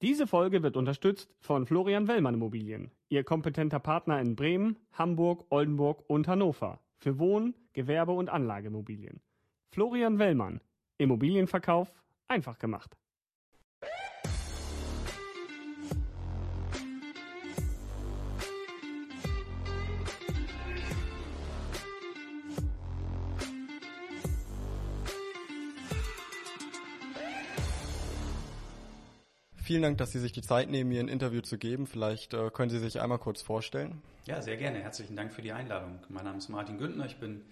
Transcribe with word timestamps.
Diese 0.00 0.28
Folge 0.28 0.62
wird 0.62 0.76
unterstützt 0.76 1.34
von 1.40 1.66
Florian 1.66 2.06
Wellmann 2.06 2.34
Immobilien, 2.34 2.92
Ihr 3.08 3.24
kompetenter 3.24 3.80
Partner 3.80 4.20
in 4.20 4.36
Bremen, 4.36 4.78
Hamburg, 4.92 5.46
Oldenburg 5.50 6.04
und 6.08 6.28
Hannover 6.28 6.78
für 6.98 7.18
Wohn-, 7.18 7.56
Gewerbe- 7.72 8.12
und 8.12 8.28
Anlageimmobilien. 8.28 9.20
Florian 9.72 10.20
Wellmann, 10.20 10.60
Immobilienverkauf 10.98 11.92
einfach 12.28 12.60
gemacht. 12.60 12.96
Vielen 29.68 29.82
Dank, 29.82 29.98
dass 29.98 30.12
Sie 30.12 30.18
sich 30.18 30.32
die 30.32 30.40
Zeit 30.40 30.70
nehmen, 30.70 30.88
mir 30.88 31.00
ein 31.00 31.08
Interview 31.08 31.42
zu 31.42 31.58
geben. 31.58 31.86
Vielleicht 31.86 32.32
äh, 32.32 32.48
können 32.48 32.70
Sie 32.70 32.78
sich 32.78 33.02
einmal 33.02 33.18
kurz 33.18 33.42
vorstellen. 33.42 34.00
Ja, 34.24 34.40
sehr 34.40 34.56
gerne. 34.56 34.78
Herzlichen 34.78 35.14
Dank 35.14 35.30
für 35.30 35.42
die 35.42 35.52
Einladung. 35.52 36.00
Mein 36.08 36.24
Name 36.24 36.38
ist 36.38 36.48
Martin 36.48 36.78
Güntner. 36.78 37.04
Ich 37.04 37.18
bin 37.18 37.44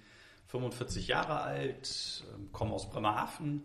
45 0.46 1.08
Jahre 1.08 1.42
alt, 1.42 2.24
ähm, 2.34 2.50
komme 2.52 2.72
aus 2.72 2.88
Bremerhaven 2.88 3.62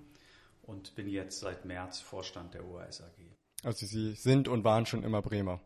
und 0.64 0.96
bin 0.96 1.08
jetzt 1.08 1.40
seit 1.40 1.64
März 1.64 2.02
Vorstand 2.02 2.54
der 2.54 2.68
OAS 2.68 3.00
AG. 3.00 3.22
Also 3.64 3.86
Sie 3.86 4.16
sind 4.16 4.50
und 4.50 4.66
waren 4.66 4.86
schon 4.86 5.04
immer 5.04 5.22
Bremer. 5.22 5.62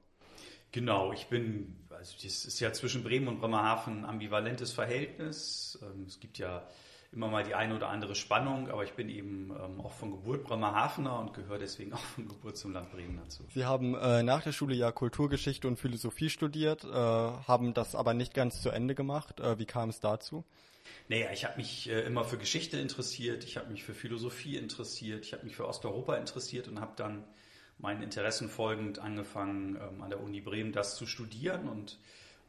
Genau, 0.71 1.11
ich 1.11 1.25
bin, 1.25 1.87
also 1.89 2.13
das 2.21 2.45
ist 2.45 2.59
ja 2.59 2.71
zwischen 2.71 3.03
Bremen 3.03 3.27
und 3.29 3.39
Bremerhaven 3.39 4.03
ein 4.03 4.05
ambivalentes 4.05 4.71
Verhältnis. 4.71 5.79
Ähm, 5.81 6.03
es 6.05 6.19
gibt 6.19 6.37
ja 6.37 6.67
immer 7.11 7.27
mal 7.27 7.43
die 7.43 7.55
eine 7.55 7.75
oder 7.75 7.89
andere 7.89 8.15
Spannung, 8.15 8.69
aber 8.69 8.83
ich 8.83 8.93
bin 8.93 9.09
eben 9.09 9.51
ähm, 9.51 9.81
auch 9.81 9.93
von 9.93 10.11
Geburt 10.11 10.43
Bremerhavener 10.43 11.19
und 11.19 11.33
gehöre 11.33 11.59
deswegen 11.59 11.93
auch 11.93 11.99
von 11.99 12.27
Geburt 12.27 12.57
zum 12.57 12.73
Land 12.73 12.91
Bremen 12.91 13.17
dazu. 13.17 13.43
Sie 13.53 13.65
haben 13.65 13.95
äh, 13.95 14.23
nach 14.23 14.43
der 14.43 14.51
Schule 14.51 14.75
ja 14.75 14.91
Kulturgeschichte 14.91 15.67
und 15.67 15.77
Philosophie 15.77 16.29
studiert, 16.29 16.83
äh, 16.83 16.89
haben 16.89 17.73
das 17.73 17.95
aber 17.95 18.13
nicht 18.13 18.33
ganz 18.33 18.61
zu 18.61 18.69
Ende 18.69 18.95
gemacht. 18.95 19.39
Äh, 19.39 19.59
wie 19.59 19.65
kam 19.65 19.89
es 19.89 19.99
dazu? 19.99 20.43
Naja, 21.07 21.27
ich 21.31 21.45
habe 21.45 21.57
mich 21.57 21.89
äh, 21.89 22.01
immer 22.01 22.23
für 22.23 22.37
Geschichte 22.37 22.77
interessiert, 22.77 23.43
ich 23.43 23.57
habe 23.57 23.71
mich 23.71 23.83
für 23.83 23.93
Philosophie 23.93 24.57
interessiert, 24.57 25.25
ich 25.25 25.33
habe 25.33 25.43
mich 25.43 25.55
für 25.55 25.67
Osteuropa 25.67 26.15
interessiert 26.15 26.67
und 26.67 26.79
habe 26.79 26.93
dann 26.95 27.23
meinen 27.77 28.01
Interessen 28.01 28.49
folgend 28.49 28.99
angefangen, 28.99 29.75
ähm, 29.75 30.01
an 30.01 30.09
der 30.09 30.21
Uni 30.21 30.41
Bremen 30.41 30.71
das 30.71 30.95
zu 30.95 31.05
studieren 31.05 31.67
und 31.67 31.99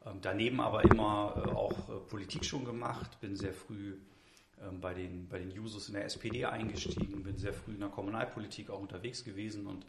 ähm, 0.05 0.19
daneben 0.21 0.61
aber 0.61 0.83
immer 0.83 1.43
äh, 1.45 1.49
auch 1.51 1.89
äh, 1.89 1.99
Politik 2.09 2.45
schon 2.45 2.65
gemacht, 2.65 3.19
bin 3.19 3.35
sehr 3.35 3.53
früh 3.53 3.97
bei 4.81 4.93
den, 4.93 5.27
bei 5.27 5.39
den 5.39 5.51
Jusos 5.51 5.87
in 5.87 5.93
der 5.93 6.05
SPD 6.05 6.45
eingestiegen, 6.45 7.23
bin 7.23 7.37
sehr 7.37 7.53
früh 7.53 7.73
in 7.73 7.79
der 7.79 7.89
Kommunalpolitik 7.89 8.69
auch 8.69 8.79
unterwegs 8.79 9.23
gewesen 9.23 9.67
und 9.67 9.85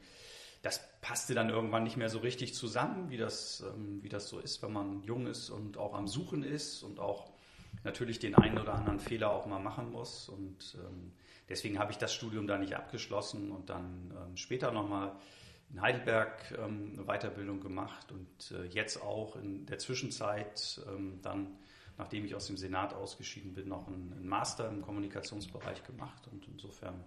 das 0.62 0.80
passte 1.00 1.34
dann 1.34 1.50
irgendwann 1.50 1.84
nicht 1.84 1.96
mehr 1.96 2.08
so 2.08 2.18
richtig 2.18 2.54
zusammen, 2.54 3.10
wie 3.10 3.16
das, 3.16 3.64
ähm, 3.74 4.02
wie 4.02 4.08
das 4.08 4.28
so 4.28 4.40
ist, 4.40 4.62
wenn 4.62 4.72
man 4.72 5.02
jung 5.04 5.26
ist 5.26 5.50
und 5.50 5.78
auch 5.78 5.94
am 5.94 6.08
Suchen 6.08 6.42
ist 6.42 6.82
und 6.82 6.98
auch 6.98 7.30
natürlich 7.84 8.18
den 8.18 8.34
einen 8.34 8.58
oder 8.58 8.74
anderen 8.74 8.98
Fehler 8.98 9.30
auch 9.30 9.46
mal 9.46 9.60
machen 9.60 9.92
muss. 9.92 10.28
Und 10.28 10.76
ähm, 10.84 11.12
deswegen 11.48 11.78
habe 11.78 11.92
ich 11.92 11.98
das 11.98 12.12
Studium 12.12 12.46
da 12.46 12.58
nicht 12.58 12.74
abgeschlossen 12.74 13.52
und 13.52 13.70
dann 13.70 14.12
später 14.34 14.72
nochmal 14.72 15.12
in 15.70 15.80
Heidelberg 15.80 16.58
eine 16.58 17.04
Weiterbildung 17.04 17.60
gemacht 17.60 18.10
und 18.10 18.58
äh, 18.58 18.64
jetzt 18.66 19.02
auch 19.02 19.36
in 19.36 19.66
der 19.66 19.78
Zwischenzeit 19.78 20.80
dann 21.22 21.58
nachdem 21.98 22.24
ich 22.24 22.34
aus 22.34 22.46
dem 22.46 22.56
Senat 22.56 22.94
ausgeschieden 22.94 23.54
bin, 23.54 23.68
noch 23.68 23.86
einen, 23.88 24.26
Master 24.26 24.68
im 24.68 24.82
Kommunikationsbereich 24.82 25.82
gemacht. 25.84 26.28
Und 26.30 26.46
insofern 26.46 27.04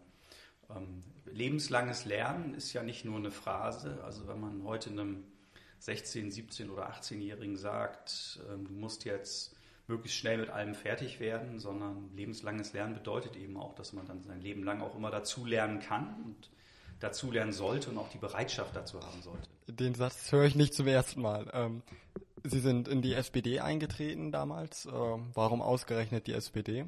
ähm, 0.70 1.02
lebenslanges 1.26 2.06
Lernen 2.06 2.54
ist 2.54 2.74
ja 2.74 2.84
nicht 2.84 3.06
nur 3.06 3.18
eine 3.18 3.32
Phrase. 3.32 4.04
Also 4.04 4.28
wenn 4.28 4.40
man 4.40 4.64
heute 4.66 4.90
einem 4.90 5.24
16, 5.80 6.30
17 6.30 6.70
oder 6.70 6.92
18-Jährigen 6.92 7.56
sagt, 7.56 8.40
ähm, 8.52 8.68
du 8.68 8.74
musst 8.74 9.06
jetzt 9.06 9.56
möglichst 9.88 10.18
schnell 10.20 10.38
mit 10.38 10.50
allem 10.50 10.76
fertig 10.76 11.20
werden, 11.20 11.60
sondern 11.60 12.10
lebenslanges 12.16 12.74
Lernen 12.74 12.94
bedeutet 12.94 13.36
eben 13.36 13.58
auch, 13.58 13.74
dass 13.76 13.94
man 13.94 14.06
dann 14.06 14.22
sein 14.24 14.42
Leben 14.42 14.64
lang 14.64 14.82
auch 14.82 14.96
immer 14.96 15.10
dazu 15.10 15.46
lernen 15.46 15.80
kann 15.80 16.16
und 16.24 16.50
dazu 17.00 17.32
lernen 17.32 17.52
sollte 17.52 17.90
und 17.90 17.98
auch 17.98 18.10
die 18.10 18.20
Bereitschaft 18.20 18.76
dazu 18.76 19.02
haben 19.02 19.22
sollte. 19.22 19.50
Den 19.68 19.96
Satz 19.96 20.32
höre 20.32 20.46
ich 20.46 20.56
nicht 20.56 20.74
zum 20.74 20.88
ersten 20.88 21.22
Mal. 21.22 21.50
Ähm, 21.54 21.82
Sie 22.44 22.60
sind 22.60 22.88
in 22.88 23.02
die 23.02 23.14
SPD 23.14 23.60
eingetreten 23.60 24.32
damals. 24.32 24.86
Äh, 24.86 24.92
warum 24.92 25.62
ausgerechnet 25.62 26.28
die 26.28 26.34
SPD? 26.34 26.86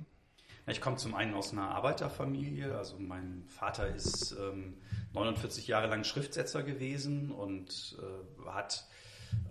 Ich 0.65 0.79
komme 0.79 0.95
zum 0.95 1.13
einen 1.13 1.33
aus 1.33 1.51
einer 1.51 1.69
Arbeiterfamilie. 1.69 2.77
Also 2.77 2.97
mein 2.97 3.43
Vater 3.47 3.87
ist 3.93 4.35
ähm, 4.39 4.77
49 5.13 5.67
Jahre 5.67 5.87
lang 5.87 6.03
Schriftsetzer 6.03 6.63
gewesen 6.63 7.31
und 7.31 7.97
äh, 7.99 8.49
hat 8.49 8.85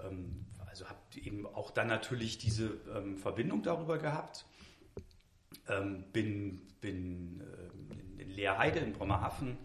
ähm, 0.02 0.46
also 0.72 0.88
habe 0.88 0.98
eben 1.16 1.46
auch 1.46 1.70
dann 1.70 1.86
natürlich 1.86 2.38
diese 2.38 2.80
ähm, 2.96 3.18
Verbindung 3.18 3.62
darüber 3.62 3.98
gehabt. 3.98 4.46
Ähm, 5.68 6.04
bin 6.12 6.62
bin 6.80 7.40
äh, 7.40 8.22
in 8.22 8.30
Leerheide 8.30 8.78
in 8.80 8.94
Bremerhaven 8.94 9.58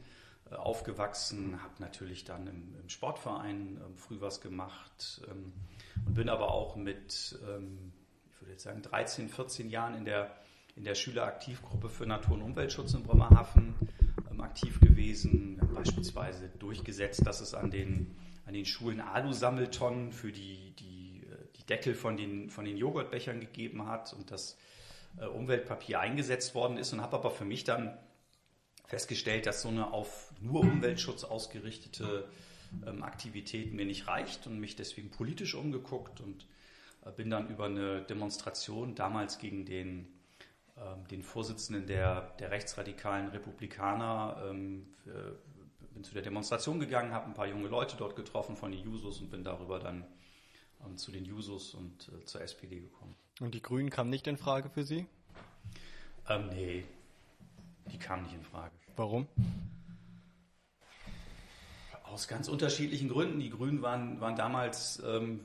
aufgewachsen, 0.56 1.62
habe 1.62 1.74
natürlich 1.80 2.24
dann 2.24 2.48
im, 2.48 2.76
im 2.82 2.90
Sportverein 2.90 3.82
ähm, 3.84 3.98
früh 3.98 4.22
was 4.22 4.42
gemacht 4.42 5.22
ähm, 5.30 5.54
und 6.06 6.14
bin 6.14 6.30
aber 6.30 6.52
auch 6.52 6.76
mit, 6.76 7.38
ähm, 7.48 7.92
ich 8.32 8.42
würde 8.42 8.52
jetzt 8.52 8.64
sagen, 8.64 8.82
13, 8.82 9.30
14 9.30 9.70
Jahren 9.70 9.96
in 9.96 10.06
der, 10.06 10.32
in 10.76 10.84
der 10.84 10.96
Schüleraktivgruppe 10.96 11.90
für 11.90 12.06
Natur- 12.06 12.36
und 12.36 12.44
Umweltschutz 12.44 12.94
in 12.94 13.04
Bremerhaven 13.04 13.76
ähm, 14.32 14.42
aktiv 14.42 14.80
gewesen. 14.80 15.60
Beispielsweise 15.74 16.50
durchgesetzt, 16.50 17.26
dass 17.26 17.42
es 17.42 17.54
an 17.54 17.72
den, 17.72 18.16
an 18.46 18.54
den 18.54 18.66
Schulen 18.66 19.02
Alu-Sammeltonnen 19.02 20.12
für 20.12 20.32
die, 20.32 20.74
die, 20.80 21.24
äh, 21.24 21.36
die 21.58 21.66
Deckel 21.66 21.94
von 21.94 22.16
den, 22.16 22.50
von 22.50 22.66
den 22.66 22.78
Joghurtbechern 22.78 23.40
gegeben 23.40 23.86
hat 23.88 24.14
und 24.14 24.32
das 24.32 24.58
äh, 25.20 25.26
Umweltpapier 25.26 26.00
eingesetzt 26.00 26.56
worden 26.56 26.78
ist 26.78 26.94
und 26.94 27.02
habe 27.02 27.18
aber 27.18 27.32
für 27.32 27.46
mich 27.46 27.64
dann 27.64 27.98
festgestellt, 28.88 29.46
dass 29.46 29.62
so 29.62 29.70
eine 29.70 29.92
auf 29.94 30.34
nur 30.42 30.62
Umweltschutz 30.62 31.24
ausgerichtete 31.24 32.28
ähm, 32.86 33.04
Aktivität 33.04 33.74
mir 33.74 33.86
nicht 33.86 34.08
reicht 34.08 34.48
und 34.48 34.60
mich 34.60 34.76
deswegen 34.76 35.12
politisch 35.12 35.56
umgeguckt 35.56 36.22
und 36.22 36.48
äh, 37.06 37.12
bin 37.12 37.30
dann 37.30 37.50
über 37.50 37.66
eine 37.66 38.02
Demonstration 38.02 38.96
damals 38.96 39.38
gegen 39.40 39.66
den, 39.66 40.08
äh, 40.76 41.10
den 41.12 41.22
Vorsitzenden 41.22 41.86
der, 41.86 42.34
der 42.40 42.52
rechtsradikalen 42.52 43.28
Republikaner 43.28 44.42
ähm, 44.50 44.88
für, 45.04 45.38
bin 45.94 46.04
zu 46.04 46.14
der 46.14 46.24
Demonstration 46.24 46.80
gegangen, 46.80 47.12
habe 47.12 47.26
ein 47.26 47.34
paar 47.34 47.48
junge 47.48 47.68
Leute 47.68 47.98
dort 47.98 48.16
getroffen 48.16 48.56
von 48.56 48.72
den 48.72 48.84
Jusos 48.84 49.20
und 49.20 49.32
bin 49.32 49.44
darüber 49.44 49.80
dann 49.80 50.06
ähm, 50.86 50.96
zu 50.96 51.12
den 51.12 51.26
Jusos 51.26 51.74
und 51.74 52.10
äh, 52.10 52.24
zur 52.26 52.42
SPD 52.42 52.80
gekommen. 52.80 53.16
Und 53.40 53.54
die 53.54 53.62
Grünen 53.62 53.90
kamen 53.90 54.10
nicht 54.10 54.28
in 54.28 54.38
Frage 54.38 54.70
für 54.70 54.84
Sie? 54.84 55.08
Ähm, 56.30 56.50
nee, 56.50 56.84
die 57.92 58.00
kamen 58.00 58.24
nicht 58.24 58.36
in 58.36 58.44
Frage. 58.44 58.74
Warum? 58.96 59.28
Aus 62.04 62.28
ganz 62.28 62.48
unterschiedlichen 62.48 63.10
Gründen. 63.10 63.40
Die 63.40 63.50
Grünen 63.50 63.82
waren, 63.82 64.20
waren 64.22 64.36
damals 64.36 65.02
ähm, 65.06 65.42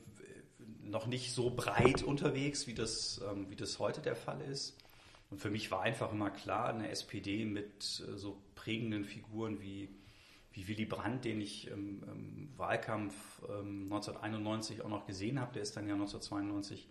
noch 0.85 1.07
nicht 1.07 1.33
so 1.33 1.51
breit 1.51 2.03
unterwegs, 2.03 2.67
wie 2.67 2.75
das, 2.75 3.21
ähm, 3.31 3.51
wie 3.51 3.57
das 3.57 3.79
heute 3.79 4.01
der 4.01 4.17
Fall 4.17 4.41
ist. 4.43 4.77
Und 5.31 5.39
für 5.39 5.51
mich 5.51 5.71
war 5.71 5.83
einfach 5.83 6.13
immer 6.13 6.31
klar, 6.31 6.69
eine 6.69 6.91
SPD 6.91 7.45
mit 7.45 8.05
äh, 8.07 8.17
so 8.17 8.41
prägenden 8.55 9.05
Figuren 9.05 9.61
wie, 9.61 9.89
wie 10.53 10.69
Willy 10.69 10.85
Brandt, 10.85 11.25
den 11.25 11.41
ich 11.41 11.69
im, 11.69 12.03
im 12.05 12.49
Wahlkampf 12.57 13.15
ähm, 13.49 13.85
1991 13.85 14.83
auch 14.83 14.89
noch 14.89 15.07
gesehen 15.07 15.41
habe, 15.41 15.55
der 15.55 15.63
ist 15.63 15.77
dann 15.77 15.89
ja 15.89 15.95
1992 15.95 16.89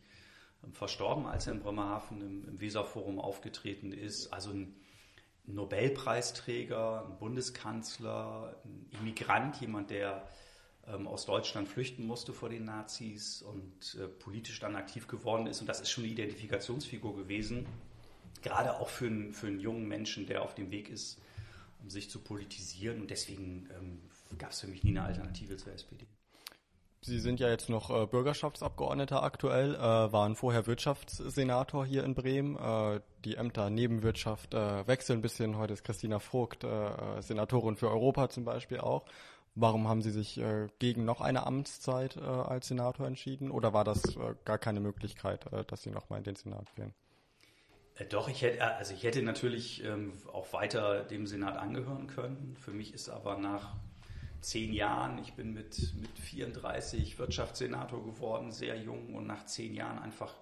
ähm, 0.63 0.73
verstorben, 0.73 1.27
als 1.27 1.47
er 1.47 1.53
in 1.53 1.61
Bremerhaven 1.61 2.21
im, 2.21 2.49
im 2.49 2.59
Weserforum 2.59 3.19
aufgetreten 3.19 3.91
ist. 3.93 4.33
Also 4.33 4.51
ein 4.51 4.75
Nobelpreisträger, 5.45 7.05
ein 7.07 7.17
Bundeskanzler, 7.17 8.55
ein 8.63 8.89
Immigrant, 8.99 9.59
jemand, 9.59 9.89
der 9.89 10.27
ähm, 10.87 11.07
aus 11.07 11.25
Deutschland 11.25 11.67
flüchten 11.67 12.05
musste 12.05 12.33
vor 12.33 12.49
den 12.49 12.65
Nazis 12.65 13.41
und 13.41 13.97
äh, 13.99 14.07
politisch 14.07 14.59
dann 14.59 14.75
aktiv 14.75 15.07
geworden 15.07 15.47
ist. 15.47 15.61
Und 15.61 15.67
das 15.67 15.81
ist 15.81 15.91
schon 15.91 16.03
eine 16.03 16.13
Identifikationsfigur 16.13 17.15
gewesen, 17.15 17.65
gerade 18.41 18.79
auch 18.79 18.89
für, 18.89 19.07
einen, 19.07 19.33
für 19.33 19.47
einen 19.47 19.59
jungen 19.59 19.87
Menschen, 19.87 20.25
der 20.25 20.43
auf 20.43 20.55
dem 20.55 20.71
Weg 20.71 20.89
ist, 20.89 21.19
um 21.81 21.89
sich 21.89 22.09
zu 22.09 22.19
politisieren. 22.19 23.01
Und 23.01 23.11
deswegen 23.11 23.69
ähm, 23.77 24.01
gab 24.37 24.51
es 24.51 24.61
für 24.61 24.67
mich 24.67 24.83
nie 24.83 24.91
eine 24.91 25.03
Alternative 25.03 25.57
zur 25.57 25.73
SPD. 25.73 26.07
Sie 27.03 27.19
sind 27.19 27.39
ja 27.39 27.49
jetzt 27.49 27.67
noch 27.67 27.89
äh, 27.89 28.05
Bürgerschaftsabgeordneter 28.05 29.23
aktuell, 29.23 29.73
äh, 29.73 29.79
waren 29.79 30.35
vorher 30.35 30.67
Wirtschaftssenator 30.67 31.83
hier 31.83 32.03
in 32.03 32.13
Bremen. 32.13 32.55
Äh, 32.57 33.01
die 33.25 33.37
Ämter 33.37 33.71
Nebenwirtschaft 33.71 34.53
äh, 34.53 34.85
wechseln 34.85 35.17
ein 35.17 35.21
bisschen. 35.23 35.57
Heute 35.57 35.73
ist 35.73 35.83
Christina 35.83 36.19
Vogt 36.19 36.63
äh, 36.63 37.21
Senatorin 37.21 37.75
für 37.75 37.89
Europa 37.89 38.29
zum 38.29 38.45
Beispiel 38.45 38.79
auch. 38.79 39.05
Warum 39.55 39.87
haben 39.87 40.03
Sie 40.03 40.11
sich 40.11 40.37
äh, 40.37 40.67
gegen 40.77 41.03
noch 41.03 41.21
eine 41.21 41.47
Amtszeit 41.47 42.17
als 42.17 42.67
Senator 42.67 43.07
entschieden? 43.07 43.49
Oder 43.49 43.73
war 43.73 43.83
das 43.83 44.01
gar 44.45 44.59
keine 44.59 44.79
Möglichkeit, 44.79 45.45
dass 45.67 45.81
Sie 45.81 45.89
nochmal 45.89 46.19
in 46.19 46.23
den 46.23 46.35
Senat 46.35 46.73
gehen? 46.75 46.93
Doch, 48.09 48.29
ich 48.29 48.43
hätte, 48.43 48.63
also 48.63 48.93
ich 48.93 49.03
hätte 49.03 49.21
natürlich 49.23 49.83
ähm, 49.83 50.13
auch 50.31 50.53
weiter 50.53 51.03
dem 51.03 51.27
Senat 51.27 51.57
angehören 51.57 52.07
können. 52.07 52.55
Für 52.57 52.71
mich 52.71 52.93
ist 52.93 53.09
aber 53.09 53.37
nach 53.37 53.75
zehn 54.41 54.73
Jahren, 54.73 55.19
ich 55.19 55.33
bin 55.33 55.53
mit, 55.53 55.93
mit 55.99 56.17
34 56.17 57.17
Wirtschaftssenator 57.19 58.03
geworden, 58.03 58.51
sehr 58.51 58.77
jung 58.77 59.13
und 59.15 59.27
nach 59.27 59.45
zehn 59.45 59.73
Jahren 59.73 59.99
einfach 59.99 60.33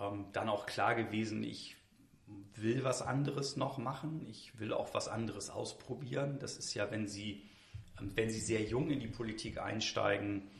ähm, 0.00 0.26
dann 0.32 0.48
auch 0.48 0.66
klar 0.66 0.94
gewesen, 0.94 1.42
ich 1.42 1.76
will 2.54 2.84
was 2.84 3.02
anderes 3.02 3.56
noch 3.56 3.78
machen, 3.78 4.26
ich 4.28 4.58
will 4.58 4.72
auch 4.72 4.94
was 4.94 5.08
anderes 5.08 5.50
ausprobieren. 5.50 6.38
Das 6.40 6.56
ist 6.56 6.74
ja, 6.74 6.90
wenn 6.90 7.06
Sie, 7.06 7.48
ähm, 8.00 8.12
wenn 8.14 8.30
Sie 8.30 8.40
sehr 8.40 8.62
jung 8.62 8.90
in 8.90 9.00
die 9.00 9.08
Politik 9.08 9.58
einsteigen, 9.58 10.50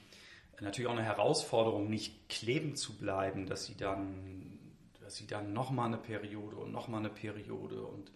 natürlich 0.60 0.88
auch 0.88 0.92
eine 0.92 1.04
Herausforderung, 1.04 1.88
nicht 1.88 2.28
kleben 2.28 2.74
zu 2.74 2.96
bleiben, 2.96 3.46
dass 3.46 3.66
Sie 3.66 3.76
dann, 3.76 4.58
dass 5.00 5.16
Sie 5.16 5.26
dann 5.26 5.52
nochmal 5.52 5.86
eine 5.86 5.98
Periode 5.98 6.56
und 6.56 6.72
nochmal 6.72 7.00
eine 7.00 7.10
Periode 7.10 7.82
und 7.82 8.12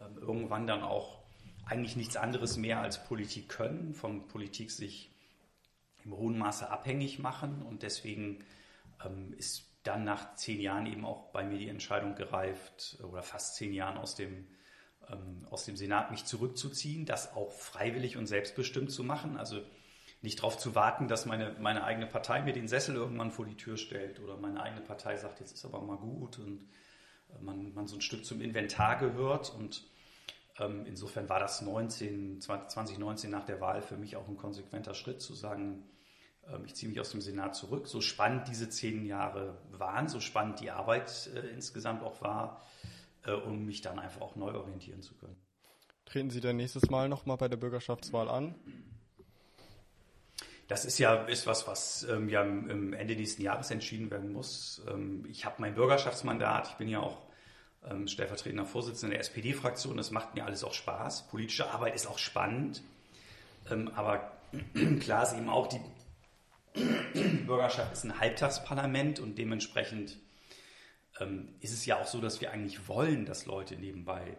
ähm, 0.00 0.18
irgendwann 0.18 0.66
dann 0.66 0.82
auch 0.82 1.25
eigentlich 1.66 1.96
nichts 1.96 2.16
anderes 2.16 2.56
mehr 2.56 2.80
als 2.80 3.04
Politik 3.04 3.48
können, 3.48 3.92
von 3.92 4.26
Politik 4.28 4.70
sich 4.70 5.10
im 6.04 6.16
hohen 6.16 6.38
Maße 6.38 6.70
abhängig 6.70 7.18
machen 7.18 7.62
und 7.62 7.82
deswegen 7.82 8.44
ähm, 9.04 9.34
ist 9.36 9.66
dann 9.82 10.04
nach 10.04 10.34
zehn 10.36 10.60
Jahren 10.60 10.86
eben 10.86 11.04
auch 11.04 11.32
bei 11.32 11.44
mir 11.44 11.58
die 11.58 11.68
Entscheidung 11.68 12.14
gereift 12.14 12.98
oder 13.02 13.22
fast 13.22 13.56
zehn 13.56 13.72
Jahren 13.72 13.98
aus 13.98 14.14
dem, 14.14 14.46
ähm, 15.10 15.46
aus 15.50 15.64
dem 15.64 15.76
Senat 15.76 16.12
mich 16.12 16.24
zurückzuziehen, 16.24 17.04
das 17.04 17.34
auch 17.34 17.52
freiwillig 17.52 18.16
und 18.16 18.26
selbstbestimmt 18.26 18.90
zu 18.90 19.02
machen. 19.02 19.36
Also 19.36 19.60
nicht 20.22 20.38
darauf 20.38 20.58
zu 20.58 20.74
warten, 20.74 21.08
dass 21.08 21.26
meine, 21.26 21.56
meine 21.60 21.84
eigene 21.84 22.06
Partei 22.06 22.42
mir 22.42 22.52
den 22.52 22.68
Sessel 22.68 22.94
irgendwann 22.94 23.32
vor 23.32 23.44
die 23.44 23.56
Tür 23.56 23.76
stellt 23.76 24.20
oder 24.20 24.36
meine 24.36 24.62
eigene 24.62 24.82
Partei 24.82 25.16
sagt, 25.16 25.40
jetzt 25.40 25.52
ist 25.52 25.64
aber 25.64 25.80
mal 25.82 25.98
gut 25.98 26.38
und 26.38 26.62
äh, 27.30 27.42
man, 27.42 27.74
man 27.74 27.88
so 27.88 27.96
ein 27.96 28.02
Stück 28.02 28.24
zum 28.24 28.40
Inventar 28.40 28.98
gehört 28.98 29.52
und 29.52 29.84
insofern 30.58 31.28
war 31.28 31.38
das 31.38 31.60
19, 31.60 32.40
2019 32.40 33.30
nach 33.30 33.44
der 33.44 33.60
Wahl 33.60 33.82
für 33.82 33.96
mich 33.96 34.16
auch 34.16 34.26
ein 34.26 34.36
konsequenter 34.36 34.94
Schritt 34.94 35.20
zu 35.20 35.34
sagen, 35.34 35.84
ähm, 36.52 36.64
ich 36.64 36.74
ziehe 36.74 36.88
mich 36.88 37.00
aus 37.00 37.10
dem 37.10 37.20
Senat 37.20 37.54
zurück. 37.54 37.86
So 37.86 38.00
spannend 38.00 38.48
diese 38.48 38.68
zehn 38.68 39.04
Jahre 39.04 39.58
waren, 39.70 40.08
so 40.08 40.20
spannend 40.20 40.60
die 40.60 40.70
Arbeit 40.70 41.30
äh, 41.34 41.40
insgesamt 41.48 42.02
auch 42.02 42.20
war, 42.22 42.62
äh, 43.24 43.32
um 43.32 43.66
mich 43.66 43.82
dann 43.82 43.98
einfach 43.98 44.20
auch 44.20 44.36
neu 44.36 44.54
orientieren 44.54 45.02
zu 45.02 45.14
können. 45.14 45.36
Treten 46.04 46.30
Sie 46.30 46.40
dann 46.40 46.56
nächstes 46.56 46.88
Mal 46.88 47.08
nochmal 47.08 47.36
bei 47.36 47.48
der 47.48 47.56
Bürgerschaftswahl 47.56 48.28
an? 48.28 48.54
Das 50.68 50.84
ist 50.84 50.98
ja 50.98 51.14
ist 51.26 51.46
was, 51.46 51.66
was 51.68 52.04
ähm, 52.04 52.28
ja 52.28 52.42
im 52.42 52.92
Ende 52.92 53.14
nächsten 53.14 53.42
Jahres 53.42 53.70
entschieden 53.70 54.10
werden 54.10 54.32
muss. 54.32 54.82
Ähm, 54.88 55.24
ich 55.28 55.44
habe 55.44 55.56
mein 55.58 55.74
Bürgerschaftsmandat. 55.74 56.68
Ich 56.70 56.74
bin 56.74 56.88
ja 56.88 57.00
auch 57.00 57.25
ähm, 57.90 58.08
stellvertretender 58.08 58.66
Vorsitzender 58.66 59.14
der 59.14 59.20
SPD-Fraktion. 59.20 59.96
Das 59.96 60.10
macht 60.10 60.34
mir 60.34 60.44
alles 60.44 60.64
auch 60.64 60.74
Spaß. 60.74 61.28
Politische 61.28 61.70
Arbeit 61.70 61.94
ist 61.94 62.06
auch 62.06 62.18
spannend. 62.18 62.82
Ähm, 63.70 63.90
aber 63.94 64.32
klar 65.00 65.22
ist 65.22 65.34
eben 65.34 65.48
auch, 65.48 65.68
die 65.68 65.80
Bürgerschaft 67.46 67.92
ist 67.92 68.04
ein 68.04 68.18
Halbtagsparlament 68.18 69.20
und 69.20 69.38
dementsprechend 69.38 70.18
ähm, 71.20 71.48
ist 71.60 71.72
es 71.72 71.86
ja 71.86 72.00
auch 72.00 72.06
so, 72.06 72.20
dass 72.20 72.40
wir 72.40 72.52
eigentlich 72.52 72.88
wollen, 72.88 73.24
dass 73.24 73.46
Leute 73.46 73.76
nebenbei 73.76 74.36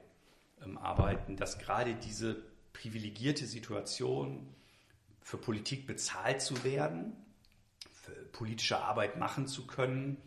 ähm, 0.63 0.77
arbeiten, 0.77 1.38
dass 1.38 1.59
gerade 1.59 1.95
diese 1.95 2.44
privilegierte 2.73 3.45
Situation 3.45 4.53
für 5.21 5.38
Politik 5.38 5.88
bezahlt 5.88 6.41
zu 6.41 6.63
werden, 6.63 7.13
für 7.91 8.11
politische 8.11 8.77
Arbeit 8.77 9.17
machen 9.17 9.47
zu 9.47 9.65
können, 9.67 10.17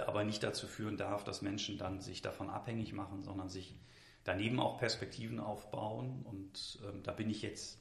aber 0.00 0.24
nicht 0.24 0.42
dazu 0.42 0.66
führen 0.66 0.96
darf, 0.96 1.24
dass 1.24 1.42
Menschen 1.42 1.78
dann 1.78 2.00
sich 2.00 2.22
davon 2.22 2.50
abhängig 2.50 2.92
machen, 2.92 3.22
sondern 3.22 3.48
sich 3.48 3.76
daneben 4.24 4.60
auch 4.60 4.78
Perspektiven 4.78 5.40
aufbauen. 5.40 6.22
Und 6.24 6.78
ähm, 6.86 7.02
da 7.02 7.12
bin 7.12 7.30
ich 7.30 7.42
jetzt 7.42 7.80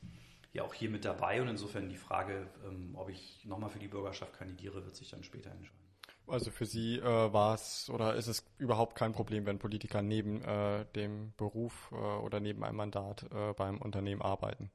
ja 0.54 0.64
auch 0.64 0.74
hier 0.74 0.90
mit 0.90 1.06
dabei. 1.06 1.42
Und 1.42 1.48
insofern 1.48 1.90
die 1.90 1.98
Frage, 1.98 2.48
ähm, 2.66 2.96
ob 2.96 3.10
ich 3.10 3.44
nochmal 3.46 3.70
für 3.70 3.80
die 3.80 3.88
Bürgerschaft 3.88 4.34
kandidiere, 4.34 4.86
wird 4.86 4.96
sich 4.96 5.10
dann 5.10 5.24
später 5.24 5.52
entscheiden. 5.52 5.86
Also 6.28 6.50
für 6.50 6.66
Sie 6.66 6.98
äh, 6.98 7.04
war 7.04 7.54
es 7.54 7.90
oder 7.90 8.16
ist 8.16 8.28
es 8.28 8.44
überhaupt 8.58 8.96
kein 8.96 9.14
Problem, 9.14 9.46
wenn 9.46 9.60
Politiker 9.60 10.02
neben 10.02 10.42
äh, 10.44 10.86
dem 10.96 11.34
Beruf 11.38 11.92
äh, 11.92 11.96
oder 11.96 12.40
neben 12.40 12.64
einem 12.64 12.78
Mandat 12.78 13.26
äh, 13.32 13.54
beim 13.54 13.78
Unternehmen 13.78 14.24
arbeiten? 14.24 14.72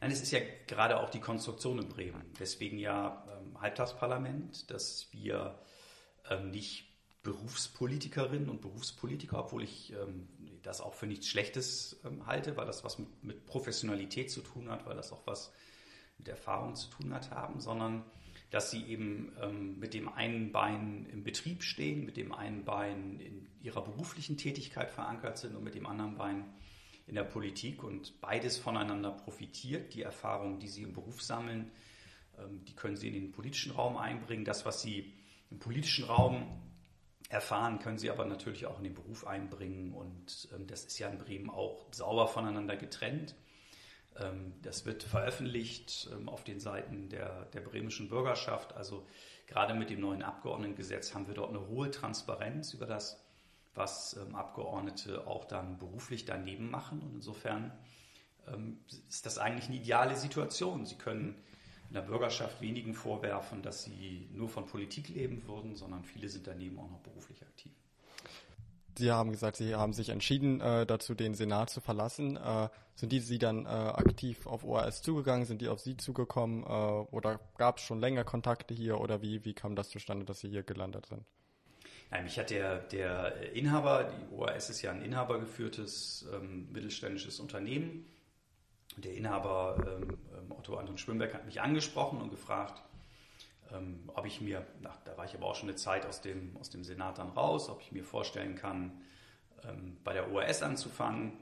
Nein, 0.00 0.10
es 0.10 0.20
ist 0.20 0.32
ja 0.32 0.40
gerade 0.66 0.98
auch 0.98 1.10
die 1.10 1.20
Konstruktion 1.20 1.78
in 1.78 1.88
Bremen. 1.88 2.32
Deswegen 2.40 2.78
ja 2.78 3.24
ähm, 3.30 3.60
Halbtagsparlament, 3.60 4.70
dass 4.70 5.08
wir 5.12 5.58
ähm, 6.30 6.50
nicht 6.50 6.88
Berufspolitikerinnen 7.22 8.48
und 8.48 8.60
Berufspolitiker, 8.60 9.38
obwohl 9.38 9.64
ich 9.64 9.92
ähm, 9.92 10.28
das 10.62 10.80
auch 10.80 10.94
für 10.94 11.06
nichts 11.06 11.28
Schlechtes 11.28 12.00
ähm, 12.04 12.26
halte, 12.26 12.56
weil 12.56 12.66
das 12.66 12.84
was 12.84 12.98
mit, 12.98 13.24
mit, 13.24 13.46
Professionalität 13.46 14.30
zu 14.30 14.40
tun 14.40 14.70
hat, 14.70 14.86
weil 14.86 14.96
das 14.96 15.12
auch 15.12 15.26
was 15.26 15.52
mit 16.16 16.28
Erfahrung 16.28 16.74
zu 16.74 16.88
tun 16.90 17.12
hat, 17.12 17.30
haben, 17.30 17.60
sondern 17.60 18.04
dass 18.50 18.70
sie 18.70 18.84
eben 18.86 19.32
ähm, 19.42 19.78
mit 19.78 19.94
dem 19.94 20.08
einen 20.08 20.52
Bein 20.52 21.06
im 21.12 21.22
Betrieb 21.22 21.62
stehen, 21.62 22.06
mit 22.06 22.16
dem 22.16 22.32
einen 22.32 22.64
Bein 22.64 23.20
in 23.20 23.46
ihrer 23.60 23.82
beruflichen 23.82 24.36
Tätigkeit 24.36 24.90
verankert 24.90 25.38
sind 25.38 25.54
und 25.54 25.64
mit 25.64 25.74
dem 25.74 25.86
anderen 25.86 26.16
Bein 26.16 26.44
in 27.06 27.14
der 27.14 27.24
Politik 27.24 27.82
und 27.82 28.20
beides 28.20 28.58
voneinander 28.58 29.10
profitiert. 29.10 29.94
Die 29.94 30.02
Erfahrungen, 30.02 30.60
die 30.60 30.68
sie 30.68 30.82
im 30.82 30.92
Beruf 30.92 31.22
sammeln, 31.22 31.70
ähm, 32.38 32.64
die 32.64 32.74
können 32.74 32.96
sie 32.96 33.08
in 33.08 33.14
den 33.14 33.32
politischen 33.32 33.72
Raum 33.72 33.96
einbringen. 33.96 34.44
Das, 34.44 34.64
was 34.64 34.80
sie 34.80 35.12
im 35.50 35.58
politischen 35.58 36.04
Raum 36.04 36.46
erfahren, 37.28 37.78
können 37.78 37.98
sie 37.98 38.10
aber 38.10 38.24
natürlich 38.24 38.66
auch 38.66 38.78
in 38.78 38.84
den 38.84 38.94
Beruf 38.94 39.26
einbringen. 39.26 39.92
Und 39.92 40.48
ähm, 40.54 40.66
das 40.66 40.84
ist 40.84 40.98
ja 40.98 41.08
in 41.08 41.18
Bremen 41.18 41.50
auch 41.50 41.92
sauber 41.92 42.26
voneinander 42.26 42.76
getrennt. 42.76 43.34
Ähm, 44.18 44.54
das 44.62 44.86
wird 44.86 45.02
veröffentlicht 45.02 46.08
ähm, 46.12 46.28
auf 46.28 46.44
den 46.44 46.60
Seiten 46.60 47.08
der, 47.08 47.44
der 47.46 47.60
bremischen 47.60 48.08
Bürgerschaft. 48.08 48.74
Also 48.74 49.06
gerade 49.46 49.74
mit 49.74 49.90
dem 49.90 50.00
neuen 50.00 50.22
Abgeordnetengesetz 50.22 51.14
haben 51.14 51.26
wir 51.26 51.34
dort 51.34 51.50
eine 51.50 51.66
hohe 51.66 51.90
Transparenz 51.90 52.72
über 52.72 52.86
das, 52.86 53.22
was 53.74 54.16
ähm, 54.16 54.34
Abgeordnete 54.34 55.26
auch 55.26 55.44
dann 55.44 55.78
beruflich 55.78 56.24
daneben 56.24 56.70
machen. 56.70 57.00
Und 57.00 57.14
insofern 57.14 57.72
ähm, 58.46 58.78
ist 59.08 59.26
das 59.26 59.38
eigentlich 59.38 59.68
eine 59.68 59.76
ideale 59.76 60.16
Situation. 60.16 60.86
Sie 60.86 60.96
können 60.96 61.42
in 61.88 61.94
der 61.94 62.02
Bürgerschaft 62.02 62.60
wenigen 62.60 62.94
vorwerfen, 62.94 63.62
dass 63.62 63.84
sie 63.84 64.28
nur 64.32 64.48
von 64.48 64.66
Politik 64.66 65.08
leben 65.08 65.46
würden, 65.46 65.74
sondern 65.74 66.04
viele 66.04 66.28
sind 66.28 66.46
daneben 66.46 66.78
auch 66.78 66.90
noch 66.90 67.00
beruflich 67.00 67.42
aktiv. 67.42 67.72
Sie 68.98 69.12
haben 69.12 69.30
gesagt, 69.30 69.56
Sie 69.56 69.76
haben 69.76 69.92
sich 69.92 70.08
entschieden, 70.08 70.60
äh, 70.60 70.84
dazu 70.84 71.14
den 71.14 71.34
Senat 71.34 71.70
zu 71.70 71.80
verlassen. 71.80 72.36
Äh, 72.36 72.68
sind 72.96 73.12
die 73.12 73.20
Sie 73.20 73.38
dann 73.38 73.64
äh, 73.64 73.68
aktiv 73.68 74.46
auf 74.46 74.64
OAS 74.64 75.02
zugegangen? 75.02 75.46
Sind 75.46 75.62
die 75.62 75.68
auf 75.68 75.78
Sie 75.78 75.96
zugekommen? 75.96 76.64
Äh, 76.64 76.66
oder 76.66 77.38
gab 77.56 77.78
es 77.78 77.84
schon 77.84 78.00
länger 78.00 78.24
Kontakte 78.24 78.74
hier? 78.74 79.00
Oder 79.00 79.22
wie, 79.22 79.44
wie 79.44 79.54
kam 79.54 79.76
das 79.76 79.90
zustande, 79.90 80.24
dass 80.24 80.40
Sie 80.40 80.48
hier 80.48 80.64
gelandet 80.64 81.06
sind? 81.06 81.22
Nein, 82.10 82.24
mich 82.24 82.38
hat 82.38 82.50
der, 82.50 82.78
der 82.78 83.54
Inhaber, 83.54 84.10
die 84.10 84.34
OAS 84.34 84.68
ist 84.68 84.82
ja 84.82 84.90
ein 84.90 85.02
inhabergeführtes 85.02 86.26
ähm, 86.34 86.68
mittelständisches 86.72 87.38
Unternehmen, 87.38 88.04
der 89.00 89.14
Inhaber 89.14 89.76
ähm, 89.86 90.18
ähm, 90.36 90.52
Otto 90.52 90.76
Anton 90.76 90.98
Schwimberg 90.98 91.34
hat 91.34 91.46
mich 91.46 91.60
angesprochen 91.60 92.20
und 92.20 92.30
gefragt, 92.30 92.82
ähm, 93.72 94.08
ob 94.14 94.26
ich 94.26 94.40
mir, 94.40 94.66
na, 94.80 94.96
da 95.04 95.16
war 95.16 95.24
ich 95.24 95.34
aber 95.34 95.46
auch 95.46 95.54
schon 95.54 95.68
eine 95.68 95.76
Zeit 95.76 96.06
aus 96.06 96.20
dem, 96.20 96.56
aus 96.58 96.70
dem 96.70 96.84
Senat 96.84 97.18
dann 97.18 97.30
raus, 97.30 97.68
ob 97.68 97.80
ich 97.82 97.92
mir 97.92 98.04
vorstellen 98.04 98.54
kann, 98.54 98.92
ähm, 99.64 99.96
bei 100.04 100.12
der 100.12 100.32
ORS 100.32 100.62
anzufangen. 100.62 101.32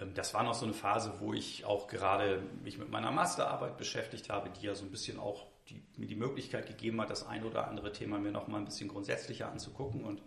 Ähm, 0.00 0.14
das 0.14 0.34
war 0.34 0.42
noch 0.42 0.54
so 0.54 0.64
eine 0.64 0.74
Phase, 0.74 1.14
wo 1.20 1.34
ich 1.34 1.64
auch 1.64 1.86
gerade 1.88 2.42
mich 2.62 2.78
mit 2.78 2.90
meiner 2.90 3.10
Masterarbeit 3.10 3.76
beschäftigt 3.76 4.30
habe, 4.30 4.50
die 4.50 4.66
ja 4.66 4.74
so 4.74 4.84
ein 4.84 4.90
bisschen 4.90 5.18
auch 5.18 5.46
die, 5.68 5.82
mir 5.96 6.06
die 6.06 6.16
Möglichkeit 6.16 6.66
gegeben 6.66 7.00
hat, 7.00 7.10
das 7.10 7.26
ein 7.26 7.44
oder 7.44 7.68
andere 7.68 7.92
Thema 7.92 8.18
mir 8.18 8.32
noch 8.32 8.48
mal 8.48 8.58
ein 8.58 8.64
bisschen 8.64 8.88
grundsätzlicher 8.88 9.50
anzugucken. 9.50 10.04
Und 10.04 10.22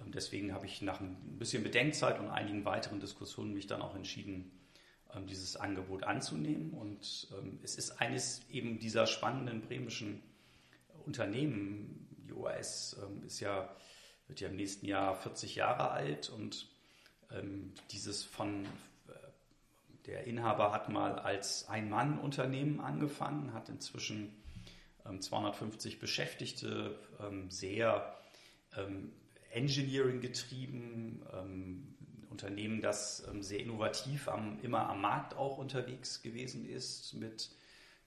ähm, 0.00 0.12
deswegen 0.12 0.52
habe 0.52 0.66
ich 0.66 0.82
nach 0.82 1.00
ein 1.00 1.16
bisschen 1.38 1.62
Bedenkzeit 1.62 2.18
und 2.18 2.28
einigen 2.28 2.64
weiteren 2.64 3.00
Diskussionen 3.00 3.52
mich 3.54 3.66
dann 3.66 3.82
auch 3.82 3.94
entschieden, 3.94 4.50
dieses 5.26 5.56
Angebot 5.56 6.04
anzunehmen. 6.04 6.70
Und 6.70 7.28
ähm, 7.32 7.58
es 7.62 7.76
ist 7.76 8.00
eines 8.00 8.42
eben 8.50 8.78
dieser 8.78 9.06
spannenden 9.06 9.62
bremischen 9.62 10.22
Unternehmen. 11.06 12.08
Die 12.26 12.32
OAS 12.32 12.96
ähm, 13.02 13.24
ist 13.24 13.40
ja, 13.40 13.74
wird 14.26 14.40
ja 14.40 14.48
im 14.48 14.56
nächsten 14.56 14.86
Jahr 14.86 15.14
40 15.14 15.54
Jahre 15.54 15.90
alt 15.90 16.28
und 16.30 16.68
dieses 17.90 18.24
von 18.24 18.64
äh, 18.64 19.10
der 20.06 20.24
Inhaber 20.24 20.72
hat 20.72 20.88
mal 20.88 21.18
als 21.18 21.68
Ein-Mann-Unternehmen 21.68 22.80
angefangen, 22.80 23.52
hat 23.52 23.68
inzwischen 23.68 24.34
250 25.04 26.00
Beschäftigte, 26.00 26.98
sehr 27.50 28.14
Engineering 29.50 30.22
getrieben, 30.22 31.22
Unternehmen, 32.30 32.80
das 32.80 33.26
ähm, 33.28 33.42
sehr 33.42 33.60
innovativ 33.60 34.28
am, 34.28 34.58
immer 34.62 34.88
am 34.88 35.00
Markt 35.00 35.34
auch 35.34 35.58
unterwegs 35.58 36.22
gewesen 36.22 36.68
ist 36.68 37.14
mit 37.14 37.50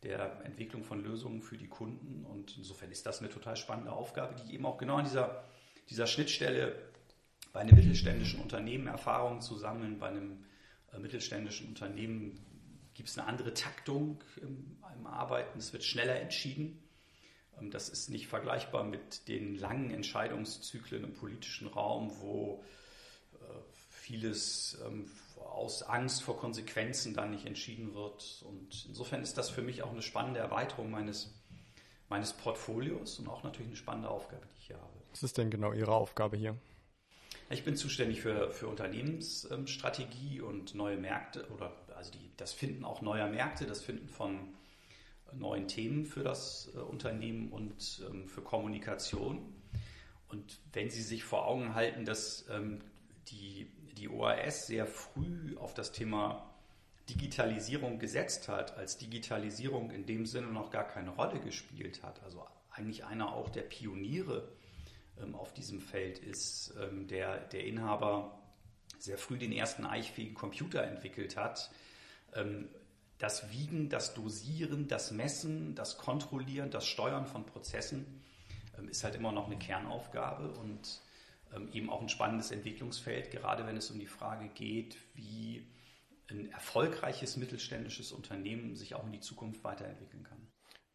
der 0.03 0.43
Entwicklung 0.45 0.83
von 0.83 1.03
Lösungen 1.03 1.41
für 1.41 1.57
die 1.57 1.67
Kunden. 1.67 2.25
Und 2.25 2.57
insofern 2.57 2.91
ist 2.91 3.05
das 3.05 3.19
eine 3.19 3.29
total 3.29 3.55
spannende 3.55 3.91
Aufgabe, 3.91 4.35
die 4.35 4.53
eben 4.53 4.65
auch 4.65 4.77
genau 4.77 4.97
an 4.97 5.05
dieser, 5.05 5.43
dieser 5.89 6.07
Schnittstelle 6.07 6.75
bei 7.53 7.59
einem 7.59 7.75
mittelständischen 7.75 8.39
Unternehmen 8.39 8.87
Erfahrungen 8.87 9.41
zu 9.41 9.57
sammeln, 9.57 9.99
bei 9.99 10.07
einem 10.07 10.45
äh, 10.93 10.99
mittelständischen 10.99 11.67
Unternehmen 11.67 12.39
gibt 12.93 13.09
es 13.09 13.17
eine 13.17 13.27
andere 13.27 13.53
Taktung 13.53 14.23
im, 14.41 14.77
im 14.95 15.07
Arbeiten, 15.07 15.59
es 15.59 15.73
wird 15.73 15.83
schneller 15.83 16.19
entschieden. 16.19 16.81
Ähm, 17.59 17.71
das 17.71 17.89
ist 17.89 18.09
nicht 18.09 18.27
vergleichbar 18.27 18.83
mit 18.83 19.27
den 19.27 19.55
langen 19.55 19.91
Entscheidungszyklen 19.91 21.03
im 21.03 21.13
politischen 21.13 21.67
Raum, 21.67 22.11
wo 22.19 22.63
vieles 24.12 24.77
ähm, 24.86 25.10
aus 25.38 25.84
Angst 25.84 26.22
vor 26.22 26.38
Konsequenzen 26.38 27.13
dann 27.13 27.32
nicht 27.32 27.46
entschieden 27.46 27.94
wird. 27.94 28.44
Und 28.46 28.86
insofern 28.88 29.22
ist 29.22 29.38
das 29.38 29.50
für 29.50 29.62
mich 29.62 29.84
auch 29.84 29.91
eine 29.91 30.01
spannende 30.01 30.39
Erweiterung 30.39 30.91
meines, 30.91 31.34
meines 32.10 32.34
Portfolios 32.34 33.20
und 33.20 33.30
auch 33.30 33.44
natürlich 33.44 33.68
eine 33.68 33.77
spannende 33.77 34.10
Aufgabe, 34.10 34.46
die 34.46 34.60
ich 34.60 34.68
hier 34.68 34.77
habe. 34.77 34.94
Was 35.12 35.24
ist 35.24 35.38
denn 35.38 35.50
genau 35.50 35.72
Ihre 35.72 35.94
Aufgabe 35.94 36.38
hier? 36.38 36.58
Ich 37.50 37.63
bin 37.63 37.75
zuständig 37.75 38.22
für, 38.22 38.50
für 38.50 38.68
Unternehmensstrategie 38.68 40.41
und 40.41 40.75
neue 40.75 40.98
Märkte 40.98 41.48
oder 41.50 41.74
also 41.96 42.12
die, 42.12 42.32
das 42.38 42.53
Finden 42.53 42.86
auch 42.86 43.01
neuer 43.01 43.27
Märkte, 43.27 43.65
das 43.65 43.82
Finden 43.82 44.08
von 44.08 44.53
neuen 45.34 45.68
Themen 45.68 46.06
für 46.06 46.24
das 46.24 46.72
äh, 46.75 46.80
Unternehmen 46.80 47.51
und 47.51 48.06
ähm, 48.10 48.27
für 48.27 48.41
Kommunikation. 48.41 49.53
Und 50.27 50.60
wenn 50.74 50.89
Sie 50.89 51.01
sich 51.01 51.24
vor 51.24 51.46
Augen 51.46 51.74
halten, 51.75 52.06
dass 52.06 52.46
ähm, 52.50 52.80
die, 53.27 53.68
die 53.93 54.10
OAS 54.10 54.67
sehr 54.67 54.86
früh 54.86 55.57
auf 55.57 55.74
das 55.74 55.91
Thema 55.91 56.51
Digitalisierung 57.10 58.00
gesetzt 58.00 58.48
hat, 58.48 58.77
als 58.77 58.98
Digitalisierung 58.98 59.91
in 59.91 60.05
dem 60.05 60.25
Sinne 60.25 60.48
noch 60.48 60.69
gar 60.69 60.88
keine 60.88 61.12
Rolle 61.12 61.39
gespielt 61.39 62.03
hat, 62.03 62.24
also 62.24 62.45
eigentlich 62.71 63.03
einer 63.05 63.33
auch 63.33 63.50
der 63.50 63.63
Pioniere 63.63 64.48
ähm, 65.21 65.36
auf 65.36 65.53
diesem 65.53 65.81
Feld 65.81 66.19
ist, 66.19 66.74
ähm, 66.81 67.07
der, 67.07 67.39
der 67.39 67.65
Inhaber 67.65 68.39
sehr 68.98 69.17
früh 69.17 69.38
den 69.38 69.51
ersten 69.51 69.86
eichfähigen 69.86 70.36
Computer 70.36 70.83
entwickelt 70.83 71.36
hat, 71.36 71.71
ähm, 72.33 72.69
das 73.17 73.51
Wiegen, 73.51 73.89
das 73.89 74.13
Dosieren, 74.13 74.88
das 74.88 75.12
Messen, 75.12 75.75
das 75.75 75.98
Kontrollieren, 75.98 76.71
das 76.71 76.88
Steuern 76.88 77.27
von 77.27 77.45
Prozessen 77.45 78.24
ähm, 78.77 78.89
ist 78.89 79.03
halt 79.03 79.15
immer 79.15 79.31
noch 79.31 79.48
eine 79.48 79.57
Kernaufgabe 79.57 80.50
und 80.51 81.01
eben 81.74 81.89
auch 81.89 82.01
ein 82.01 82.10
spannendes 82.10 82.51
Entwicklungsfeld, 82.51 83.31
gerade 83.31 83.65
wenn 83.65 83.77
es 83.77 83.91
um 83.91 84.00
die 84.00 84.08
Frage 84.08 84.48
geht, 84.50 84.98
wie 85.15 85.67
ein 86.29 86.51
erfolgreiches 86.51 87.38
mittelständisches 87.38 88.12
Unternehmen 88.12 88.75
sich 88.75 88.96
auch 88.96 89.05
in 89.05 89.12
die 89.12 89.20
Zukunft 89.20 89.63
weiterentwickeln 89.63 90.24
kann. 90.24 90.41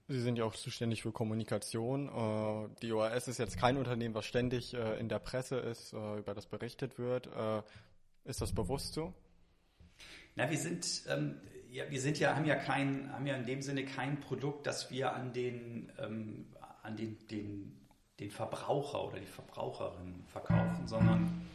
Sie 0.08 0.20
sind 0.20 0.36
ja 0.36 0.44
auch 0.44 0.54
zuständig 0.54 1.02
für 1.02 1.10
Kommunikation. 1.10 2.08
Äh, 2.08 2.68
die 2.80 2.92
OAS 2.92 3.26
ist 3.26 3.38
jetzt 3.38 3.58
kein 3.58 3.76
Unternehmen, 3.76 4.14
was 4.14 4.24
ständig 4.24 4.72
äh, 4.72 4.98
in 5.00 5.08
der 5.08 5.18
Presse 5.18 5.56
ist, 5.56 5.92
äh, 5.92 6.18
über 6.18 6.32
das 6.34 6.46
berichtet 6.46 6.98
wird. 6.98 7.28
Ist 8.24 8.40
das 8.40 8.52
bewusst 8.52 8.94
so? 8.94 9.14
Na, 10.34 10.50
wir 10.50 10.58
sind, 10.58 11.04
ähm, 11.08 11.40
ja, 11.70 11.90
wir 11.90 12.00
sind 12.00 12.18
ja, 12.18 12.36
haben 12.36 12.44
ja 12.44 12.56
kein, 12.56 13.12
haben 13.12 13.26
ja 13.26 13.36
in 13.36 13.46
dem 13.46 13.62
Sinne 13.62 13.84
kein 13.84 14.20
Produkt, 14.20 14.66
das 14.66 14.90
wir 14.90 15.12
an 15.14 15.32
den, 15.32 15.92
ähm, 15.98 16.46
an 16.82 16.96
den, 16.96 17.26
den, 17.28 17.85
den 18.20 18.30
Verbraucher 18.30 19.04
oder 19.04 19.18
die 19.18 19.26
Verbraucherin 19.26 20.24
verkaufen, 20.26 20.86
sondern 20.86 21.46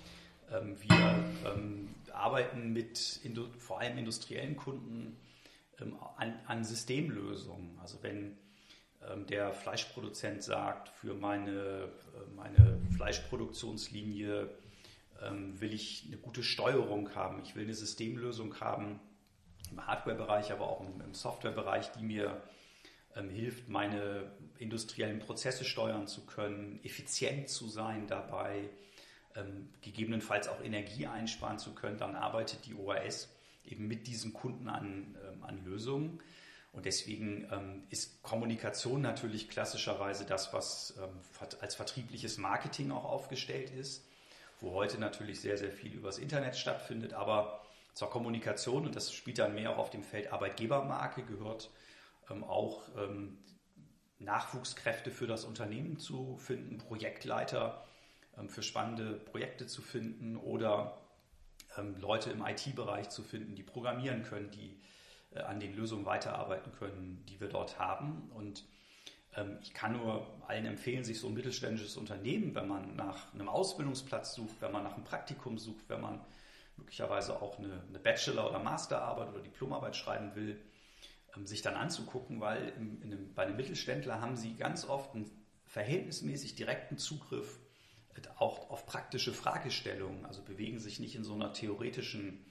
ähm, 0.51 0.77
wir 0.81 1.51
ähm, 1.51 1.89
arbeiten 2.13 2.73
mit 2.73 3.21
vor 3.57 3.79
allem 3.79 3.97
industriellen 3.97 4.55
Kunden 4.55 5.17
ähm, 5.79 5.97
an, 6.17 6.39
an, 6.45 6.63
Systemlösungen. 6.63 7.79
Also 7.79 8.03
wenn 8.03 8.37
ähm, 9.09 9.25
der 9.25 9.53
Fleischproduzent 9.53 10.43
sagt, 10.43 10.89
für 10.89 11.15
meine, 11.15 11.51
äh, 11.51 12.35
meine 12.35 12.79
Fleischproduktionslinie 12.95 14.49
will 15.59 15.71
ich 15.71 16.05
eine 16.07 16.17
gute 16.17 16.41
Steuerung 16.41 17.13
haben, 17.13 17.43
ich 17.43 17.55
will 17.55 17.65
eine 17.65 17.75
Systemlösung 17.75 18.59
haben, 18.59 18.99
im 19.69 19.85
Hardware-Bereich, 19.85 20.51
aber 20.51 20.67
auch 20.67 20.81
im, 20.81 20.99
im 20.99 21.13
Software-Bereich, 21.13 21.91
die 21.91 22.01
mir 22.03 22.41
ähm, 23.15 23.29
hilft, 23.29 23.69
meine 23.69 24.31
industriellen 24.61 25.19
Prozesse 25.19 25.65
steuern 25.65 26.07
zu 26.07 26.25
können, 26.25 26.79
effizient 26.83 27.49
zu 27.49 27.67
sein 27.67 28.07
dabei, 28.07 28.69
ähm, 29.35 29.69
gegebenenfalls 29.81 30.47
auch 30.47 30.61
Energie 30.61 31.07
einsparen 31.07 31.59
zu 31.59 31.73
können, 31.73 31.97
dann 31.97 32.15
arbeitet 32.15 32.65
die 32.65 32.75
OAS 32.75 33.29
eben 33.65 33.87
mit 33.87 34.07
diesen 34.07 34.33
Kunden 34.33 34.69
an, 34.69 35.15
ähm, 35.25 35.43
an 35.43 35.63
Lösungen. 35.65 36.19
Und 36.73 36.85
deswegen 36.85 37.47
ähm, 37.51 37.83
ist 37.89 38.21
Kommunikation 38.23 39.01
natürlich 39.01 39.49
klassischerweise 39.49 40.25
das, 40.25 40.53
was 40.53 40.93
ähm, 41.01 41.09
als 41.59 41.75
vertriebliches 41.75 42.37
Marketing 42.37 42.91
auch 42.91 43.03
aufgestellt 43.03 43.71
ist, 43.71 44.05
wo 44.61 44.71
heute 44.71 44.97
natürlich 44.97 45.41
sehr, 45.41 45.57
sehr 45.57 45.71
viel 45.71 45.93
übers 45.93 46.17
Internet 46.17 46.55
stattfindet, 46.55 47.13
aber 47.13 47.61
zur 47.93 48.09
Kommunikation, 48.09 48.85
und 48.85 48.95
das 48.95 49.13
spielt 49.13 49.39
dann 49.39 49.53
mehr 49.53 49.71
auch 49.71 49.77
auf 49.77 49.89
dem 49.89 50.03
Feld 50.03 50.31
Arbeitgebermarke, 50.31 51.23
gehört 51.23 51.69
ähm, 52.29 52.43
auch 52.43 52.83
ähm, 52.97 53.37
Nachwuchskräfte 54.23 55.11
für 55.11 55.27
das 55.27 55.45
Unternehmen 55.45 55.97
zu 55.97 56.37
finden, 56.37 56.77
Projektleiter 56.77 57.83
ähm, 58.37 58.49
für 58.49 58.63
spannende 58.63 59.13
Projekte 59.13 59.67
zu 59.67 59.81
finden 59.81 60.37
oder 60.37 60.97
ähm, 61.77 61.95
Leute 61.99 62.31
im 62.31 62.45
IT-Bereich 62.45 63.09
zu 63.09 63.23
finden, 63.23 63.55
die 63.55 63.63
programmieren 63.63 64.23
können, 64.23 64.51
die 64.51 64.79
äh, 65.33 65.39
an 65.39 65.59
den 65.59 65.75
Lösungen 65.75 66.05
weiterarbeiten 66.05 66.71
können, 66.73 67.23
die 67.29 67.39
wir 67.39 67.49
dort 67.49 67.79
haben. 67.79 68.31
Und 68.33 68.65
ähm, 69.35 69.57
ich 69.61 69.73
kann 69.73 69.93
nur 69.93 70.27
allen 70.47 70.65
empfehlen, 70.65 71.03
sich 71.03 71.19
so 71.19 71.27
ein 71.27 71.33
mittelständisches 71.33 71.97
Unternehmen, 71.97 72.53
wenn 72.55 72.67
man 72.67 72.95
nach 72.95 73.33
einem 73.33 73.49
Ausbildungsplatz 73.49 74.35
sucht, 74.35 74.61
wenn 74.61 74.71
man 74.71 74.83
nach 74.83 74.95
einem 74.95 75.05
Praktikum 75.05 75.57
sucht, 75.57 75.85
wenn 75.87 76.01
man 76.01 76.19
möglicherweise 76.77 77.41
auch 77.41 77.59
eine, 77.59 77.99
Bachelor- 77.99 78.49
oder 78.49 78.59
Masterarbeit 78.59 79.29
oder 79.29 79.41
Diplomarbeit 79.41 79.95
schreiben 79.95 80.35
will, 80.35 80.59
sich 81.45 81.61
dann 81.61 81.75
anzugucken, 81.75 82.39
weil 82.39 82.69
im, 82.77 83.01
einem, 83.03 83.33
bei 83.33 83.43
einem 83.43 83.55
Mittelständler 83.55 84.21
haben 84.21 84.35
sie 84.35 84.55
ganz 84.55 84.87
oft 84.87 85.15
einen 85.15 85.29
verhältnismäßig 85.65 86.55
direkten 86.55 86.97
Zugriff 86.97 87.59
äh, 88.15 88.21
auch 88.37 88.69
auf 88.69 88.85
praktische 88.85 89.33
Fragestellungen, 89.33 90.25
also 90.25 90.41
bewegen 90.41 90.79
sich 90.79 90.99
nicht 90.99 91.15
in 91.15 91.23
so 91.23 91.33
einer 91.33 91.53
theoretischen 91.53 92.45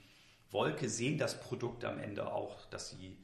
Wolke, 0.50 0.88
sehen 0.88 1.18
das 1.18 1.40
Produkt 1.40 1.84
am 1.84 1.98
Ende 1.98 2.32
auch, 2.32 2.64
das 2.66 2.90
sie 2.90 3.16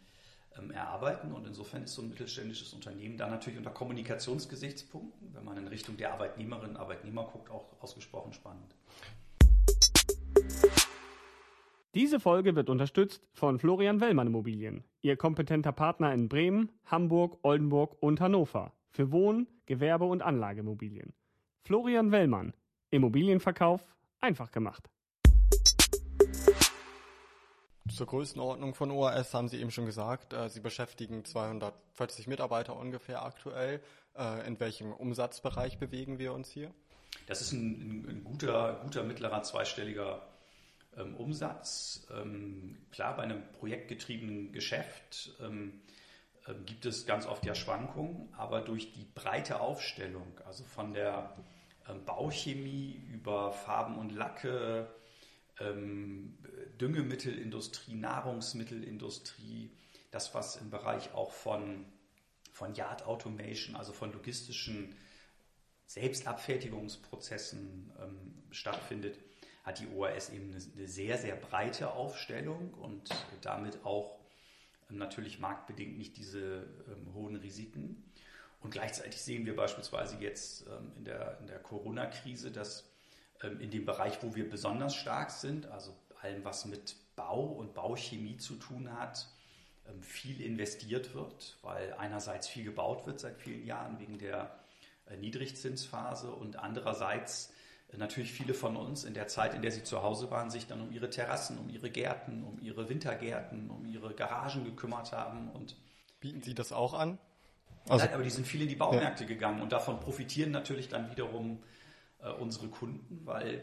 ähm, 0.59 0.71
erarbeiten. 0.71 1.33
Und 1.33 1.47
insofern 1.47 1.83
ist 1.83 1.95
so 1.95 2.03
ein 2.03 2.09
mittelständisches 2.09 2.73
Unternehmen 2.73 3.17
da 3.17 3.29
natürlich 3.29 3.59
unter 3.59 3.71
Kommunikationsgesichtspunkten, 3.71 5.35
wenn 5.35 5.45
man 5.45 5.57
in 5.57 5.69
Richtung 5.69 5.97
der 5.97 6.13
Arbeitnehmerinnen 6.13 6.77
und 6.77 6.81
Arbeitnehmer 6.81 7.25
guckt, 7.25 7.51
auch 7.51 7.81
ausgesprochen 7.81 8.33
spannend. 8.33 8.75
Diese 11.95 12.21
Folge 12.21 12.55
wird 12.57 12.69
unterstützt 12.69 13.27
von 13.33 13.59
Florian 13.59 14.01
Wellmann 14.01 14.27
Immobilien, 14.27 14.85
Ihr 15.01 15.17
kompetenter 15.17 15.73
Partner 15.73 16.13
in 16.13 16.29
Bremen, 16.29 16.71
Hamburg, 16.85 17.39
Oldenburg 17.43 17.97
und 18.01 18.21
Hannover 18.21 18.73
für 18.91 19.13
Wohn-, 19.13 19.47
Gewerbe- 19.67 20.05
und 20.05 20.23
Anlageimmobilien. 20.23 21.15
Florian 21.63 22.13
Wellmann, 22.13 22.53
Immobilienverkauf 22.91 23.81
einfach 24.21 24.51
gemacht. 24.51 24.91
Zur 27.95 28.07
Größenordnung 28.07 28.75
von 28.75 28.91
OAS 28.91 29.33
haben 29.33 29.49
Sie 29.49 29.61
eben 29.61 29.71
schon 29.71 29.87
gesagt, 29.87 30.33
äh, 30.33 30.51
Sie 30.51 30.61
beschäftigen 30.61 31.25
240 31.25 32.27
Mitarbeiter 32.27 32.77
ungefähr 32.77 33.25
aktuell. 33.25 33.81
Äh, 34.17 34.47
in 34.47 34.61
welchem 34.61 34.93
Umsatzbereich 34.93 35.79
bewegen 35.79 36.19
wir 36.19 36.33
uns 36.33 36.51
hier? 36.51 36.73
Das 37.27 37.41
ist 37.41 37.53
ein, 37.53 38.07
ein 38.09 38.25
guter, 38.25 38.81
guter 38.83 39.03
mittlerer 39.03 39.43
zweistelliger 39.43 40.21
ähm, 40.97 41.15
Umsatz. 41.17 42.07
Ähm, 42.11 42.79
klar, 42.91 43.17
bei 43.17 43.25
einem 43.25 43.43
projektgetriebenen 43.53 44.53
Geschäft 44.53 45.33
ähm, 45.41 45.83
ähm, 46.47 46.65
gibt 46.65 46.87
es 46.87 47.07
ganz 47.07 47.27
oft 47.27 47.45
ja 47.45 47.55
Schwankungen, 47.55 48.33
aber 48.35 48.61
durch 48.61 48.93
die 48.93 49.07
breite 49.15 49.61
Aufstellung, 49.61 50.41
also 50.45 50.65
von 50.65 50.95
der 50.95 51.37
ähm, 51.89 52.05
Bauchemie 52.05 53.03
über 53.13 53.53
Farben 53.53 53.99
und 53.99 54.13
Lacke, 54.13 54.89
ähm, 55.61 56.39
Düngemittelindustrie, 56.81 57.95
Nahrungsmittelindustrie, 57.95 59.71
das, 60.11 60.35
was 60.35 60.57
im 60.57 60.71
Bereich 60.71 61.15
auch 61.15 61.33
von, 61.33 61.87
von 62.53 62.75
Yard 62.75 63.07
Automation, 63.07 63.77
also 63.77 63.93
von 63.93 64.13
logistischen 64.13 64.97
Selbstabfertigungsprozessen 65.87 67.93
stattfindet, 68.51 69.19
hat 69.67 69.81
die 69.81 69.89
OAS 69.89 70.31
eben 70.31 70.53
eine, 70.53 70.87
sehr, 70.87 71.19
sehr 71.19 71.35
breite 71.35 71.93
Aufstellung 71.93 72.73
und 72.75 73.11
damit 73.43 73.85
auch 73.85 74.17
ähm, 74.89 74.97
natürlich 74.97 75.41
marktbedingt 75.41 75.99
nicht 75.99 76.17
diese 76.17 76.69
ähm, 76.89 77.13
hohen 77.15 77.35
Risiken. 77.35 78.05
Und 78.61 78.71
gleichzeitig 78.71 79.21
sehen 79.21 79.45
wir 79.45 79.57
beispielsweise 79.57 80.17
jetzt 80.21 80.67
ähm, 80.69 80.93
in 80.97 81.05
der, 81.05 81.39
in 81.41 81.49
der 81.49 81.59
Corona-Krise, 81.59 82.53
dass 82.53 82.89
ähm, 83.43 83.61
in 83.61 83.73
dem 83.73 83.85
Bereich, 83.85 84.23
wo 84.23 84.37
wir 84.37 84.49
besonders 84.49 84.95
stark 84.95 85.33
sind, 85.33 85.67
also 85.67 85.93
allem, 86.23 86.45
was 86.45 86.65
mit 86.65 86.95
Bau 87.17 87.43
und 87.43 87.75
Bauchemie 87.75 88.37
zu 88.37 88.55
tun 88.55 88.97
hat, 88.97 89.27
ähm, 89.89 90.01
viel 90.01 90.41
investiert 90.41 91.13
wird, 91.13 91.59
weil 91.63 91.93
einerseits 91.95 92.47
viel 92.47 92.63
gebaut 92.63 93.05
wird 93.07 93.19
seit 93.19 93.37
vielen 93.37 93.67
Jahren 93.67 93.99
wegen 93.99 94.19
der 94.19 94.57
äh, 95.07 95.17
Niedrigzinsphase 95.17 96.31
und 96.31 96.57
andererseits 96.57 97.53
natürlich 97.97 98.33
viele 98.33 98.55
von 98.55 98.77
uns 98.77 99.05
in 99.05 99.15
der 99.15 99.29
Zeit, 99.29 99.55
in 99.55 99.63
der 99.63 99.71
sie 99.71 99.83
zu 99.83 100.03
Hause 100.03 100.31
waren, 100.31 100.51
sich 100.51 100.67
dann 100.67 100.81
um 100.81 100.93
ihre 100.93 101.09
Terrassen, 101.09 101.59
um 101.59 101.69
ihre 101.69 101.91
Gärten, 101.91 102.45
um 102.45 102.61
ihre 102.61 102.89
Wintergärten, 102.89 103.71
um 103.71 103.87
ihre 103.87 104.15
Garagen 104.15 104.65
gekümmert 104.65 105.13
haben. 105.13 105.51
Und 105.51 105.77
Bieten 106.21 106.43
Sie 106.43 106.55
das 106.55 106.73
auch 106.73 106.95
an? 106.95 107.19
Also, 107.89 108.05
Nein, 108.05 108.15
aber 108.15 108.25
die 108.25 108.31
sind 108.31 108.47
viele 108.47 108.65
in 108.65 108.69
die 108.69 108.77
Baumärkte 108.77 109.25
ja. 109.25 109.29
gegangen 109.29 109.63
und 109.63 109.71
davon 109.71 110.01
profitieren 110.01 110.51
natürlich 110.51 110.89
dann 110.89 111.11
wiederum 111.11 111.63
äh, 112.21 112.31
unsere 112.31 112.69
Kunden, 112.69 113.25
weil 113.25 113.63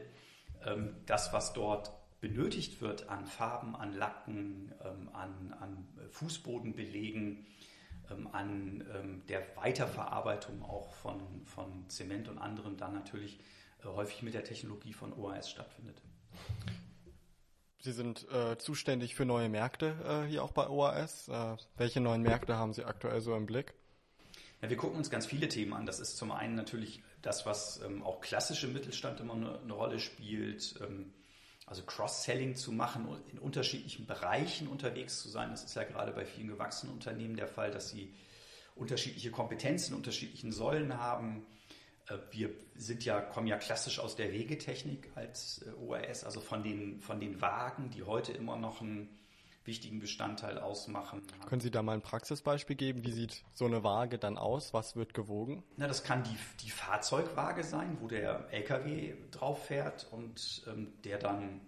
ähm, 0.66 0.96
das, 1.06 1.34
was 1.34 1.54
dort 1.54 1.92
benötigt 2.22 2.80
wird 2.82 3.10
an 3.10 3.26
Farben, 3.26 3.76
an 3.76 3.92
Lacken, 3.92 4.74
ähm, 4.82 5.10
an, 5.12 5.54
an 5.60 5.88
Fußbodenbelegen, 6.12 7.46
ähm, 8.10 8.30
an 8.32 8.86
ähm, 8.96 9.24
der 9.28 9.44
Weiterverarbeitung 9.58 10.64
auch 10.64 10.94
von, 10.94 11.20
von 11.44 11.90
Zement 11.90 12.30
und 12.30 12.38
anderem 12.38 12.78
dann 12.78 12.94
natürlich 12.94 13.40
häufig 13.86 14.22
mit 14.22 14.34
der 14.34 14.44
Technologie 14.44 14.94
von 14.94 15.14
OAS 15.14 15.50
stattfindet. 15.50 16.02
Sie 17.80 17.92
sind 17.92 18.26
äh, 18.32 18.58
zuständig 18.58 19.14
für 19.14 19.26
neue 19.26 19.50
Märkte 19.50 20.24
äh, 20.26 20.30
hier 20.30 20.44
auch 20.44 20.52
bei 20.52 20.70
OAS. 20.70 21.28
Äh, 21.28 21.58
welche 21.76 22.00
neuen 22.00 22.22
Märkte 22.22 22.56
haben 22.56 22.74
Sie 22.74 22.86
aktuell 22.86 23.20
so 23.20 23.36
im 23.36 23.46
Blick? 23.46 23.74
Ja, 24.62 24.70
wir 24.70 24.78
gucken 24.78 24.98
uns 24.98 25.10
ganz 25.10 25.26
viele 25.26 25.50
Themen 25.50 25.74
an. 25.74 25.86
Das 25.86 26.00
ist 26.00 26.16
zum 26.16 26.32
einen 26.32 26.56
natürlich 26.56 27.04
das, 27.22 27.46
was 27.46 27.82
ähm, 27.82 28.02
auch 28.02 28.22
klassisch 28.22 28.64
im 28.64 28.72
Mittelstand 28.72 29.20
immer 29.20 29.34
eine, 29.34 29.60
eine 29.60 29.74
Rolle 29.74 30.00
spielt. 30.00 30.76
Ähm, 30.82 31.14
also 31.66 31.84
Cross-Selling 31.84 32.56
zu 32.56 32.72
machen, 32.72 33.08
in 33.32 33.40
unterschiedlichen 33.40 34.06
Bereichen 34.06 34.68
unterwegs 34.68 35.22
zu 35.22 35.30
sein. 35.30 35.50
Das 35.50 35.64
ist 35.64 35.76
ja 35.76 35.84
gerade 35.84 36.12
bei 36.12 36.26
vielen 36.26 36.48
gewachsenen 36.48 36.94
Unternehmen 36.94 37.36
der 37.36 37.48
Fall, 37.48 37.72
dass 37.72 37.90
sie 37.90 38.14
unterschiedliche 38.76 39.32
Kompetenzen, 39.32 39.94
unterschiedlichen 39.94 40.52
Säulen 40.52 40.98
haben. 40.98 41.46
Äh, 42.08 42.18
wir 42.32 42.50
sind 42.76 43.06
ja, 43.06 43.22
kommen 43.22 43.48
ja 43.48 43.58
klassisch 43.58 44.00
aus 44.00 44.16
der 44.16 44.32
Wegetechnik 44.32 45.10
als 45.16 45.66
äh, 45.66 45.72
ORS, 45.72 46.24
also 46.24 46.42
von 46.42 46.64
den, 46.64 47.00
von 47.00 47.20
den 47.20 47.42
Wagen, 47.42 47.90
die 47.90 48.04
heute 48.04 48.32
immer 48.32 48.58
noch 48.58 48.82
ein 48.82 49.10
wichtigen 49.66 50.00
Bestandteil 50.00 50.60
ausmachen. 50.60 51.22
Können 51.48 51.62
Sie 51.62 51.72
da 51.72 51.82
mal 51.82 51.94
ein 51.94 52.02
Praxisbeispiel 52.02 52.76
geben? 52.76 53.04
Wie 53.04 53.12
sieht 53.12 53.44
so 53.54 53.66
eine 53.66 53.84
Waage 53.84 54.18
dann 54.18 54.38
aus? 54.38 54.74
Was 54.74 54.96
wird 54.96 55.14
gewogen? 55.14 55.64
Na, 55.78 55.88
das 55.88 56.04
kann 56.04 56.24
die, 56.24 56.38
die 56.64 56.70
Fahrzeugwaage 56.70 57.64
sein, 57.64 57.98
wo 58.02 58.08
der 58.08 58.48
LKW 58.52 59.14
drauf 59.32 59.68
fährt 59.68 60.08
und 60.12 60.64
ähm, 60.68 60.94
der 61.04 61.18
dann 61.18 61.62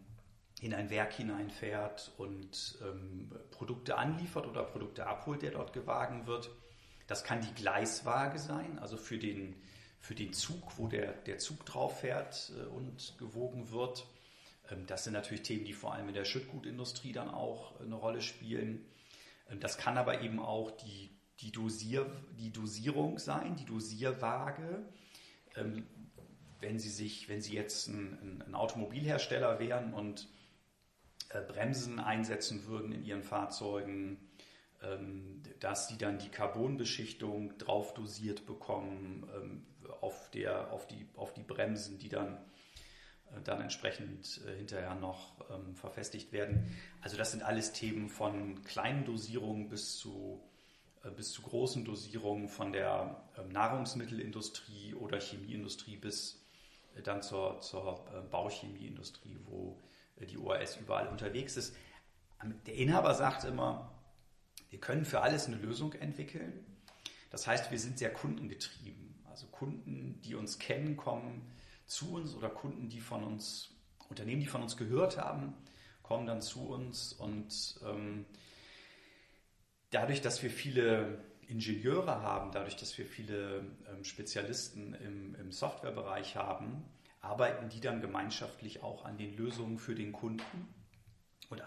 in 0.62 0.74
ein 0.74 0.90
Werk 0.90 1.14
hineinfährt 1.14 2.12
und 2.18 2.78
ähm, 2.82 3.32
Produkte 3.52 3.98
anliefert 3.98 4.48
oder 4.48 4.64
Produkte 4.64 5.06
abholt, 5.06 5.42
der 5.42 5.52
dort 5.52 5.74
gewagen 5.74 6.28
wird. 6.28 6.50
Das 7.08 7.24
kann 7.24 7.42
die 7.42 7.54
Gleiswaage 7.54 8.40
sein, 8.40 8.80
also 8.80 8.98
für 8.98 9.18
den, 9.18 9.56
für 10.06 10.14
den 10.14 10.34
Zug, 10.34 10.78
wo 10.78 10.88
der, 10.88 11.14
der 11.14 11.40
Zug 11.40 11.66
drauf 11.66 12.02
fährt 12.02 12.52
äh, 12.56 12.68
und 12.68 13.16
gewogen 13.18 13.72
wird. 13.72 14.06
Ähm, 14.70 14.86
das 14.86 15.04
sind 15.04 15.14
natürlich 15.14 15.42
Themen, 15.42 15.66
die 15.66 15.74
vor 15.74 15.94
allem 15.94 16.08
in 16.08 16.14
der 16.14 16.26
Schüttgutindustrie 16.26 17.12
dann 17.12 17.30
auch 17.30 17.80
eine 17.80 17.96
Rolle 17.96 18.22
spielen. 18.22 18.86
Ähm, 19.50 19.60
das 19.60 19.80
kann 19.80 19.98
aber 19.98 20.22
eben 20.22 20.40
auch 20.40 20.70
die, 20.70 21.10
die, 21.40 21.52
Dosier, 21.52 22.06
die 22.38 22.52
Dosierung 22.52 23.18
sein, 23.18 23.56
die 23.56 23.66
Dosierwaage. 23.66 24.86
Ähm, 25.56 25.88
wenn 26.60 26.78
Sie 26.78 26.90
sich, 26.90 27.28
wenn 27.28 27.42
Sie 27.42 27.56
jetzt 27.56 27.88
ein, 27.88 28.44
ein 28.46 28.54
Automobilhersteller 28.54 29.58
wären 29.58 29.96
und 29.96 30.28
äh, 31.30 31.42
Bremsen 31.42 32.00
einsetzen 32.00 32.68
würden 32.68 32.92
in 32.92 33.04
Ihren 33.04 33.24
Fahrzeugen, 33.24 34.20
dass 35.60 35.88
Sie 35.88 35.98
dann 35.98 36.20
die 36.20 36.30
Carbonbeschichtung 36.30 37.58
drauf 37.58 37.94
dosiert 37.94 38.46
bekommen 38.46 39.66
auf, 40.02 40.30
der, 40.32 40.72
auf, 40.72 40.88
die, 40.88 41.08
auf 41.16 41.34
die 41.34 41.44
Bremsen, 41.44 41.98
die 41.98 42.10
dann 42.10 42.38
dann 43.44 43.62
entsprechend 43.62 44.42
äh, 44.48 44.56
hinterher 44.56 44.96
noch 44.96 45.34
ähm, 45.50 45.76
verfestigt 45.76 46.32
werden. 46.32 46.76
Also 47.02 47.18
das 47.18 47.32
sind 47.32 47.44
alles 47.44 47.74
Themen 47.74 48.10
von 48.10 48.64
kleinen 48.64 49.06
Dosierungen 49.06 49.70
bis 49.70 49.98
zu, 49.98 50.42
äh, 51.04 51.10
bis 51.10 51.32
zu 51.32 51.42
großen 51.42 51.84
Dosierungen 51.86 52.48
von 52.48 52.72
der 52.72 53.24
ähm, 53.38 53.50
Nahrungsmittelindustrie 53.50 54.94
oder 54.94 55.20
Chemieindustrie 55.20 55.98
bis 55.98 56.44
äh, 56.96 57.02
dann 57.02 57.22
zur, 57.22 57.60
zur 57.62 58.06
äh, 58.14 58.22
Bauchemieindustrie, 58.30 59.38
wo 59.46 59.82
äh, 60.18 60.26
die 60.26 60.38
ORS 60.38 60.78
überall 60.78 61.08
unterwegs 61.08 61.58
ist. 61.58 61.76
Der 62.68 62.76
Inhaber 62.76 63.14
sagt 63.16 63.44
immer, 63.46 63.95
wir 64.70 64.80
können 64.80 65.06
für 65.06 65.22
alles 65.22 65.48
eine 65.48 65.58
Lösung 65.58 65.94
entwickeln. 65.94 66.66
Das 67.30 67.48
heißt, 67.48 67.72
wir 67.72 67.80
sind 67.80 67.98
sehr 67.98 68.12
kundengetrieben. 68.12 69.16
Also 69.26 69.48
Kunden, 69.48 70.22
die 70.22 70.36
uns 70.36 70.60
kennen, 70.60 70.96
kommen 70.96 71.42
zu 71.86 72.14
uns 72.14 72.34
oder 72.34 72.50
Kunden, 72.50 72.90
die 72.90 73.02
von 73.02 73.24
uns, 73.24 73.72
Unternehmen, 74.10 74.42
die 74.42 74.48
von 74.48 74.62
uns 74.62 74.78
gehört 74.78 75.18
haben, 75.18 75.54
kommen 76.04 76.26
dann 76.26 76.42
zu 76.42 76.70
uns 76.70 77.14
und 77.14 77.80
ähm, 77.86 78.26
dadurch, 79.90 80.22
dass 80.22 80.44
wir 80.44 80.50
viele 80.50 81.24
Ingenieure 81.48 82.22
haben, 82.22 82.52
dadurch, 82.52 82.76
dass 82.76 82.98
wir 82.98 83.06
viele 83.06 83.66
ähm, 83.90 84.04
Spezialisten 84.04 84.94
im, 84.94 85.36
im 85.36 85.52
Softwarebereich 85.52 86.36
haben, 86.36 86.84
arbeiten 87.22 87.70
die 87.70 87.82
dann 87.82 88.02
gemeinschaftlich 88.02 88.84
auch 88.84 89.06
an 89.06 89.18
den 89.18 89.36
Lösungen 89.36 89.80
für 89.80 89.96
den 89.96 90.12
Kunden 90.12 90.68
und, 91.50 91.62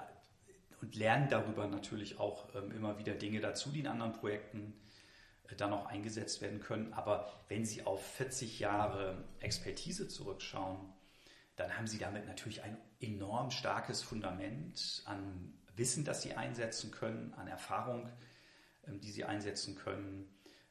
und 0.88 0.96
lernen 0.96 1.28
darüber 1.28 1.66
natürlich 1.66 2.18
auch 2.18 2.46
ähm, 2.54 2.72
immer 2.72 2.98
wieder 2.98 3.12
Dinge 3.12 3.40
dazu, 3.40 3.70
die 3.70 3.80
in 3.80 3.86
anderen 3.86 4.12
Projekten 4.14 4.72
dann 5.58 5.72
auch 5.72 5.86
eingesetzt 5.86 6.40
werden 6.40 6.60
können. 6.60 6.94
Aber 6.94 7.30
wenn 7.48 7.64
Sie 7.66 7.84
auf 7.84 8.04
40 8.16 8.58
Jahre 8.58 9.24
Expertise 9.40 10.08
zurückschauen, 10.08 10.78
dann 11.56 11.76
haben 11.76 11.86
Sie 11.86 11.98
damit 11.98 12.26
natürlich 12.26 12.62
ein 12.62 12.78
enorm 13.00 13.50
starkes 13.50 14.02
Fundament 14.02 15.02
an 15.04 15.52
Wissen, 15.76 16.04
das 16.04 16.22
Sie 16.22 16.34
einsetzen 16.34 16.90
können, 16.90 17.34
an 17.34 17.48
Erfahrung, 17.48 18.08
ähm, 18.86 19.00
die 19.00 19.10
Sie 19.10 19.24
einsetzen 19.24 19.74
können. 19.74 20.26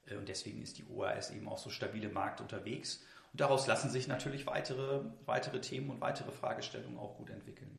Äh, 0.08 0.16
und 0.16 0.30
deswegen 0.30 0.64
ist 0.64 0.80
die 0.80 0.86
OAS 0.88 1.30
eben 1.30 1.48
auch 1.48 1.60
so 1.60 1.70
stabile 1.70 2.10
Markt 2.10 2.42
unterwegs. 2.42 3.04
Und 3.34 3.42
daraus 3.42 3.68
lassen 3.68 3.92
sich 3.92 4.08
natürlich 4.08 4.48
weitere, 4.48 5.02
weitere 5.28 5.62
Themen 5.62 5.92
und 5.92 6.02
weitere 6.02 6.32
Fragestellungen 6.32 6.98
auch 6.98 7.18
gut 7.18 7.30
entwickeln. 7.30 7.78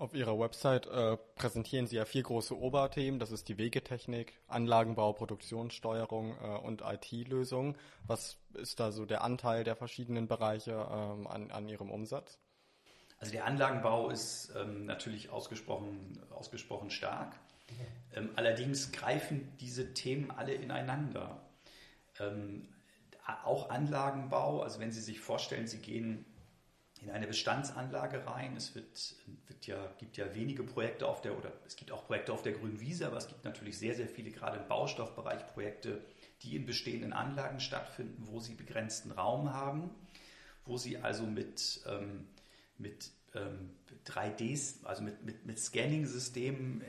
Auf 0.00 0.14
Ihrer 0.14 0.38
Website 0.38 0.86
äh, 0.86 1.18
präsentieren 1.34 1.86
Sie 1.86 1.96
ja 1.96 2.06
vier 2.06 2.22
große 2.22 2.58
Oberthemen. 2.58 3.20
Das 3.20 3.32
ist 3.32 3.50
die 3.50 3.58
Wegetechnik, 3.58 4.32
Anlagenbau, 4.48 5.12
Produktionssteuerung 5.12 6.38
äh, 6.42 6.56
und 6.56 6.80
IT-Lösungen. 6.80 7.76
Was 8.06 8.38
ist 8.54 8.80
da 8.80 8.92
so 8.92 9.04
der 9.04 9.22
Anteil 9.22 9.62
der 9.62 9.76
verschiedenen 9.76 10.26
Bereiche 10.26 10.70
ähm, 10.90 11.26
an, 11.26 11.50
an 11.50 11.68
Ihrem 11.68 11.90
Umsatz? 11.90 12.38
Also 13.18 13.32
der 13.32 13.44
Anlagenbau 13.44 14.08
ist 14.08 14.54
ähm, 14.56 14.86
natürlich 14.86 15.28
ausgesprochen, 15.28 16.18
ausgesprochen 16.30 16.88
stark. 16.88 17.38
Ähm, 18.14 18.30
allerdings 18.36 18.92
greifen 18.92 19.52
diese 19.60 19.92
Themen 19.92 20.30
alle 20.30 20.54
ineinander. 20.54 21.42
Ähm, 22.18 22.68
auch 23.44 23.68
Anlagenbau, 23.68 24.62
also 24.62 24.80
wenn 24.80 24.92
Sie 24.92 25.02
sich 25.02 25.20
vorstellen, 25.20 25.66
Sie 25.66 25.80
gehen 25.80 26.24
in 27.02 27.10
eine 27.10 27.26
Bestandsanlage 27.26 28.26
rein. 28.26 28.56
Es 28.56 28.74
wird, 28.74 29.14
wird 29.46 29.66
ja, 29.66 29.92
gibt 29.98 30.16
ja 30.16 30.34
wenige 30.34 30.62
Projekte 30.62 31.06
auf 31.06 31.20
der, 31.20 31.36
oder 31.36 31.52
es 31.66 31.76
gibt 31.76 31.92
auch 31.92 32.06
Projekte 32.06 32.32
auf 32.32 32.42
der 32.42 32.52
grünen 32.52 32.80
Wiese, 32.80 33.06
aber 33.06 33.16
es 33.16 33.28
gibt 33.28 33.44
natürlich 33.44 33.78
sehr, 33.78 33.94
sehr 33.94 34.08
viele, 34.08 34.30
gerade 34.30 34.58
im 34.58 34.68
Baustoffbereich, 34.68 35.46
Projekte, 35.48 36.02
die 36.42 36.56
in 36.56 36.66
bestehenden 36.66 37.12
Anlagen 37.12 37.60
stattfinden, 37.60 38.26
wo 38.26 38.40
sie 38.40 38.54
begrenzten 38.54 39.12
Raum 39.12 39.52
haben, 39.52 39.90
wo 40.64 40.76
sie 40.76 40.98
also 40.98 41.24
mit, 41.24 41.80
ähm, 41.86 42.26
mit 42.76 43.10
ähm, 43.34 43.70
3D, 44.06 44.84
also 44.84 45.02
mit, 45.02 45.24
mit, 45.24 45.46
mit 45.46 45.58
Scanning-Systemen 45.58 46.82
äh, 46.82 46.86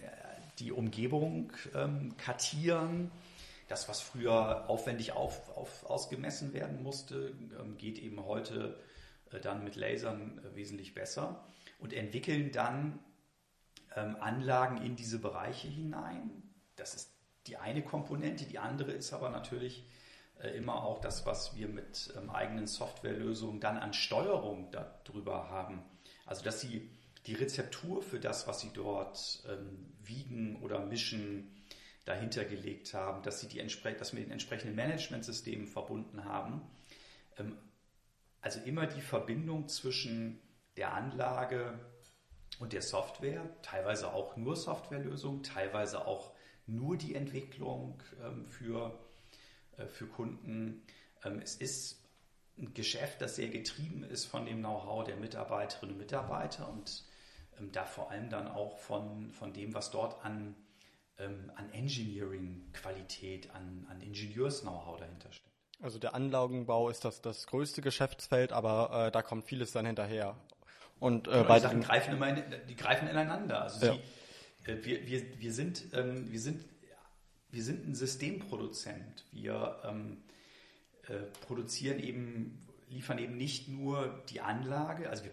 die 0.59 0.71
Umgebung 0.71 1.51
ähm, 1.73 2.15
kartieren. 2.17 3.11
Das, 3.67 3.87
was 3.87 4.01
früher 4.01 4.69
aufwendig 4.69 5.13
auf, 5.13 5.55
auf, 5.55 5.85
ausgemessen 5.85 6.53
werden 6.53 6.83
musste, 6.83 7.33
ähm, 7.59 7.77
geht 7.77 7.99
eben 7.99 8.25
heute 8.25 8.77
dann 9.39 9.63
mit 9.63 9.75
Lasern 9.75 10.39
äh, 10.39 10.55
wesentlich 10.55 10.93
besser 10.93 11.45
und 11.79 11.93
entwickeln 11.93 12.51
dann 12.51 12.99
ähm, 13.95 14.17
Anlagen 14.19 14.77
in 14.77 14.95
diese 14.95 15.19
Bereiche 15.19 15.67
hinein. 15.67 16.43
Das 16.75 16.93
ist 16.95 17.13
die 17.47 17.57
eine 17.57 17.83
Komponente. 17.83 18.45
Die 18.45 18.59
andere 18.59 18.91
ist 18.91 19.13
aber 19.13 19.29
natürlich 19.29 19.85
äh, 20.41 20.49
immer 20.49 20.83
auch 20.83 20.99
das, 20.99 21.25
was 21.25 21.55
wir 21.55 21.67
mit 21.67 22.13
ähm, 22.17 22.29
eigenen 22.29 22.67
Softwarelösungen 22.67 23.59
dann 23.59 23.77
an 23.77 23.93
Steuerung 23.93 24.71
darüber 24.71 25.49
haben. 25.49 25.83
Also 26.25 26.43
dass 26.43 26.61
sie 26.61 26.89
die 27.25 27.33
Rezeptur 27.33 28.01
für 28.01 28.19
das, 28.19 28.47
was 28.47 28.61
sie 28.61 28.71
dort 28.73 29.43
ähm, 29.47 29.93
wiegen 30.03 30.61
oder 30.61 30.85
mischen, 30.85 31.51
dahinter 32.05 32.45
gelegt 32.45 32.93
haben, 32.93 33.21
dass 33.23 33.39
sie 33.39 33.47
die 33.47 33.59
dass 33.59 34.13
wir 34.13 34.21
den 34.23 34.31
entsprechenden 34.31 34.75
Managementsystemen 34.75 35.67
verbunden 35.67 36.25
haben. 36.25 36.61
Also 38.41 38.59
immer 38.61 38.87
die 38.87 39.01
Verbindung 39.01 39.67
zwischen 39.67 40.41
der 40.75 40.93
Anlage 40.93 41.79
und 42.59 42.73
der 42.73 42.81
Software, 42.81 43.43
teilweise 43.61 44.11
auch 44.11 44.35
nur 44.35 44.55
Softwarelösungen, 44.55 45.43
teilweise 45.43 46.05
auch 46.05 46.33
nur 46.65 46.97
die 46.97 47.15
Entwicklung 47.15 48.01
ähm, 48.23 48.47
für, 48.47 48.99
äh, 49.77 49.85
für 49.87 50.07
Kunden. 50.07 50.83
Ähm, 51.23 51.39
es 51.39 51.55
ist 51.55 52.03
ein 52.57 52.73
Geschäft, 52.73 53.21
das 53.21 53.35
sehr 53.35 53.49
getrieben 53.49 54.03
ist 54.03 54.25
von 54.25 54.45
dem 54.45 54.59
Know-how 54.59 55.03
der 55.03 55.17
Mitarbeiterinnen 55.17 55.95
und 55.95 56.01
Mitarbeiter 56.01 56.69
und 56.69 57.05
ähm, 57.59 57.71
da 57.71 57.85
vor 57.85 58.11
allem 58.11 58.29
dann 58.29 58.47
auch 58.47 58.79
von, 58.79 59.31
von 59.31 59.53
dem, 59.53 59.73
was 59.73 59.91
dort 59.91 60.23
an, 60.25 60.55
an 61.17 61.71
Engineering-Qualität, 61.71 63.51
an, 63.51 63.85
an 63.91 64.01
Ingenieurs-Know-how 64.01 64.97
dahinter 64.97 65.31
steckt. 65.31 65.50
Also 65.81 65.97
der 65.97 66.13
Anlagenbau 66.13 66.89
ist 66.89 67.03
das, 67.05 67.21
das 67.21 67.47
größte 67.47 67.81
Geschäftsfeld, 67.81 68.53
aber 68.53 69.07
äh, 69.07 69.11
da 69.11 69.21
kommt 69.21 69.45
vieles 69.45 69.71
dann 69.71 69.85
hinterher. 69.85 70.35
Und 70.99 71.27
äh, 71.27 71.31
genau, 71.31 71.43
bei 71.45 71.55
die 71.57 71.63
Sachen 71.63 71.81
greifen 71.81 72.13
immer 72.13 72.29
in, 72.29 72.43
die 72.69 72.75
greifen 72.75 73.07
ineinander. 73.07 73.63
Also 73.63 73.85
Ja. 73.85 73.93
sie, 73.93 74.71
äh, 74.71 74.85
wir, 74.85 75.07
wir, 75.07 75.39
wir, 75.39 75.53
sind, 75.53 75.85
ähm, 75.93 76.31
wir, 76.31 76.39
sind, 76.39 76.63
wir 77.49 77.63
sind 77.63 77.87
ein 77.87 77.95
Systemproduzent. 77.95 79.25
Wir 79.31 79.81
ähm, 79.83 80.17
äh, 81.07 81.15
produzieren 81.45 81.99
eben, 81.99 82.59
liefern 82.89 83.17
eben 83.17 83.35
nicht 83.35 83.67
nur 83.67 84.23
die 84.29 84.41
Anlage, 84.41 85.09
also 85.09 85.23
wir, 85.23 85.31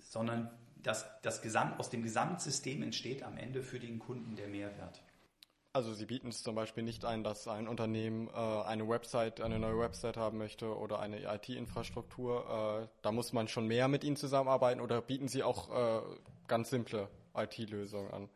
sondern 0.00 0.50
das, 0.82 1.06
das 1.22 1.42
Gesamt, 1.42 1.78
aus 1.78 1.90
dem 1.90 2.02
Gesamtsystem 2.02 2.82
entsteht 2.82 3.22
am 3.22 3.36
Ende 3.36 3.62
für 3.62 3.78
den 3.78 3.98
Kunden 3.98 4.34
der 4.34 4.48
Mehrwert. 4.48 5.02
Also 5.72 5.92
Sie 5.92 6.06
bieten 6.06 6.28
es 6.28 6.42
zum 6.42 6.54
Beispiel 6.54 6.82
nicht 6.82 7.04
ein, 7.04 7.22
dass 7.22 7.46
ein 7.46 7.68
Unternehmen 7.68 8.28
äh, 8.28 8.32
eine 8.32 8.88
Website, 8.88 9.40
eine 9.40 9.58
neue 9.58 9.78
Website 9.78 10.16
haben 10.16 10.38
möchte 10.38 10.76
oder 10.76 10.98
eine 10.98 11.22
IT-Infrastruktur. 11.22 12.82
Äh, 12.84 12.88
da 13.02 13.12
muss 13.12 13.32
man 13.32 13.48
schon 13.48 13.66
mehr 13.66 13.88
mit 13.88 14.02
Ihnen 14.02 14.16
zusammenarbeiten 14.16 14.80
oder 14.80 15.02
bieten 15.02 15.28
Sie 15.28 15.42
auch 15.42 15.70
äh, 15.70 16.02
ganz 16.46 16.70
simple 16.70 17.08
IT-Lösungen 17.34 18.10
an? 18.10 18.28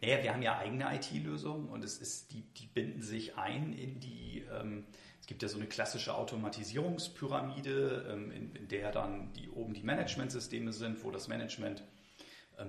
Naja, 0.00 0.22
wir 0.22 0.32
haben 0.32 0.42
ja 0.42 0.58
eigene 0.58 0.94
IT-Lösungen 0.94 1.68
und 1.68 1.82
es 1.84 1.98
ist, 1.98 2.32
die, 2.32 2.42
die 2.42 2.66
binden 2.66 3.02
sich 3.02 3.36
ein 3.36 3.72
in 3.72 3.98
die, 3.98 4.44
ähm, 4.52 4.86
es 5.20 5.26
gibt 5.26 5.42
ja 5.42 5.48
so 5.48 5.56
eine 5.56 5.66
klassische 5.66 6.14
Automatisierungspyramide, 6.14 8.08
ähm, 8.12 8.30
in, 8.30 8.54
in 8.54 8.68
der 8.68 8.92
dann 8.92 9.32
die 9.32 9.48
oben 9.48 9.74
die 9.74 9.82
Managementsysteme 9.82 10.72
sind, 10.72 11.02
wo 11.02 11.10
das 11.10 11.28
Management 11.28 11.82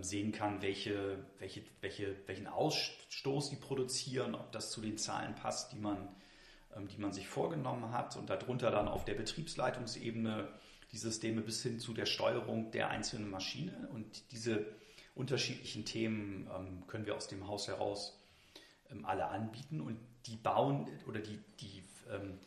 sehen 0.02 0.32
kann, 0.32 0.62
welche, 0.62 1.17
welche, 1.39 1.63
welche, 1.82 2.15
welchen 2.28 2.47
Ausstoß 2.47 3.49
sie 3.49 3.56
produzieren, 3.56 4.36
ob 4.36 4.52
das 4.52 4.71
zu 4.71 4.82
den 4.82 4.97
Zahlen 4.97 5.36
passt, 5.36 5.71
die 5.71 5.78
man, 5.78 6.08
ähm, 6.75 6.88
die 6.88 6.97
man 6.97 7.12
sich 7.12 7.28
vorgenommen 7.28 7.91
hat. 7.91 8.15
Und 8.15 8.30
darunter 8.30 8.71
dann 8.71 8.88
auf 8.88 9.06
der 9.06 9.15
Betriebsleitungsebene 9.15 10.47
die 10.91 10.97
Systeme 10.97 11.41
bis 11.41 11.62
hin 11.63 11.80
zu 11.80 11.93
der 11.93 12.06
Steuerung 12.06 12.71
der 12.71 12.89
einzelnen 12.89 13.30
Maschine. 13.30 13.89
Und 13.93 14.32
diese 14.32 14.65
unterschiedlichen 15.15 15.86
Themen 15.86 16.49
ähm, 16.56 16.88
können 16.88 17.06
wir 17.06 17.15
aus 17.15 17.28
dem 17.28 17.47
Haus 17.47 17.67
heraus 17.67 18.19
ähm, 18.91 19.06
alle 19.06 19.28
anbieten. 19.28 19.82
Und 19.82 19.99
die 20.25 20.36
bauen 20.36 20.88
oder 21.08 21.19
die, 21.19 21.39
die, 21.60 21.84
ähm, 22.12 22.39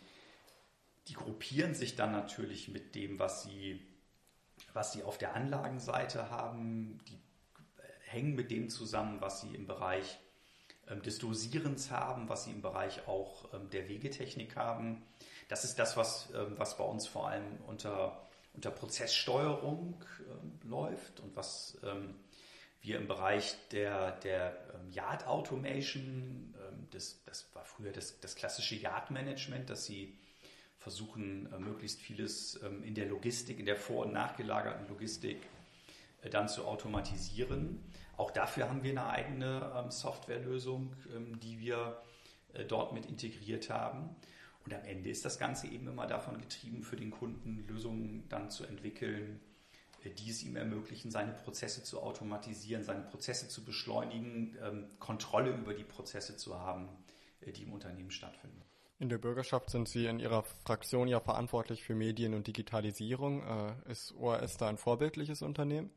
die 1.08 1.14
gruppieren 1.14 1.74
sich 1.74 1.96
dann 1.96 2.12
natürlich 2.12 2.68
mit 2.68 2.94
dem, 2.94 3.18
was 3.18 3.42
sie, 3.42 3.80
was 4.72 4.92
sie 4.92 5.02
auf 5.02 5.18
der 5.18 5.34
Anlagenseite 5.34 6.30
haben, 6.30 6.98
die 7.08 7.18
hängen 8.12 8.34
mit 8.34 8.50
dem 8.50 8.68
zusammen, 8.68 9.20
was 9.20 9.40
sie 9.40 9.54
im 9.54 9.66
Bereich 9.66 10.18
ähm, 10.88 11.02
des 11.02 11.18
Dosierens 11.18 11.90
haben, 11.90 12.28
was 12.28 12.44
sie 12.44 12.50
im 12.50 12.62
Bereich 12.62 13.06
auch 13.08 13.52
ähm, 13.54 13.70
der 13.70 13.88
Wegetechnik 13.88 14.56
haben. 14.56 15.02
Das 15.48 15.64
ist 15.64 15.78
das, 15.78 15.96
was, 15.96 16.30
ähm, 16.34 16.54
was 16.56 16.76
bei 16.76 16.84
uns 16.84 17.06
vor 17.06 17.28
allem 17.28 17.58
unter, 17.66 18.28
unter 18.54 18.70
Prozesssteuerung 18.70 20.04
läuft 20.62 21.20
und 21.20 21.34
was 21.36 21.78
wir 22.82 22.98
im 22.98 23.06
Bereich 23.06 23.56
der, 23.70 24.12
der 24.20 24.56
Yard 24.90 25.26
Automation, 25.26 26.54
das, 26.90 27.22
das 27.24 27.48
war 27.54 27.64
früher 27.64 27.92
das, 27.92 28.20
das 28.20 28.34
klassische 28.34 28.74
Yard 28.74 29.10
Management, 29.10 29.70
dass 29.70 29.86
sie 29.86 30.18
versuchen, 30.76 31.50
äh, 31.52 31.58
möglichst 31.58 32.00
vieles 32.00 32.56
in 32.82 32.94
der 32.94 33.06
Logistik, 33.06 33.58
in 33.58 33.66
der 33.66 33.76
vor- 33.76 34.04
und 34.04 34.12
nachgelagerten 34.12 34.88
Logistik 34.88 35.38
dann 36.30 36.48
zu 36.48 36.64
automatisieren. 36.64 37.82
Auch 38.16 38.30
dafür 38.30 38.68
haben 38.68 38.82
wir 38.82 38.90
eine 38.90 39.06
eigene 39.06 39.72
ähm, 39.76 39.90
Softwarelösung, 39.90 40.94
ähm, 41.14 41.40
die 41.40 41.58
wir 41.60 42.00
äh, 42.54 42.64
dort 42.64 42.92
mit 42.92 43.06
integriert 43.06 43.70
haben. 43.70 44.14
Und 44.64 44.74
am 44.74 44.84
Ende 44.84 45.10
ist 45.10 45.24
das 45.24 45.38
Ganze 45.38 45.66
eben 45.66 45.88
immer 45.88 46.06
davon 46.06 46.38
getrieben, 46.38 46.82
für 46.82 46.96
den 46.96 47.10
Kunden 47.10 47.66
Lösungen 47.66 48.28
dann 48.28 48.50
zu 48.50 48.64
entwickeln, 48.64 49.40
äh, 50.04 50.10
die 50.10 50.30
es 50.30 50.42
ihm 50.42 50.56
ermöglichen, 50.56 51.10
seine 51.10 51.32
Prozesse 51.32 51.82
zu 51.82 52.00
automatisieren, 52.02 52.84
seine 52.84 53.02
Prozesse 53.02 53.48
zu 53.48 53.64
beschleunigen, 53.64 54.56
ähm, 54.62 54.86
Kontrolle 54.98 55.50
über 55.50 55.74
die 55.74 55.84
Prozesse 55.84 56.36
zu 56.36 56.58
haben, 56.58 56.88
äh, 57.40 57.52
die 57.52 57.64
im 57.64 57.72
Unternehmen 57.72 58.10
stattfinden. 58.10 58.62
In 58.98 59.08
der 59.08 59.18
Bürgerschaft 59.18 59.70
sind 59.70 59.88
Sie 59.88 60.06
in 60.06 60.20
Ihrer 60.20 60.44
Fraktion 60.44 61.08
ja 61.08 61.18
verantwortlich 61.18 61.82
für 61.82 61.96
Medien 61.96 62.34
und 62.34 62.46
Digitalisierung. 62.46 63.42
Äh, 63.42 63.90
ist 63.90 64.14
ORS 64.14 64.58
da 64.58 64.68
ein 64.68 64.76
vorbildliches 64.76 65.42
Unternehmen? 65.42 65.90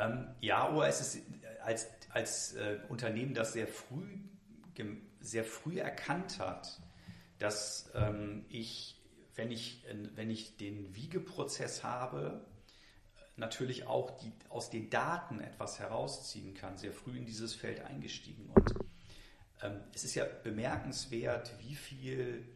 Ähm, 0.00 0.28
ja, 0.40 0.72
ORS 0.72 1.00
ist 1.00 1.22
als, 1.62 1.88
als 2.08 2.54
äh, 2.54 2.78
Unternehmen, 2.88 3.34
das 3.34 3.52
sehr 3.52 3.68
früh, 3.68 4.18
sehr 5.20 5.44
früh 5.44 5.78
erkannt 5.78 6.38
hat, 6.38 6.80
dass 7.38 7.90
ähm, 7.94 8.46
ich, 8.48 8.98
wenn 9.34 9.50
ich, 9.50 9.84
äh, 9.86 9.94
wenn 10.14 10.30
ich 10.30 10.56
den 10.56 10.94
Wiegeprozess 10.94 11.84
habe, 11.84 12.46
natürlich 13.36 13.86
auch 13.86 14.18
die, 14.18 14.32
aus 14.48 14.70
den 14.70 14.88
Daten 14.88 15.40
etwas 15.40 15.78
herausziehen 15.78 16.54
kann, 16.54 16.78
sehr 16.78 16.92
früh 16.92 17.16
in 17.18 17.26
dieses 17.26 17.54
Feld 17.54 17.80
eingestiegen. 17.80 18.50
Und 18.54 18.74
ähm, 19.62 19.80
es 19.94 20.04
ist 20.04 20.14
ja 20.14 20.24
bemerkenswert, 20.42 21.52
wie 21.60 21.74
viel 21.74 22.46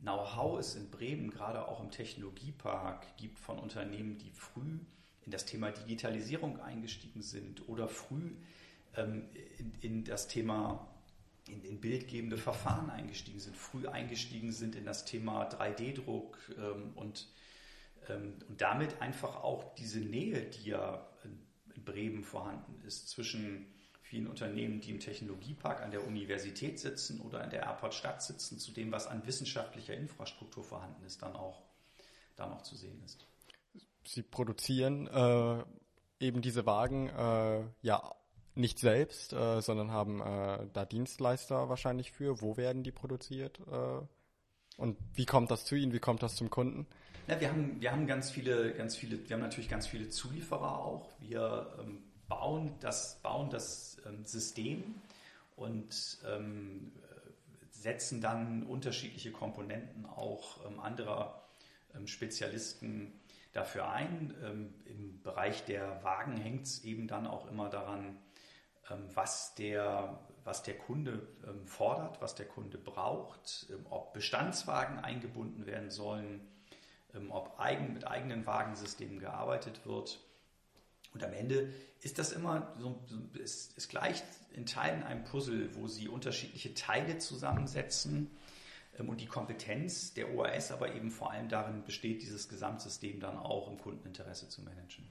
Know-how 0.00 0.58
es 0.58 0.74
in 0.74 0.90
Bremen, 0.90 1.30
gerade 1.30 1.68
auch 1.68 1.80
im 1.80 1.90
Technologiepark, 1.90 3.16
gibt 3.16 3.38
von 3.38 3.58
Unternehmen, 3.58 4.18
die 4.18 4.30
früh 4.30 4.80
in 5.24 5.32
das 5.32 5.46
Thema 5.46 5.70
Digitalisierung 5.70 6.60
eingestiegen 6.60 7.22
sind 7.22 7.68
oder 7.68 7.88
früh 7.88 8.32
ähm, 8.96 9.28
in, 9.58 9.72
in 9.80 10.04
das 10.04 10.28
Thema 10.28 10.86
in, 11.48 11.64
in 11.64 11.80
bildgebende 11.80 12.36
Verfahren 12.36 12.90
eingestiegen 12.90 13.40
sind, 13.40 13.56
früh 13.56 13.86
eingestiegen 13.86 14.52
sind 14.52 14.76
in 14.76 14.84
das 14.84 15.04
Thema 15.04 15.48
3D-Druck 15.48 16.38
ähm, 16.56 16.92
und, 16.94 17.28
ähm, 18.08 18.34
und 18.48 18.60
damit 18.60 19.00
einfach 19.00 19.36
auch 19.42 19.74
diese 19.74 20.00
Nähe, 20.00 20.42
die 20.42 20.70
ja 20.70 21.06
in, 21.24 21.38
Bremen 21.84 22.24
vorhanden 22.24 22.82
ist, 22.86 23.08
zwischen 23.08 23.66
vielen 24.02 24.26
Unternehmen, 24.26 24.80
die 24.80 24.90
im 24.90 25.00
Technologiepark 25.00 25.80
an 25.82 25.90
der 25.90 26.06
Universität 26.06 26.78
sitzen 26.78 27.20
oder 27.20 27.42
in 27.42 27.50
der 27.50 27.62
Airport-Stadt 27.62 28.22
sitzen, 28.22 28.58
zu 28.58 28.72
dem, 28.72 28.92
was 28.92 29.06
an 29.06 29.26
wissenschaftlicher 29.26 29.94
Infrastruktur 29.94 30.62
vorhanden 30.62 31.02
ist, 31.04 31.22
dann 31.22 31.34
auch, 31.36 31.62
dann 32.36 32.52
auch 32.52 32.62
zu 32.62 32.76
sehen 32.76 33.00
ist. 33.04 33.26
Sie 34.04 34.22
produzieren 34.22 35.06
äh, 35.06 35.64
eben 36.18 36.42
diese 36.42 36.66
Wagen 36.66 37.08
äh, 37.08 37.62
ja 37.82 38.14
nicht 38.54 38.78
selbst, 38.78 39.32
äh, 39.32 39.60
sondern 39.60 39.92
haben 39.92 40.20
äh, 40.20 40.66
da 40.72 40.84
Dienstleister 40.84 41.68
wahrscheinlich 41.68 42.12
für. 42.12 42.40
Wo 42.40 42.56
werden 42.56 42.82
die 42.82 42.92
produziert? 42.92 43.60
Äh, 43.70 44.00
und 44.76 44.96
wie 45.14 45.26
kommt 45.26 45.50
das 45.50 45.64
zu 45.64 45.74
Ihnen? 45.74 45.92
Wie 45.92 45.98
kommt 45.98 46.22
das 46.22 46.36
zum 46.36 46.50
Kunden? 46.50 46.86
Ja, 47.28 47.40
wir 47.40 47.48
haben, 47.48 47.80
wir 47.80 47.92
haben 47.92 48.06
ganz 48.06 48.30
viele, 48.30 48.72
ganz 48.74 48.96
viele, 48.96 49.28
wir 49.28 49.34
haben 49.34 49.42
natürlich 49.42 49.68
ganz 49.68 49.86
viele 49.86 50.08
Zulieferer 50.08 50.78
auch. 50.78 51.08
Wir 51.20 51.74
ähm, 51.80 52.02
bauen 52.28 52.74
das, 52.80 53.20
bauen 53.22 53.50
das 53.50 53.98
ähm, 54.06 54.24
System 54.24 54.94
und 55.56 56.18
ähm, 56.26 56.92
setzen 57.70 58.20
dann 58.20 58.62
unterschiedliche 58.64 59.32
Komponenten 59.32 60.06
auch 60.06 60.66
ähm, 60.66 60.80
anderer 60.80 61.42
ähm, 61.94 62.06
Spezialisten 62.06 63.12
dafür 63.52 63.90
ein. 63.90 64.34
Ähm, 64.42 64.74
Im 64.84 65.22
Bereich 65.22 65.64
der 65.64 66.02
Wagen 66.02 66.36
hängt 66.36 66.66
es 66.66 66.84
eben 66.84 67.06
dann 67.08 67.26
auch 67.26 67.46
immer 67.48 67.68
daran, 67.68 68.18
ähm, 68.90 69.04
was 69.14 69.54
der, 69.54 70.20
was 70.44 70.62
der 70.62 70.78
Kunde 70.78 71.26
ähm, 71.46 71.66
fordert, 71.66 72.20
was 72.20 72.34
der 72.34 72.46
Kunde 72.46 72.78
braucht, 72.78 73.66
ähm, 73.70 73.86
ob 73.90 74.12
Bestandswagen 74.12 74.98
eingebunden 74.98 75.66
werden 75.66 75.90
sollen, 75.90 76.46
ähm, 77.14 77.30
ob 77.30 77.58
eigen, 77.58 77.92
mit 77.92 78.06
eigenen 78.06 78.46
Wagensystemen 78.46 79.18
gearbeitet 79.18 79.86
wird. 79.86 80.20
Und 81.12 81.24
am 81.24 81.32
Ende 81.32 81.72
ist 82.02 82.18
das 82.18 82.32
immer 82.32 82.72
so, 82.78 83.02
so 83.06 83.16
ist, 83.38 83.76
ist 83.76 83.88
gleich 83.88 84.22
in 84.52 84.64
Teilen 84.64 85.02
ein 85.02 85.24
Puzzle, 85.24 85.74
wo 85.74 85.88
sie 85.88 86.08
unterschiedliche 86.08 86.72
Teile 86.74 87.18
zusammensetzen 87.18 88.30
und 89.08 89.20
die 89.20 89.26
Kompetenz 89.26 90.14
der 90.14 90.34
OAS 90.34 90.72
aber 90.72 90.94
eben 90.94 91.10
vor 91.10 91.30
allem 91.30 91.48
darin 91.48 91.82
besteht, 91.84 92.22
dieses 92.22 92.48
Gesamtsystem 92.48 93.20
dann 93.20 93.36
auch 93.38 93.70
im 93.70 93.78
Kundeninteresse 93.78 94.48
zu 94.48 94.62
managen. 94.62 95.08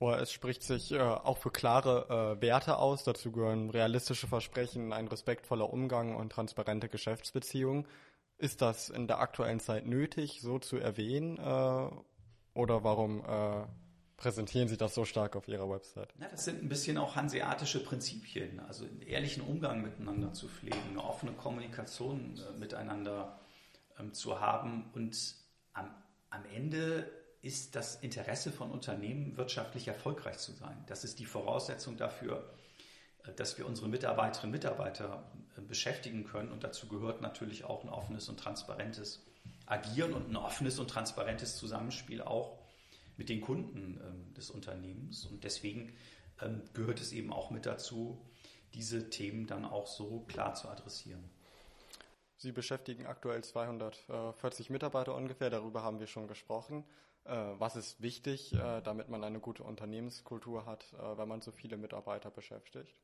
ORS 0.00 0.32
spricht 0.32 0.62
sich 0.62 0.92
äh, 0.92 0.98
auch 0.98 1.38
für 1.38 1.50
klare 1.50 2.36
äh, 2.36 2.42
Werte 2.42 2.78
aus. 2.78 3.04
Dazu 3.04 3.32
gehören 3.32 3.70
realistische 3.70 4.26
Versprechen, 4.26 4.92
ein 4.92 5.08
respektvoller 5.08 5.72
Umgang 5.72 6.16
und 6.16 6.30
transparente 6.30 6.88
Geschäftsbeziehungen. 6.88 7.86
Ist 8.36 8.60
das 8.60 8.90
in 8.90 9.06
der 9.06 9.20
aktuellen 9.20 9.60
Zeit 9.60 9.86
nötig, 9.86 10.40
so 10.40 10.58
zu 10.58 10.76
erwähnen? 10.76 11.38
Äh, 11.38 11.90
oder 12.54 12.84
warum 12.84 13.24
präsentieren 14.16 14.68
Sie 14.68 14.76
das 14.76 14.94
so 14.94 15.04
stark 15.04 15.36
auf 15.36 15.48
Ihrer 15.48 15.68
Website? 15.68 16.08
Ja, 16.20 16.28
das 16.28 16.44
sind 16.44 16.62
ein 16.62 16.68
bisschen 16.68 16.98
auch 16.98 17.16
hanseatische 17.16 17.82
Prinzipien, 17.82 18.60
also 18.60 18.84
einen 18.84 19.02
ehrlichen 19.02 19.42
Umgang 19.42 19.82
miteinander 19.82 20.32
zu 20.32 20.48
pflegen, 20.48 20.78
eine 20.90 21.02
offene 21.02 21.32
Kommunikation 21.32 22.38
äh, 22.38 22.58
miteinander 22.58 23.40
ähm, 23.98 24.12
zu 24.12 24.40
haben 24.40 24.90
und 24.94 25.36
am, 25.72 25.90
am 26.30 26.44
Ende 26.54 27.10
ist 27.42 27.76
das 27.76 27.96
Interesse 27.96 28.50
von 28.50 28.70
Unternehmen, 28.70 29.36
wirtschaftlich 29.36 29.86
erfolgreich 29.86 30.38
zu 30.38 30.52
sein. 30.52 30.82
Das 30.86 31.04
ist 31.04 31.18
die 31.18 31.26
Voraussetzung 31.26 31.96
dafür, 31.96 32.48
äh, 33.24 33.32
dass 33.34 33.58
wir 33.58 33.66
unsere 33.66 33.88
Mitarbeiterinnen 33.88 34.54
und 34.54 34.62
Mitarbeiter 34.62 35.30
äh, 35.56 35.60
beschäftigen 35.60 36.24
können. 36.24 36.50
Und 36.50 36.64
dazu 36.64 36.88
gehört 36.88 37.20
natürlich 37.20 37.64
auch 37.64 37.84
ein 37.84 37.90
offenes 37.90 38.28
und 38.28 38.38
transparentes 38.38 39.22
Agieren 39.66 40.14
und 40.14 40.30
ein 40.30 40.36
offenes 40.36 40.78
und 40.78 40.88
transparentes 40.88 41.56
Zusammenspiel 41.56 42.22
auch 42.22 42.63
mit 43.16 43.28
den 43.28 43.40
Kunden 43.40 44.00
ähm, 44.02 44.34
des 44.34 44.50
Unternehmens. 44.50 45.26
Und 45.26 45.44
deswegen 45.44 45.92
ähm, 46.42 46.62
gehört 46.74 47.00
es 47.00 47.12
eben 47.12 47.32
auch 47.32 47.50
mit 47.50 47.66
dazu, 47.66 48.18
diese 48.74 49.10
Themen 49.10 49.46
dann 49.46 49.64
auch 49.64 49.86
so 49.86 50.20
klar 50.26 50.54
zu 50.54 50.68
adressieren. 50.68 51.22
Sie 52.36 52.52
beschäftigen 52.52 53.06
aktuell 53.06 53.42
240 53.42 54.68
Mitarbeiter 54.68 55.14
ungefähr, 55.14 55.50
darüber 55.50 55.82
haben 55.82 56.00
wir 56.00 56.08
schon 56.08 56.26
gesprochen. 56.26 56.84
Äh, 57.24 57.30
was 57.58 57.76
ist 57.76 58.02
wichtig, 58.02 58.52
äh, 58.52 58.82
damit 58.82 59.08
man 59.08 59.24
eine 59.24 59.40
gute 59.40 59.62
Unternehmenskultur 59.62 60.66
hat, 60.66 60.92
äh, 60.92 61.16
wenn 61.16 61.28
man 61.28 61.40
so 61.40 61.52
viele 61.52 61.76
Mitarbeiter 61.76 62.30
beschäftigt? 62.30 62.94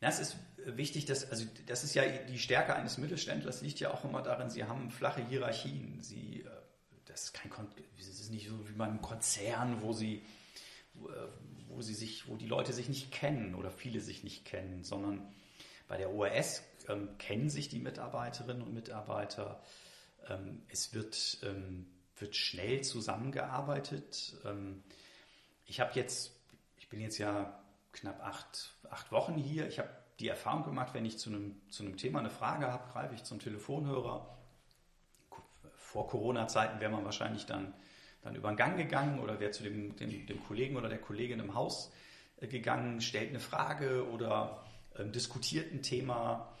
Ja, 0.00 0.08
es 0.08 0.18
ist 0.18 0.36
wichtig, 0.56 1.04
dass, 1.04 1.30
also 1.30 1.44
das 1.66 1.84
ist 1.84 1.94
ja 1.94 2.02
die 2.06 2.38
Stärke 2.38 2.74
eines 2.74 2.96
Mittelständlers, 2.96 3.60
liegt 3.60 3.80
ja 3.80 3.92
auch 3.92 4.04
immer 4.04 4.22
darin, 4.22 4.48
sie 4.48 4.64
haben 4.64 4.90
flache 4.90 5.22
Hierarchien. 5.22 6.00
Sie, 6.00 6.44
das 7.06 7.24
ist 7.24 7.34
kein 7.34 7.50
es 7.98 8.08
ist 8.08 8.30
nicht 8.30 8.48
so 8.48 8.68
wie 8.68 8.72
beim 8.72 9.02
Konzern, 9.02 9.82
wo 9.82 9.92
sie, 9.92 10.22
wo 11.68 11.82
sie 11.82 11.94
sich, 11.94 12.28
wo 12.28 12.36
die 12.36 12.46
Leute 12.46 12.72
sich 12.72 12.88
nicht 12.88 13.10
kennen 13.12 13.54
oder 13.54 13.70
viele 13.70 14.00
sich 14.00 14.24
nicht 14.24 14.44
kennen, 14.44 14.84
sondern 14.84 15.32
bei 15.88 15.96
der 15.96 16.12
ORS 16.12 16.62
ähm, 16.88 17.18
kennen 17.18 17.50
sich 17.50 17.68
die 17.68 17.80
Mitarbeiterinnen 17.80 18.62
und 18.62 18.72
Mitarbeiter. 18.72 19.60
Ähm, 20.28 20.62
es 20.68 20.94
wird, 20.94 21.38
ähm, 21.42 21.86
wird 22.16 22.36
schnell 22.36 22.82
zusammengearbeitet. 22.82 24.36
Ähm, 24.44 24.84
ich 25.66 25.80
habe 25.80 25.92
jetzt, 25.94 26.32
ich 26.78 26.88
bin 26.88 27.00
jetzt 27.00 27.18
ja 27.18 27.60
knapp 27.92 28.22
acht, 28.22 28.74
acht 28.88 29.10
Wochen 29.10 29.34
hier. 29.34 29.66
Ich 29.66 29.78
habe 29.78 29.90
die 30.20 30.28
Erfahrung 30.28 30.64
gemacht, 30.64 30.94
wenn 30.94 31.04
ich 31.04 31.18
zu 31.18 31.30
einem, 31.30 31.60
zu 31.70 31.82
einem 31.82 31.96
Thema 31.96 32.20
eine 32.20 32.30
Frage 32.30 32.70
habe, 32.70 32.90
greife 32.92 33.14
ich 33.14 33.24
zum 33.24 33.40
Telefonhörer. 33.40 34.36
Vor 35.90 36.06
Corona-Zeiten 36.06 36.78
wäre 36.78 36.92
man 36.92 37.04
wahrscheinlich 37.04 37.46
dann, 37.46 37.74
dann 38.22 38.36
über 38.36 38.48
den 38.48 38.56
Gang 38.56 38.76
gegangen 38.76 39.18
oder 39.18 39.40
wäre 39.40 39.50
zu 39.50 39.64
dem, 39.64 39.96
dem, 39.96 40.24
dem, 40.24 40.44
Kollegen 40.44 40.76
oder 40.76 40.88
der 40.88 41.00
Kollegin 41.00 41.40
im 41.40 41.54
Haus 41.54 41.90
äh, 42.40 42.46
gegangen, 42.46 43.00
stellt 43.00 43.30
eine 43.30 43.40
Frage 43.40 44.08
oder 44.08 44.64
ähm, 44.96 45.10
diskutiert 45.10 45.72
ein 45.72 45.82
Thema. 45.82 46.56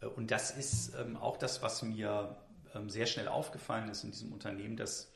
Äh, 0.00 0.06
und 0.06 0.32
das 0.32 0.50
ist 0.50 0.92
ähm, 0.98 1.16
auch 1.16 1.36
das, 1.36 1.62
was 1.62 1.84
mir 1.84 2.36
ähm, 2.74 2.90
sehr 2.90 3.06
schnell 3.06 3.28
aufgefallen 3.28 3.88
ist 3.90 4.02
in 4.02 4.10
diesem 4.10 4.32
Unternehmen, 4.32 4.76
dass 4.76 5.08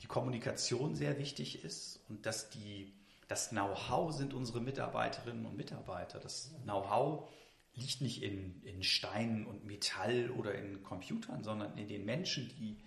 die 0.00 0.06
Kommunikation 0.06 0.94
sehr 0.94 1.18
wichtig 1.18 1.64
ist 1.64 2.00
und 2.08 2.24
dass 2.24 2.48
die, 2.48 2.94
das 3.28 3.50
Know-how 3.50 4.10
sind 4.10 4.32
unsere 4.32 4.62
Mitarbeiterinnen 4.62 5.44
und 5.44 5.54
Mitarbeiter. 5.54 6.18
Das 6.18 6.54
Know-how 6.62 7.28
liegt 7.74 8.00
nicht 8.00 8.22
in, 8.22 8.62
in 8.62 8.82
Stein 8.82 9.44
und 9.44 9.66
Metall 9.66 10.30
oder 10.30 10.54
in 10.54 10.82
Computern, 10.82 11.44
sondern 11.44 11.76
in 11.76 11.88
den 11.88 12.06
Menschen, 12.06 12.48
die, 12.48 12.78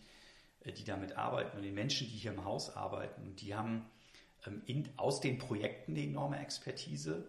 die 0.72 0.84
damit 0.84 1.18
arbeiten 1.18 1.58
und 1.58 1.64
den 1.64 1.76
Menschen, 1.76 2.08
die 2.08 2.18
hier 2.18 2.32
im 2.32 2.46
Haus 2.46 2.76
arbeiten. 2.76 3.36
Die 3.36 3.56
haben 3.56 3.86
in, 4.66 4.88
aus 4.98 5.22
den 5.22 5.38
Projekten 5.38 5.94
eine 5.94 6.04
enorme 6.04 6.40
Expertise 6.40 7.28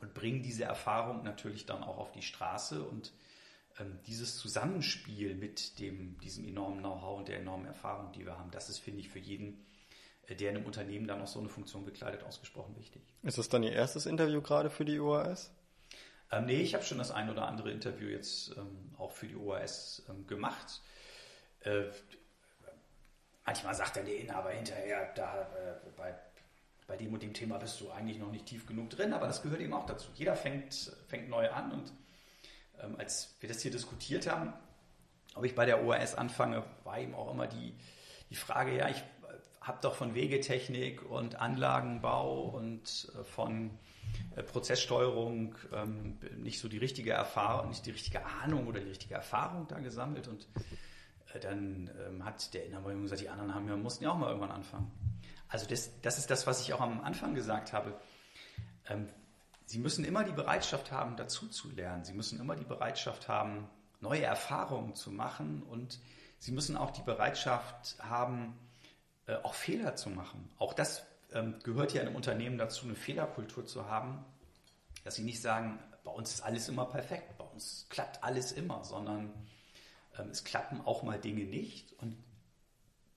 und 0.00 0.14
bringen 0.14 0.42
diese 0.42 0.64
Erfahrung 0.64 1.24
natürlich 1.24 1.66
dann 1.66 1.82
auch 1.82 1.98
auf 1.98 2.12
die 2.12 2.22
Straße 2.22 2.82
und 2.82 3.12
ähm, 3.80 3.98
dieses 4.06 4.36
Zusammenspiel 4.36 5.34
mit 5.34 5.78
dem, 5.80 6.18
diesem 6.18 6.44
enormen 6.44 6.80
Know-how 6.80 7.18
und 7.18 7.28
der 7.28 7.38
enormen 7.38 7.66
Erfahrung, 7.66 8.12
die 8.12 8.24
wir 8.24 8.38
haben, 8.38 8.50
das 8.50 8.68
ist, 8.68 8.78
finde 8.78 9.00
ich, 9.00 9.08
für 9.08 9.18
jeden, 9.18 9.66
äh, 10.26 10.34
der 10.34 10.50
in 10.50 10.56
einem 10.56 10.66
Unternehmen 10.66 11.06
dann 11.06 11.20
auch 11.20 11.26
so 11.26 11.40
eine 11.40 11.48
Funktion 11.48 11.84
bekleidet, 11.84 12.22
ausgesprochen 12.22 12.76
wichtig. 12.76 13.02
Ist 13.22 13.38
das 13.38 13.48
dann 13.48 13.62
Ihr 13.62 13.72
erstes 13.72 14.06
Interview 14.06 14.40
gerade 14.40 14.70
für 14.70 14.84
die 14.84 15.00
OAS? 15.00 15.52
Ähm, 16.30 16.46
nee, 16.46 16.60
ich 16.60 16.74
habe 16.74 16.84
schon 16.84 16.98
das 16.98 17.10
ein 17.10 17.30
oder 17.30 17.46
andere 17.46 17.70
Interview 17.70 18.08
jetzt 18.08 18.56
ähm, 18.56 18.94
auch 18.98 19.12
für 19.12 19.26
die 19.26 19.36
OAS 19.36 20.04
ähm, 20.08 20.26
gemacht. 20.26 20.82
Äh, 21.60 21.84
manchmal 23.48 23.74
sagt 23.74 23.96
dann 23.96 24.04
der 24.04 24.18
Inhaber 24.18 24.50
hinterher, 24.50 25.10
da 25.14 25.40
äh, 25.40 25.90
bei, 25.96 26.14
bei 26.86 26.96
dem 26.98 27.14
und 27.14 27.22
dem 27.22 27.32
Thema 27.32 27.56
bist 27.56 27.80
du 27.80 27.90
eigentlich 27.90 28.18
noch 28.18 28.30
nicht 28.30 28.44
tief 28.44 28.66
genug 28.66 28.90
drin, 28.90 29.14
aber 29.14 29.26
das 29.26 29.42
gehört 29.42 29.62
eben 29.62 29.72
auch 29.72 29.86
dazu. 29.86 30.10
Jeder 30.14 30.36
fängt, 30.36 30.92
fängt 31.08 31.30
neu 31.30 31.50
an 31.50 31.72
und 31.72 31.92
ähm, 32.82 32.96
als 32.98 33.34
wir 33.40 33.48
das 33.48 33.62
hier 33.62 33.70
diskutiert 33.70 34.30
haben, 34.30 34.52
ob 35.34 35.46
ich 35.46 35.54
bei 35.54 35.64
der 35.64 35.82
ORS 35.82 36.14
anfange, 36.14 36.62
war 36.84 36.98
eben 36.98 37.14
auch 37.14 37.32
immer 37.32 37.46
die, 37.46 37.74
die 38.28 38.36
Frage, 38.36 38.76
ja, 38.76 38.90
ich 38.90 39.02
habe 39.62 39.78
doch 39.80 39.94
von 39.94 40.14
Wegetechnik 40.14 41.10
und 41.10 41.36
Anlagenbau 41.36 42.50
und 42.50 43.10
äh, 43.18 43.24
von 43.24 43.70
äh, 44.36 44.42
Prozesssteuerung 44.42 45.54
ähm, 45.72 46.18
nicht 46.36 46.60
so 46.60 46.68
die 46.68 46.78
richtige 46.78 47.12
Erfahrung, 47.12 47.70
nicht 47.70 47.86
die 47.86 47.92
richtige 47.92 48.26
Ahnung 48.26 48.66
oder 48.66 48.80
die 48.80 48.90
richtige 48.90 49.14
Erfahrung 49.14 49.66
da 49.68 49.78
gesammelt. 49.78 50.28
Und 50.28 50.42
äh, 50.42 50.60
dann 51.34 51.90
ähm, 52.06 52.24
hat 52.24 52.54
der 52.54 52.66
Inhaber 52.66 52.94
gesagt, 52.94 53.20
die 53.20 53.28
anderen 53.28 53.54
haben 53.54 53.68
ja, 53.68 53.76
mussten 53.76 54.04
ja 54.04 54.10
auch 54.10 54.18
mal 54.18 54.28
irgendwann 54.28 54.50
anfangen. 54.50 54.90
Also 55.48 55.66
das, 55.66 56.00
das 56.00 56.18
ist 56.18 56.30
das, 56.30 56.46
was 56.46 56.60
ich 56.62 56.72
auch 56.72 56.80
am 56.80 57.00
Anfang 57.02 57.34
gesagt 57.34 57.72
habe. 57.72 57.94
Ähm, 58.88 59.08
Sie 59.66 59.78
müssen 59.78 60.06
immer 60.06 60.24
die 60.24 60.32
Bereitschaft 60.32 60.92
haben, 60.92 61.16
dazu 61.16 61.46
zu 61.46 61.70
lernen. 61.70 62.02
Sie 62.02 62.14
müssen 62.14 62.40
immer 62.40 62.56
die 62.56 62.64
Bereitschaft 62.64 63.28
haben, 63.28 63.68
neue 64.00 64.22
Erfahrungen 64.22 64.94
zu 64.94 65.10
machen 65.10 65.62
und 65.62 66.00
Sie 66.38 66.52
müssen 66.52 66.76
auch 66.76 66.90
die 66.90 67.02
Bereitschaft 67.02 67.96
haben, 67.98 68.58
äh, 69.26 69.34
auch 69.36 69.52
Fehler 69.52 69.94
zu 69.96 70.08
machen. 70.08 70.50
Auch 70.58 70.72
das 70.72 71.02
ähm, 71.32 71.56
gehört 71.62 71.92
ja 71.92 72.00
einem 72.00 72.16
Unternehmen 72.16 72.56
dazu, 72.56 72.86
eine 72.86 72.94
Fehlerkultur 72.94 73.66
zu 73.66 73.86
haben, 73.86 74.24
dass 75.04 75.16
Sie 75.16 75.24
nicht 75.24 75.42
sagen, 75.42 75.78
bei 76.04 76.10
uns 76.10 76.32
ist 76.32 76.40
alles 76.40 76.68
immer 76.68 76.86
perfekt, 76.86 77.36
bei 77.36 77.44
uns 77.44 77.86
klappt 77.90 78.24
alles 78.24 78.52
immer, 78.52 78.84
sondern 78.84 79.34
es 80.30 80.44
klappen 80.44 80.80
auch 80.80 81.02
mal 81.02 81.20
Dinge 81.20 81.44
nicht 81.44 81.92
und 81.94 82.16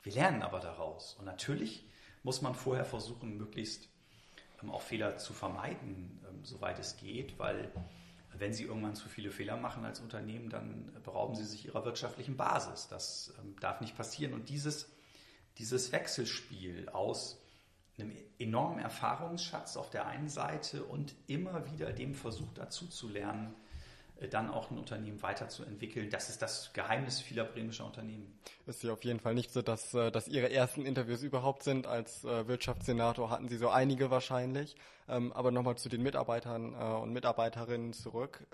wir 0.04 0.14
lernen 0.14 0.42
aber 0.42 0.60
daraus. 0.60 1.16
Und 1.16 1.26
natürlich 1.26 1.86
muss 2.24 2.42
man 2.42 2.56
vorher 2.56 2.86
versuchen, 2.86 3.38
möglichst 3.38 3.90
ähm, 4.62 4.72
auch 4.72 4.82
Fehler 4.82 5.18
zu 5.18 5.34
vermeiden, 5.34 6.24
ähm, 6.28 6.44
soweit 6.44 6.80
es 6.80 6.98
geht, 6.98 7.38
weil 7.40 7.72
wenn 8.34 8.54
Sie 8.54 8.64
irgendwann 8.64 8.96
zu 8.96 9.10
viele 9.10 9.30
Fehler 9.30 9.58
machen 9.58 9.86
als 9.86 10.00
Unternehmen, 10.00 10.50
dann 10.50 10.92
berauben 11.04 11.36
Sie 11.36 11.44
sich 11.44 11.66
Ihrer 11.66 11.86
wirtschaftlichen 11.86 12.38
Basis. 12.38 12.88
Das 12.88 13.34
ähm, 13.40 13.56
darf 13.60 13.82
nicht 13.82 13.96
passieren. 13.96 14.34
Und 14.34 14.50
dieses, 14.50 14.90
dieses 15.58 15.92
Wechselspiel 15.92 16.90
aus 16.90 17.42
einem 18.00 18.16
enormen 18.40 18.80
Erfahrungsschatz 18.80 19.78
auf 19.78 19.90
der 19.90 20.08
einen 20.08 20.30
Seite 20.30 20.84
und 20.84 21.14
immer 21.28 21.72
wieder 21.72 21.92
dem 21.92 22.16
Versuch 22.16 22.52
dazu 22.54 22.88
zu 22.88 23.10
lernen, 23.10 23.54
dann 24.30 24.50
auch 24.50 24.72
ein 24.72 24.78
Unternehmen 24.78 25.22
weiterzuentwickeln. 25.22 26.10
Das 26.10 26.30
ist 26.30 26.42
das 26.42 26.74
Geheimnis 26.74 27.20
vieler 27.20 27.44
bremischer 27.44 27.86
Unternehmen. 27.86 28.40
Ist 28.66 28.84
ja 28.84 28.94
auf 28.94 29.04
jeden 29.04 29.20
Fall 29.20 29.34
nicht 29.34 29.52
so, 29.52 29.62
dass, 29.62 29.94
äh, 29.94 30.12
dass 30.12 30.28
Ihre 30.28 30.52
ersten 30.52 30.86
Interviews 30.86 31.24
überhaupt 31.24 31.64
sind. 31.64 31.88
Als 31.88 32.24
äh, 32.24 32.48
Wirtschaftssenator 32.48 33.30
hatten 33.30 33.50
Sie 33.50 33.58
so 33.58 33.70
einige 33.70 34.12
wahrscheinlich. 34.12 34.76
Ähm, 35.08 35.34
aber 35.34 35.52
nochmal 35.52 35.78
zu 35.78 35.90
den 35.90 36.04
Mitarbeitern 36.04 36.74
und 36.74 37.12
Mitarbeiterinnen 37.12 37.94
zurück. 37.94 38.46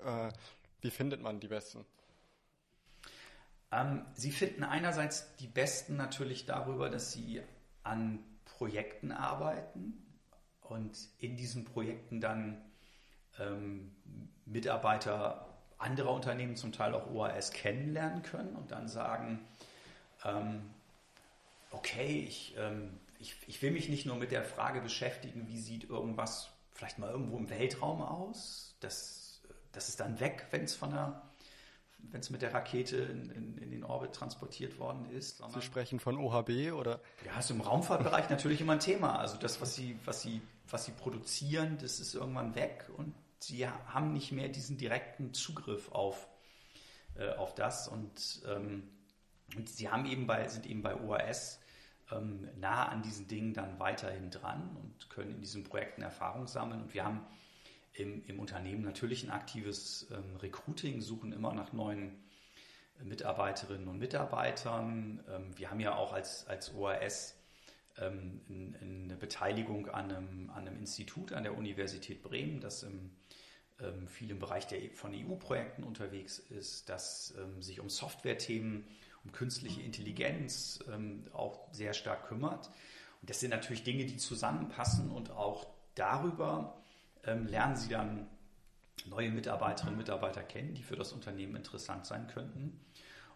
Wie 0.80 0.90
findet 0.90 1.20
man 1.20 1.40
die 1.40 1.48
Besten? 1.48 1.84
Ähm, 3.70 4.06
sie 4.14 4.30
finden 4.30 4.64
einerseits 4.64 5.36
die 5.36 5.46
Besten 5.46 5.96
natürlich 5.96 6.46
darüber, 6.46 6.88
dass 6.88 7.12
sie 7.12 7.42
an 7.82 8.20
Projekten 8.44 9.12
arbeiten 9.12 10.06
und 10.60 10.96
in 11.18 11.36
diesen 11.36 11.64
Projekten 11.64 12.20
dann 12.20 12.60
ähm, 13.38 13.94
Mitarbeiter 14.46 15.57
anderer 15.78 16.12
Unternehmen, 16.12 16.56
zum 16.56 16.72
Teil 16.72 16.94
auch 16.94 17.10
OAS, 17.10 17.52
kennenlernen 17.52 18.22
können 18.22 18.54
und 18.56 18.70
dann 18.70 18.88
sagen, 18.88 19.40
ähm, 20.24 20.70
okay, 21.70 22.24
ich, 22.26 22.56
ähm, 22.58 22.98
ich, 23.18 23.36
ich 23.46 23.62
will 23.62 23.70
mich 23.70 23.88
nicht 23.88 24.06
nur 24.06 24.16
mit 24.16 24.30
der 24.30 24.44
Frage 24.44 24.80
beschäftigen, 24.80 25.46
wie 25.48 25.58
sieht 25.58 25.88
irgendwas 25.88 26.50
vielleicht 26.72 26.98
mal 26.98 27.10
irgendwo 27.10 27.36
im 27.38 27.50
Weltraum 27.50 28.00
aus, 28.02 28.76
das, 28.80 29.40
das 29.72 29.88
ist 29.88 30.00
dann 30.00 30.20
weg, 30.20 30.46
wenn 30.50 30.64
es 30.64 30.74
von 30.74 30.90
der 30.90 31.22
wenn 32.10 32.20
es 32.20 32.30
mit 32.30 32.42
der 32.42 32.54
Rakete 32.54 32.96
in, 32.96 33.30
in, 33.30 33.58
in, 33.58 33.70
den 33.70 33.84
Orbit 33.84 34.12
transportiert 34.12 34.78
worden 34.78 35.10
ist. 35.10 35.42
Sie 35.52 35.62
sprechen 35.62 35.98
von 35.98 36.16
OHB 36.16 36.72
oder? 36.72 37.00
Ja, 37.26 37.38
ist 37.40 37.50
im 37.50 37.60
Raumfahrtbereich 37.60 38.30
natürlich 38.30 38.60
immer 38.60 38.74
ein 38.74 38.80
Thema. 38.80 39.18
Also 39.18 39.36
das, 39.36 39.60
was 39.60 39.74
Sie, 39.74 39.98
was 40.04 40.22
Sie, 40.22 40.40
was 40.70 40.84
Sie 40.84 40.92
produzieren, 40.92 41.76
das 41.80 41.98
ist 41.98 42.14
irgendwann 42.14 42.54
weg 42.54 42.88
und 42.96 43.14
sie 43.40 43.68
haben 43.68 44.12
nicht 44.12 44.32
mehr 44.32 44.48
diesen 44.48 44.78
direkten 44.78 45.34
Zugriff 45.34 45.90
auf, 45.92 46.28
äh, 47.16 47.30
auf 47.34 47.54
das 47.54 47.88
und, 47.88 48.42
ähm, 48.46 48.88
und 49.56 49.68
sie 49.68 49.88
haben 49.88 50.06
eben 50.06 50.26
bei, 50.26 50.46
sind 50.48 50.66
eben 50.66 50.82
bei 50.82 50.94
OAS 51.00 51.60
ähm, 52.10 52.48
nah 52.56 52.86
an 52.86 53.02
diesen 53.02 53.28
Dingen 53.28 53.54
dann 53.54 53.78
weiterhin 53.78 54.30
dran 54.30 54.76
und 54.76 55.10
können 55.10 55.30
in 55.30 55.40
diesen 55.40 55.64
Projekten 55.64 56.02
Erfahrung 56.02 56.46
sammeln. 56.46 56.82
Und 56.82 56.94
wir 56.94 57.04
haben 57.04 57.26
im, 57.94 58.24
im 58.26 58.38
Unternehmen 58.38 58.82
natürlich 58.82 59.24
ein 59.24 59.30
aktives 59.30 60.08
ähm, 60.10 60.36
Recruiting, 60.36 61.00
suchen 61.00 61.32
immer 61.32 61.52
nach 61.54 61.72
neuen 61.72 62.22
Mitarbeiterinnen 63.02 63.88
und 63.88 63.98
Mitarbeitern. 63.98 65.24
Ähm, 65.28 65.56
wir 65.56 65.70
haben 65.70 65.80
ja 65.80 65.96
auch 65.96 66.12
als, 66.12 66.46
als 66.46 66.74
OAS 66.74 67.37
ähm, 68.00 68.40
eine 68.80 69.16
Beteiligung 69.16 69.88
an 69.88 70.10
einem, 70.10 70.50
an 70.50 70.66
einem 70.66 70.78
Institut 70.78 71.32
an 71.32 71.42
der 71.42 71.56
Universität 71.56 72.22
Bremen, 72.22 72.60
das 72.60 72.82
im, 72.82 73.10
ähm, 73.80 74.08
viel 74.08 74.30
im 74.30 74.38
Bereich 74.38 74.66
der, 74.66 74.90
von 74.92 75.14
EU-Projekten 75.14 75.84
unterwegs 75.84 76.38
ist, 76.38 76.88
das 76.88 77.34
ähm, 77.38 77.62
sich 77.62 77.80
um 77.80 77.88
Software-Themen, 77.88 78.86
um 79.24 79.32
künstliche 79.32 79.82
Intelligenz 79.82 80.80
ähm, 80.92 81.26
auch 81.32 81.72
sehr 81.72 81.94
stark 81.94 82.28
kümmert. 82.28 82.70
Und 83.20 83.30
das 83.30 83.40
sind 83.40 83.50
natürlich 83.50 83.82
Dinge, 83.82 84.06
die 84.06 84.16
zusammenpassen 84.16 85.10
und 85.10 85.30
auch 85.30 85.66
darüber 85.94 86.82
ähm, 87.24 87.46
lernen 87.46 87.76
Sie 87.76 87.88
dann 87.88 88.28
neue 89.06 89.30
Mitarbeiterinnen 89.30 89.94
und 89.94 89.98
Mitarbeiter 89.98 90.42
kennen, 90.42 90.74
die 90.74 90.82
für 90.82 90.96
das 90.96 91.12
Unternehmen 91.12 91.56
interessant 91.56 92.06
sein 92.06 92.26
könnten. 92.28 92.80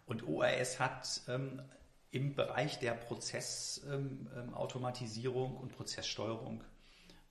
Und 0.07 0.27
ORS 0.27 0.81
hat 0.81 1.23
ähm, 1.29 1.63
im 2.13 2.37
Bereich 2.37 2.79
der 2.79 2.93
Prozessautomatisierung 2.93 5.51
ähm, 5.51 5.57
ähm 5.57 5.63
und 5.63 5.73
Prozesssteuerung 5.73 6.63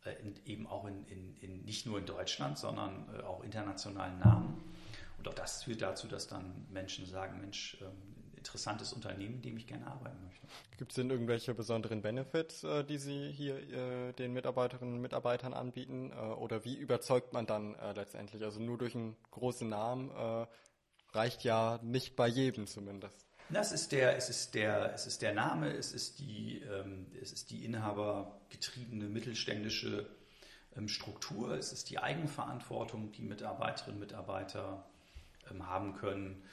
äh, 0.04 0.13
in, 0.22 0.36
eben 0.46 0.67
auch 0.67 0.84
in, 0.86 1.06
in, 1.06 1.38
in, 1.38 1.63
nicht 1.63 1.86
nur 1.86 2.00
in 2.00 2.08
Deutschland, 2.08 2.58
sondern 2.58 3.08
äh, 3.13 3.22
auch 3.22 3.44
internationalen 3.44 4.17
Namen. 4.20 4.63
Und 5.20 5.28
auch 5.28 5.36
das 5.36 5.63
führt 5.63 5.84
dazu, 5.84 6.08
dass 6.08 6.28
dann 6.28 6.65
Menschen 6.72 7.06
sagen, 7.06 7.39
Mensch, 7.39 7.78
ähm, 7.82 7.91
interessantes 8.36 8.91
Unternehmen, 8.91 9.36
in 9.36 9.44
dem 9.44 9.58
ich 9.58 9.67
gerne 9.67 9.86
arbeiten 9.86 10.17
möchte. 10.26 10.48
Gibt 10.80 10.94
es 10.94 10.96
denn 10.96 11.12
irgendwelche 11.12 11.54
besonderen 11.54 12.02
Benefits, 12.02 12.63
äh, 12.63 12.84
die 12.84 12.98
Sie 12.98 13.32
hier 13.32 14.13
den 14.13 14.34
Mitarbeiterinnen 14.34 14.96
und 14.96 15.02
Mitarbeitern 15.02 15.54
anbieten? 15.54 16.12
Oder 16.12 16.65
wie 16.65 16.76
überzeugt 16.76 17.34
man 17.34 17.46
dann 17.46 17.76
letztendlich? 17.94 18.44
Also 18.44 18.60
nur 18.60 18.80
durch 18.80 18.96
einen 18.96 19.15
großen 19.30 19.70
Namen 19.70 20.10
reicht 21.13 21.44
ja 21.44 21.80
nicht 21.84 22.15
bei 22.15 22.28
jedem 22.28 22.65
zumindest. 22.65 23.31
Das 23.53 23.71
ist 23.71 23.91
der, 23.91 24.15
es 24.15 24.29
ist 24.29 24.55
der, 24.55 24.93
es 24.93 25.05
ist 25.05 25.21
der 25.21 25.33
Name, 25.33 25.71
es 25.73 25.91
ist 25.93 26.19
die, 26.19 26.61
ähm, 26.61 27.07
es 27.21 27.33
ist 27.33 27.51
die 27.51 27.65
inhabergetriebene 27.65 29.05
mittelständische 29.05 30.07
ähm, 30.77 30.87
Struktur, 30.87 31.51
es 31.57 31.73
ist 31.73 31.89
die 31.89 31.99
Eigenverantwortung, 31.99 33.11
die 33.11 33.23
Mitarbeiterinnen 33.23 33.95
und 33.95 34.07
Mitarbeiter 34.07 34.85
ähm, 35.49 35.67
haben 35.67 35.95
können. 35.95 36.43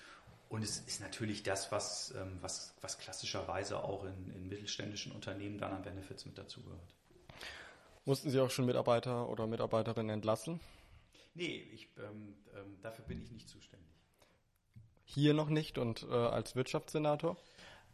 Und 0.49 0.63
es 0.63 0.81
ist 0.81 1.01
natürlich 1.01 1.43
das, 1.43 1.71
was, 1.71 2.15
ähm, 2.17 2.39
was, 2.41 2.75
was 2.81 2.99
klassischerweise 2.99 3.83
auch 3.85 4.05
in, 4.05 4.35
in 4.35 4.49
mittelständischen 4.49 5.13
Unternehmen 5.13 5.59
dann 5.59 5.73
an 5.73 5.83
Benefits 5.83 6.25
mit 6.25 6.37
dazugehört. 6.39 6.95
Mussten 8.07 8.31
Sie 8.31 8.41
auch 8.41 8.51
schon 8.51 8.65
Mitarbeiter 8.65 9.29
oder 9.29 9.47
Mitarbeiterinnen 9.47 10.11
entlassen? 10.11 10.59
Nee, 11.35 11.69
ich, 11.73 11.89
ähm, 11.99 12.35
ähm, 12.57 12.79
dafür 12.81 13.05
bin 13.05 13.21
ich 13.23 13.31
nicht 13.31 13.49
zuständig. 13.49 13.78
Hier 15.11 15.33
noch 15.33 15.49
nicht 15.49 15.79
und 15.79 16.07
äh, 16.11 16.15
als 16.15 16.55
Wirtschaftssenator? 16.55 17.39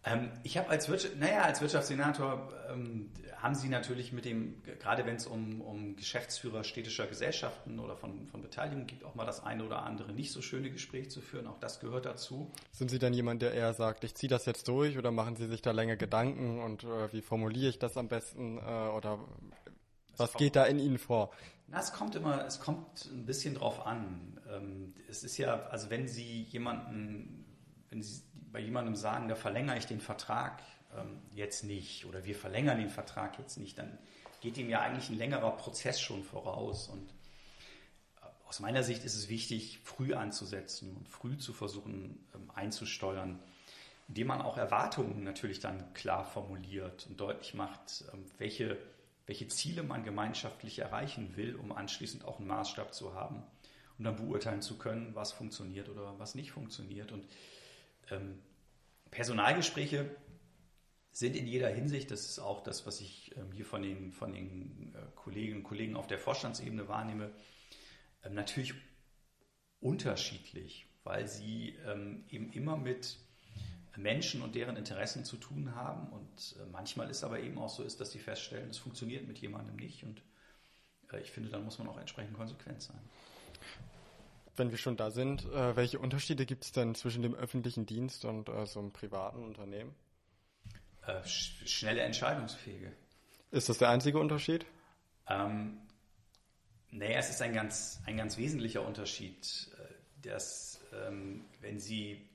Ähm, 0.04 0.32
ich 0.42 0.58
habe 0.58 0.68
als, 0.68 0.88
Wirtschaft, 0.88 1.16
naja, 1.16 1.42
als 1.42 1.60
Wirtschaftssenator 1.60 2.52
ähm, 2.68 3.12
haben 3.36 3.54
Sie 3.54 3.68
natürlich 3.68 4.12
mit 4.12 4.24
dem, 4.24 4.60
gerade 4.80 5.06
wenn 5.06 5.14
es 5.14 5.28
um, 5.28 5.60
um 5.60 5.94
Geschäftsführer 5.94 6.64
städtischer 6.64 7.06
Gesellschaften 7.06 7.78
oder 7.78 7.96
von, 7.96 8.26
von 8.26 8.42
Beteiligung 8.42 8.86
gibt, 8.86 9.04
auch 9.04 9.14
mal 9.14 9.24
das 9.24 9.44
eine 9.44 9.64
oder 9.64 9.84
andere 9.84 10.12
nicht 10.12 10.32
so 10.32 10.42
schöne 10.42 10.72
Gespräch 10.72 11.12
zu 11.12 11.20
führen. 11.20 11.46
Auch 11.46 11.58
das 11.58 11.78
gehört 11.78 12.04
dazu. 12.04 12.50
Sind 12.72 12.90
Sie 12.90 12.98
dann 12.98 13.14
jemand, 13.14 13.42
der 13.42 13.54
eher 13.54 13.74
sagt, 13.74 14.02
ich 14.02 14.16
ziehe 14.16 14.28
das 14.28 14.44
jetzt 14.44 14.66
durch 14.66 14.98
oder 14.98 15.12
machen 15.12 15.36
Sie 15.36 15.46
sich 15.46 15.62
da 15.62 15.70
länger 15.70 15.96
Gedanken 15.96 16.60
und 16.60 16.82
äh, 16.82 17.12
wie 17.12 17.22
formuliere 17.22 17.70
ich 17.70 17.78
das 17.78 17.96
am 17.96 18.08
besten 18.08 18.58
äh, 18.58 18.60
oder 18.60 19.20
was 20.16 20.34
geht 20.34 20.56
da 20.56 20.64
in 20.64 20.80
Ihnen 20.80 20.98
vor? 20.98 21.30
Na, 21.66 21.80
es 21.80 21.92
kommt 21.92 22.14
immer, 22.14 22.44
es 22.44 22.60
kommt 22.60 23.06
ein 23.06 23.26
bisschen 23.26 23.54
drauf 23.54 23.86
an. 23.86 24.40
Ähm, 24.50 24.94
es 25.08 25.24
ist 25.24 25.36
ja, 25.38 25.66
also 25.66 25.90
wenn 25.90 26.08
Sie 26.08 26.42
jemanden, 26.42 27.44
wenn 27.90 28.02
Sie 28.02 28.22
bei 28.52 28.60
jemandem 28.60 28.94
sagen, 28.94 29.28
da 29.28 29.34
verlängere 29.34 29.78
ich 29.78 29.86
den 29.86 30.00
Vertrag 30.00 30.62
ähm, 30.96 31.20
jetzt 31.34 31.64
nicht 31.64 32.06
oder 32.06 32.24
wir 32.24 32.36
verlängern 32.36 32.78
den 32.78 32.90
Vertrag 32.90 33.38
jetzt 33.38 33.58
nicht, 33.58 33.78
dann 33.78 33.98
geht 34.40 34.58
ihm 34.58 34.68
ja 34.68 34.80
eigentlich 34.80 35.08
ein 35.08 35.18
längerer 35.18 35.56
Prozess 35.56 36.00
schon 36.00 36.22
voraus. 36.22 36.88
Und 36.88 37.10
äh, 38.20 38.26
aus 38.46 38.60
meiner 38.60 38.82
Sicht 38.82 39.04
ist 39.04 39.16
es 39.16 39.28
wichtig, 39.28 39.80
früh 39.82 40.14
anzusetzen 40.14 40.96
und 40.96 41.08
früh 41.08 41.36
zu 41.38 41.52
versuchen 41.52 42.24
ähm, 42.34 42.50
einzusteuern, 42.54 43.40
indem 44.08 44.26
man 44.28 44.42
auch 44.42 44.58
Erwartungen 44.58 45.24
natürlich 45.24 45.60
dann 45.60 45.92
klar 45.94 46.24
formuliert 46.24 47.06
und 47.08 47.18
deutlich 47.18 47.54
macht, 47.54 48.04
welche, 48.38 48.76
welche 49.26 49.48
Ziele 49.48 49.82
man 49.82 50.04
gemeinschaftlich 50.04 50.78
erreichen 50.78 51.36
will, 51.36 51.56
um 51.56 51.72
anschließend 51.72 52.24
auch 52.24 52.38
einen 52.38 52.48
Maßstab 52.48 52.92
zu 52.94 53.14
haben 53.14 53.42
und 53.98 54.04
dann 54.04 54.16
beurteilen 54.16 54.62
zu 54.62 54.76
können, 54.76 55.14
was 55.14 55.32
funktioniert 55.32 55.88
oder 55.88 56.18
was 56.18 56.34
nicht 56.34 56.50
funktioniert. 56.50 57.12
Und 57.12 57.26
ähm, 58.10 58.38
Personalgespräche 59.10 60.14
sind 61.12 61.36
in 61.36 61.46
jeder 61.46 61.68
Hinsicht, 61.68 62.10
das 62.10 62.26
ist 62.26 62.38
auch 62.40 62.62
das, 62.62 62.86
was 62.86 63.00
ich 63.00 63.36
ähm, 63.36 63.52
hier 63.52 63.64
von 63.64 63.82
den, 63.82 64.12
von 64.12 64.32
den 64.32 64.94
äh, 64.94 64.98
Kolleginnen 65.14 65.58
und 65.58 65.64
Kollegen 65.64 65.96
auf 65.96 66.08
der 66.08 66.18
Vorstandsebene 66.18 66.88
wahrnehme, 66.88 67.30
ähm, 68.24 68.34
natürlich 68.34 68.74
unterschiedlich, 69.80 70.86
weil 71.04 71.28
sie 71.28 71.76
ähm, 71.86 72.24
eben 72.28 72.50
immer 72.52 72.76
mit 72.76 73.18
Menschen 73.96 74.42
und 74.42 74.54
deren 74.54 74.76
Interessen 74.76 75.24
zu 75.24 75.36
tun 75.36 75.74
haben. 75.74 76.08
Und 76.08 76.56
äh, 76.58 76.66
manchmal 76.70 77.10
ist 77.10 77.24
aber 77.24 77.40
eben 77.40 77.58
auch 77.58 77.68
so 77.68 77.82
ist, 77.82 78.00
dass 78.00 78.12
sie 78.12 78.18
feststellen, 78.18 78.70
es 78.70 78.78
funktioniert 78.78 79.26
mit 79.26 79.38
jemandem 79.38 79.76
nicht. 79.76 80.02
Und 80.04 80.22
äh, 81.12 81.20
ich 81.20 81.30
finde, 81.30 81.50
dann 81.50 81.64
muss 81.64 81.78
man 81.78 81.88
auch 81.88 81.98
entsprechend 81.98 82.36
konsequent 82.36 82.82
sein 82.82 83.00
wenn 84.56 84.70
wir 84.70 84.78
schon 84.78 84.96
da 84.96 85.10
sind, 85.10 85.44
äh, 85.46 85.74
welche 85.74 85.98
Unterschiede 85.98 86.46
gibt 86.46 86.62
es 86.62 86.70
denn 86.70 86.94
zwischen 86.94 87.22
dem 87.22 87.34
öffentlichen 87.34 87.86
Dienst 87.86 88.24
und 88.24 88.48
so 88.66 88.78
einem 88.78 88.92
privaten 88.92 89.42
Unternehmen? 89.42 89.92
Sch 91.24 91.54
schnelle 91.66 92.02
Entscheidungsfähige. 92.02 92.92
Ist 93.50 93.68
das 93.68 93.78
der 93.78 93.90
einzige 93.90 94.20
Unterschied? 94.20 94.64
Ähm, 95.28 95.78
naja, 96.92 97.18
es 97.18 97.30
ist 97.30 97.42
ein 97.42 97.52
ganz, 97.52 98.00
ein 98.06 98.16
ganz 98.16 98.36
wesentlicher 98.36 98.86
Unterschied, 98.86 99.68
dass 100.22 100.80
ähm, 100.92 101.44
wenn 101.60 101.80
Sie, 101.80 102.28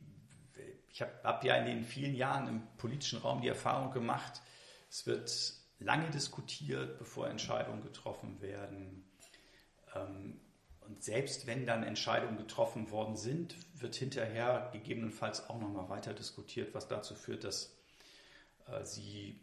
ich 0.92 1.02
habe 1.02 1.12
hab 1.24 1.44
ja 1.44 1.56
in 1.56 1.66
den 1.66 1.84
vielen 1.84 2.16
Jahren 2.16 2.48
im 2.48 2.62
politischen 2.78 3.20
Raum 3.20 3.42
die 3.42 3.48
Erfahrung 3.48 3.92
gemacht, 3.92 4.42
es 4.90 5.06
wird 5.06 5.54
lange 5.80 6.10
diskutiert, 6.10 6.98
bevor 6.98 7.28
Entscheidungen 7.30 7.82
getroffen 7.82 8.42
werden. 8.42 9.06
Ähm, 9.96 10.40
und 10.82 11.04
selbst 11.04 11.46
wenn 11.46 11.68
dann 11.68 11.84
Entscheidungen 11.84 12.38
getroffen 12.38 12.90
worden 12.90 13.16
sind, 13.16 13.56
wird 13.80 13.96
hinterher 13.96 14.70
gegebenenfalls 14.74 15.50
auch 15.50 15.60
nochmal 15.60 15.88
weiter 15.90 16.14
diskutiert, 16.14 16.74
was 16.74 16.88
dazu 16.88 17.14
führt, 17.14 17.44
dass 17.44 17.78
äh, 18.68 18.84
sie 18.84 19.40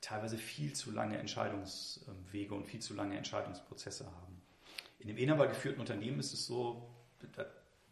teilweise 0.00 0.38
viel 0.38 0.72
zu 0.72 0.92
lange 0.92 1.18
Entscheidungswege 1.18 2.54
und 2.54 2.64
viel 2.66 2.80
zu 2.80 2.94
lange 2.94 3.16
Entscheidungsprozesse 3.16 4.06
haben. 4.06 4.40
In 5.00 5.08
dem 5.08 5.16
inhabergeführten 5.16 5.80
Unternehmen 5.80 6.20
ist 6.20 6.32
es 6.32 6.46
so, 6.46 6.94
da 7.34 7.46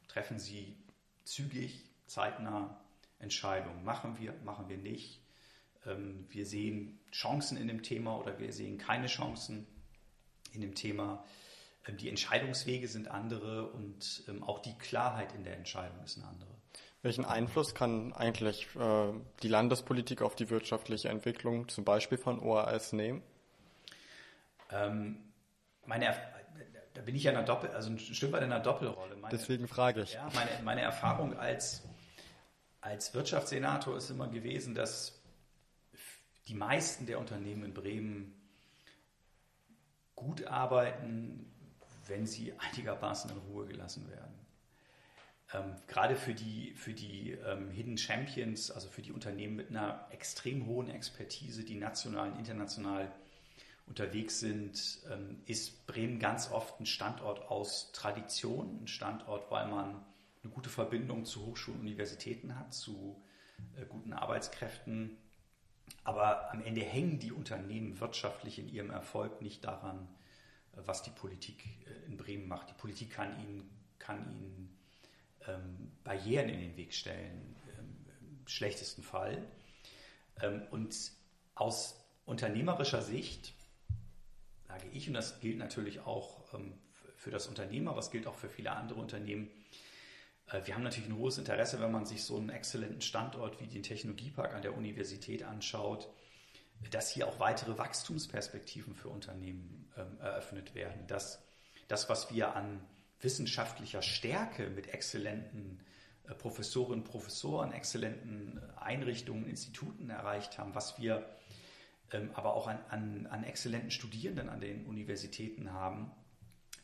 treffen 0.06 0.38
sie 0.38 0.76
zügig, 1.24 1.87
zeitnah 2.08 2.80
Entscheidungen. 3.18 3.84
Machen 3.84 4.18
wir, 4.18 4.34
machen 4.44 4.68
wir 4.68 4.78
nicht. 4.78 5.20
Ähm, 5.86 6.26
wir 6.30 6.46
sehen 6.46 6.98
Chancen 7.12 7.56
in 7.56 7.68
dem 7.68 7.82
Thema 7.82 8.18
oder 8.18 8.38
wir 8.38 8.52
sehen 8.52 8.78
keine 8.78 9.06
Chancen 9.06 9.66
in 10.52 10.60
dem 10.60 10.74
Thema. 10.74 11.24
Ähm, 11.86 11.96
die 11.96 12.08
Entscheidungswege 12.08 12.88
sind 12.88 13.08
andere 13.08 13.70
und 13.70 14.24
ähm, 14.28 14.42
auch 14.42 14.60
die 14.60 14.76
Klarheit 14.78 15.32
in 15.34 15.44
der 15.44 15.56
Entscheidung 15.56 16.02
ist 16.04 16.18
eine 16.18 16.26
andere. 16.26 16.50
Welchen 17.02 17.24
Einfluss 17.24 17.74
kann 17.74 18.12
eigentlich 18.12 18.66
äh, 18.76 19.12
die 19.42 19.48
Landespolitik 19.48 20.20
auf 20.20 20.34
die 20.34 20.50
wirtschaftliche 20.50 21.08
Entwicklung 21.08 21.68
zum 21.68 21.84
Beispiel 21.84 22.18
von 22.18 22.40
OAS 22.40 22.92
nehmen? 22.92 23.22
Meine, 25.86 26.14
da 26.92 27.00
bin 27.00 27.14
ich 27.14 27.22
ja 27.22 27.30
in 27.30 27.38
einer 27.38 27.46
Doppel, 27.46 27.70
also 27.70 27.90
ein 27.90 27.98
Stück 27.98 28.32
weit 28.32 28.42
in 28.42 28.52
einer 28.52 28.62
Doppelrolle. 28.62 29.16
Meine, 29.16 29.30
Deswegen 29.30 29.68
frage 29.68 30.02
ich. 30.02 30.12
Ja, 30.14 30.28
meine, 30.34 30.50
meine 30.64 30.80
Erfahrung 30.82 31.38
als, 31.38 31.87
als 32.80 33.14
Wirtschaftssenator 33.14 33.96
ist 33.96 34.10
immer 34.10 34.28
gewesen, 34.28 34.74
dass 34.74 35.20
die 36.46 36.54
meisten 36.54 37.06
der 37.06 37.18
Unternehmen 37.18 37.64
in 37.64 37.74
Bremen 37.74 38.34
gut 40.14 40.44
arbeiten, 40.44 41.52
wenn 42.06 42.26
sie 42.26 42.54
einigermaßen 42.58 43.30
in 43.30 43.38
Ruhe 43.38 43.66
gelassen 43.66 44.08
werden. 44.10 44.34
Ähm, 45.52 45.76
gerade 45.86 46.16
für 46.16 46.34
die, 46.34 46.72
für 46.74 46.92
die 46.92 47.32
ähm, 47.32 47.70
Hidden 47.70 47.96
Champions, 47.96 48.70
also 48.70 48.88
für 48.88 49.02
die 49.02 49.12
Unternehmen 49.12 49.56
mit 49.56 49.70
einer 49.70 50.06
extrem 50.10 50.66
hohen 50.66 50.90
Expertise, 50.90 51.64
die 51.64 51.74
national 51.74 52.32
und 52.32 52.38
international 52.38 53.10
unterwegs 53.86 54.40
sind, 54.40 55.00
ähm, 55.10 55.40
ist 55.46 55.86
Bremen 55.86 56.18
ganz 56.18 56.50
oft 56.50 56.78
ein 56.80 56.86
Standort 56.86 57.50
aus 57.50 57.92
Tradition, 57.92 58.82
ein 58.82 58.88
Standort, 58.88 59.50
weil 59.50 59.68
man 59.68 60.04
eine 60.42 60.52
gute 60.52 60.70
Verbindung 60.70 61.24
zu 61.24 61.44
Hochschulen 61.46 61.80
und 61.80 61.86
Universitäten 61.86 62.58
hat, 62.58 62.72
zu 62.72 63.22
äh, 63.76 63.84
guten 63.86 64.12
Arbeitskräften. 64.12 65.16
Aber 66.04 66.52
am 66.52 66.62
Ende 66.62 66.82
hängen 66.82 67.18
die 67.18 67.32
Unternehmen 67.32 67.98
wirtschaftlich 68.00 68.58
in 68.58 68.68
ihrem 68.68 68.90
Erfolg 68.90 69.40
nicht 69.42 69.64
daran, 69.64 70.08
was 70.72 71.02
die 71.02 71.10
Politik 71.10 71.64
äh, 71.86 72.06
in 72.06 72.16
Bremen 72.16 72.48
macht. 72.48 72.70
Die 72.70 72.74
Politik 72.74 73.10
kann 73.10 73.38
ihnen, 73.40 73.70
kann 73.98 74.24
ihnen 74.30 74.78
ähm, 75.46 75.92
Barrieren 76.04 76.48
in 76.48 76.60
den 76.60 76.76
Weg 76.76 76.94
stellen, 76.94 77.56
ähm, 77.78 78.06
im 78.40 78.48
schlechtesten 78.48 79.02
Fall. 79.02 79.46
Ähm, 80.40 80.62
und 80.70 80.96
aus 81.54 82.04
unternehmerischer 82.26 83.02
Sicht 83.02 83.54
sage 84.68 84.86
ich, 84.92 85.08
und 85.08 85.14
das 85.14 85.40
gilt 85.40 85.58
natürlich 85.58 86.00
auch 86.00 86.52
ähm, 86.54 86.78
für 87.16 87.30
das 87.30 87.48
Unternehmen, 87.48 87.88
aber 87.88 87.98
es 87.98 88.10
gilt 88.10 88.26
auch 88.26 88.34
für 88.34 88.48
viele 88.48 88.72
andere 88.72 89.00
Unternehmen, 89.00 89.46
äh, 89.46 89.87
wir 90.64 90.74
haben 90.74 90.82
natürlich 90.82 91.10
ein 91.10 91.16
hohes 91.16 91.38
Interesse, 91.38 91.80
wenn 91.80 91.92
man 91.92 92.06
sich 92.06 92.24
so 92.24 92.36
einen 92.36 92.48
exzellenten 92.48 93.02
Standort 93.02 93.60
wie 93.60 93.66
den 93.66 93.82
Technologiepark 93.82 94.54
an 94.54 94.62
der 94.62 94.76
Universität 94.76 95.42
anschaut, 95.42 96.08
dass 96.90 97.10
hier 97.10 97.26
auch 97.26 97.38
weitere 97.40 97.76
Wachstumsperspektiven 97.76 98.94
für 98.94 99.08
Unternehmen 99.08 99.90
ähm, 99.96 100.18
eröffnet 100.20 100.74
werden. 100.74 101.06
Dass 101.06 101.42
das, 101.88 102.08
was 102.08 102.32
wir 102.32 102.54
an 102.54 102.80
wissenschaftlicher 103.20 104.00
Stärke 104.00 104.70
mit 104.70 104.88
exzellenten 104.88 105.80
äh, 106.24 106.34
Professorinnen 106.34 107.00
und 107.00 107.10
Professoren, 107.10 107.72
exzellenten 107.72 108.60
Einrichtungen, 108.76 109.48
Instituten 109.48 110.08
erreicht 110.10 110.58
haben, 110.58 110.74
was 110.74 110.98
wir 110.98 111.28
ähm, 112.12 112.30
aber 112.34 112.54
auch 112.54 112.68
an, 112.68 112.78
an, 112.88 113.26
an 113.26 113.44
exzellenten 113.44 113.90
Studierenden 113.90 114.48
an 114.48 114.60
den 114.60 114.86
Universitäten 114.86 115.72
haben, 115.72 116.10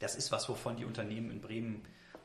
das 0.00 0.16
ist 0.16 0.32
was, 0.32 0.48
wovon 0.48 0.76
die 0.76 0.84
Unternehmen 0.84 1.30
in 1.30 1.40
Bremen 1.40 1.82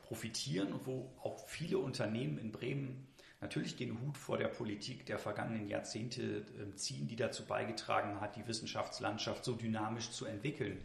profitieren 0.10 0.74
und 0.74 0.88
wo 0.88 1.14
auch 1.22 1.48
viele 1.48 1.78
Unternehmen 1.78 2.40
in 2.40 2.52
Bremen 2.52 3.08
natürlich 3.42 3.76
den 3.76 4.02
Hut 4.02 4.18
vor 4.18 4.40
der 4.40 4.48
Politik 4.48 5.06
der 5.06 5.20
vergangenen 5.20 5.68
Jahrzehnte 5.68 6.44
ähm, 6.60 6.76
ziehen, 6.76 7.08
die 7.08 7.16
dazu 7.16 7.46
beigetragen 7.46 8.20
hat, 8.20 8.36
die 8.36 8.46
Wissenschaftslandschaft 8.48 9.46
so 9.46 9.54
dynamisch 9.54 10.10
zu 10.10 10.26
entwickeln, 10.26 10.80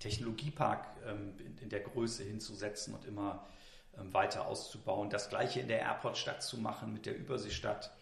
Technologiepark 0.00 0.88
ähm, 1.06 1.34
in 1.60 1.68
der 1.68 1.80
Größe 1.80 2.24
hinzusetzen 2.24 2.94
und 2.94 3.04
immer 3.04 3.46
ähm, 3.96 4.12
weiter 4.12 4.44
auszubauen. 4.48 5.08
Das 5.08 5.30
gleiche 5.30 5.60
in 5.60 5.68
der 5.68 5.78
Airportstadt 5.78 6.42
zu 6.42 6.58
machen, 6.58 6.92
mit 6.92 7.06
der 7.06 7.16
Überseestadt 7.16 7.92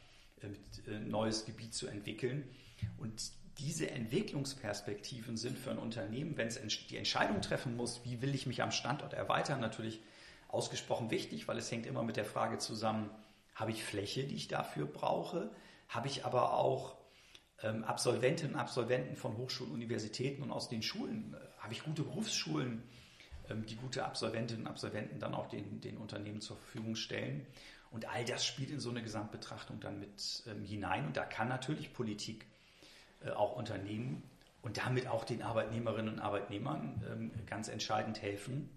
ein 0.42 0.56
äh, 0.86 0.98
neues 1.00 1.44
Gebiet 1.44 1.74
zu 1.74 1.86
entwickeln. 1.86 2.48
Und 2.96 3.30
diese 3.58 3.90
Entwicklungsperspektiven 3.90 5.36
sind 5.36 5.58
für 5.58 5.70
ein 5.70 5.78
Unternehmen, 5.78 6.38
wenn 6.38 6.48
es 6.48 6.58
die 6.88 6.96
Entscheidung 6.96 7.42
treffen 7.42 7.76
muss, 7.76 8.00
wie 8.06 8.22
will 8.22 8.34
ich 8.34 8.46
mich 8.46 8.62
am 8.62 8.72
Standort 8.72 9.12
erweitern, 9.12 9.60
natürlich 9.60 10.00
ausgesprochen 10.52 11.10
wichtig, 11.10 11.48
weil 11.48 11.58
es 11.58 11.70
hängt 11.70 11.86
immer 11.86 12.04
mit 12.04 12.16
der 12.16 12.24
Frage 12.24 12.58
zusammen, 12.58 13.10
habe 13.54 13.70
ich 13.70 13.82
Fläche, 13.84 14.24
die 14.24 14.36
ich 14.36 14.48
dafür 14.48 14.86
brauche? 14.86 15.50
Habe 15.88 16.06
ich 16.06 16.24
aber 16.24 16.54
auch 16.54 16.96
ähm, 17.62 17.84
Absolventinnen 17.84 18.54
und 18.54 18.60
Absolventen 18.60 19.16
von 19.16 19.36
Hochschulen, 19.36 19.72
Universitäten 19.72 20.42
und 20.42 20.52
aus 20.52 20.68
den 20.68 20.82
Schulen? 20.82 21.34
Äh, 21.34 21.62
habe 21.62 21.72
ich 21.72 21.82
gute 21.82 22.02
Berufsschulen, 22.02 22.82
ähm, 23.50 23.66
die 23.66 23.76
gute 23.76 24.04
Absolventinnen 24.04 24.64
und 24.64 24.70
Absolventen 24.70 25.18
dann 25.18 25.34
auch 25.34 25.48
den, 25.48 25.80
den 25.80 25.96
Unternehmen 25.96 26.40
zur 26.40 26.56
Verfügung 26.56 26.96
stellen? 26.96 27.46
Und 27.90 28.08
all 28.08 28.24
das 28.24 28.44
spielt 28.46 28.70
in 28.70 28.80
so 28.80 28.90
eine 28.90 29.02
Gesamtbetrachtung 29.02 29.80
dann 29.80 30.00
mit 30.00 30.44
ähm, 30.46 30.64
hinein. 30.64 31.06
Und 31.06 31.16
da 31.16 31.24
kann 31.24 31.48
natürlich 31.48 31.92
Politik 31.92 32.46
äh, 33.24 33.30
auch 33.30 33.56
Unternehmen 33.56 34.22
und 34.62 34.78
damit 34.78 35.08
auch 35.08 35.24
den 35.24 35.42
Arbeitnehmerinnen 35.42 36.14
und 36.14 36.20
Arbeitnehmern 36.20 37.02
ähm, 37.10 37.30
ganz 37.46 37.68
entscheidend 37.68 38.22
helfen, 38.22 38.70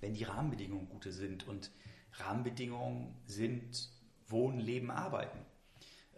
wenn 0.00 0.14
die 0.14 0.24
Rahmenbedingungen 0.24 0.88
gute 0.88 1.12
sind. 1.12 1.46
Und 1.46 1.70
Rahmenbedingungen 2.14 3.14
sind 3.26 3.90
Wohnen, 4.28 4.60
Leben, 4.60 4.90
Arbeiten. 4.90 5.38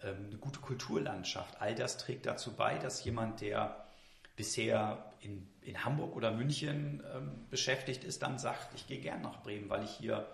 Ähm, 0.03 0.26
eine 0.29 0.39
gute 0.39 0.61
Kulturlandschaft. 0.61 1.61
All 1.61 1.74
das 1.74 1.99
trägt 1.99 2.26
dazu 2.26 2.55
bei, 2.55 2.79
dass 2.79 3.05
jemand, 3.05 3.41
der 3.41 3.85
bisher 4.37 5.12
in, 5.20 5.49
in 5.62 5.85
Hamburg 5.85 6.14
oder 6.14 6.31
München 6.31 7.03
ähm, 7.12 7.47
beschäftigt 7.51 8.05
ist, 8.05 8.22
dann 8.22 8.39
sagt, 8.39 8.74
ich 8.74 8.87
gehe 8.87 9.01
gern 9.01 9.20
nach 9.20 9.43
Bremen, 9.43 9.68
weil 9.68 9.85
ich 9.85 9.91
hier 9.91 10.26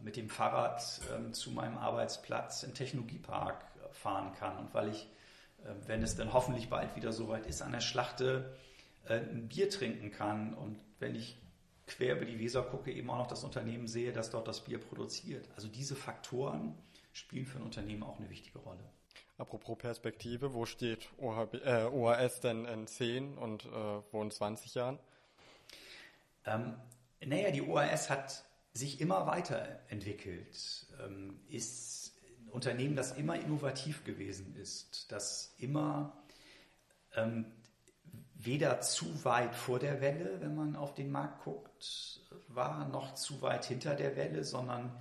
mit 0.00 0.16
dem 0.16 0.28
Fahrrad 0.28 1.00
ähm, 1.14 1.32
zu 1.32 1.50
meinem 1.50 1.78
Arbeitsplatz 1.78 2.62
im 2.62 2.74
Technologiepark 2.74 3.64
äh, 3.82 3.94
fahren 3.94 4.34
kann 4.34 4.58
und 4.58 4.74
weil 4.74 4.90
ich, 4.90 5.08
äh, 5.64 5.70
wenn 5.86 6.02
es 6.02 6.16
dann 6.16 6.32
hoffentlich 6.32 6.68
bald 6.68 6.94
wieder 6.96 7.12
soweit 7.12 7.46
ist, 7.46 7.62
an 7.62 7.72
der 7.72 7.80
Schlachte 7.80 8.54
äh, 9.06 9.16
ein 9.16 9.48
Bier 9.48 9.70
trinken 9.70 10.10
kann 10.10 10.52
und 10.52 10.78
wenn 10.98 11.14
ich 11.14 11.38
quer 11.86 12.16
über 12.16 12.24
die 12.24 12.38
Weser 12.38 12.62
gucke, 12.62 12.92
eben 12.92 13.10
auch 13.10 13.18
noch 13.18 13.26
das 13.26 13.44
Unternehmen 13.44 13.86
sehe, 13.86 14.12
das 14.12 14.30
dort 14.30 14.48
das 14.48 14.64
Bier 14.64 14.78
produziert. 14.78 15.48
Also 15.56 15.68
diese 15.68 15.96
Faktoren 15.96 16.76
spielen 17.12 17.46
für 17.46 17.58
ein 17.58 17.64
Unternehmen 17.64 18.02
auch 18.02 18.18
eine 18.18 18.30
wichtige 18.30 18.58
Rolle. 18.58 18.84
Apropos 19.36 19.76
Perspektive, 19.78 20.54
wo 20.54 20.64
steht 20.64 21.08
OHB, 21.18 21.54
äh, 21.64 21.84
OAS 21.84 22.40
denn 22.40 22.64
in 22.66 22.86
10 22.86 23.36
und 23.36 23.64
äh, 23.64 23.68
wo 24.12 24.22
in 24.22 24.30
20 24.30 24.74
Jahren? 24.74 24.98
Ähm, 26.46 26.76
naja, 27.24 27.50
die 27.50 27.62
OAS 27.62 28.10
hat 28.10 28.44
sich 28.72 29.00
immer 29.00 29.26
weiterentwickelt, 29.26 30.86
ähm, 31.04 31.40
ist 31.48 32.12
ein 32.46 32.50
Unternehmen, 32.50 32.96
das 32.96 33.12
immer 33.12 33.36
innovativ 33.36 34.04
gewesen 34.04 34.54
ist, 34.56 35.10
das 35.10 35.54
immer 35.58 36.16
ähm, 37.16 37.46
weder 38.44 38.80
zu 38.80 39.24
weit 39.24 39.54
vor 39.54 39.78
der 39.78 40.00
Welle, 40.00 40.40
wenn 40.40 40.54
man 40.54 40.76
auf 40.76 40.94
den 40.94 41.10
Markt 41.10 41.44
guckt, 41.44 42.20
war, 42.48 42.88
noch 42.88 43.14
zu 43.14 43.42
weit 43.42 43.64
hinter 43.64 43.94
der 43.94 44.16
Welle, 44.16 44.44
sondern 44.44 44.96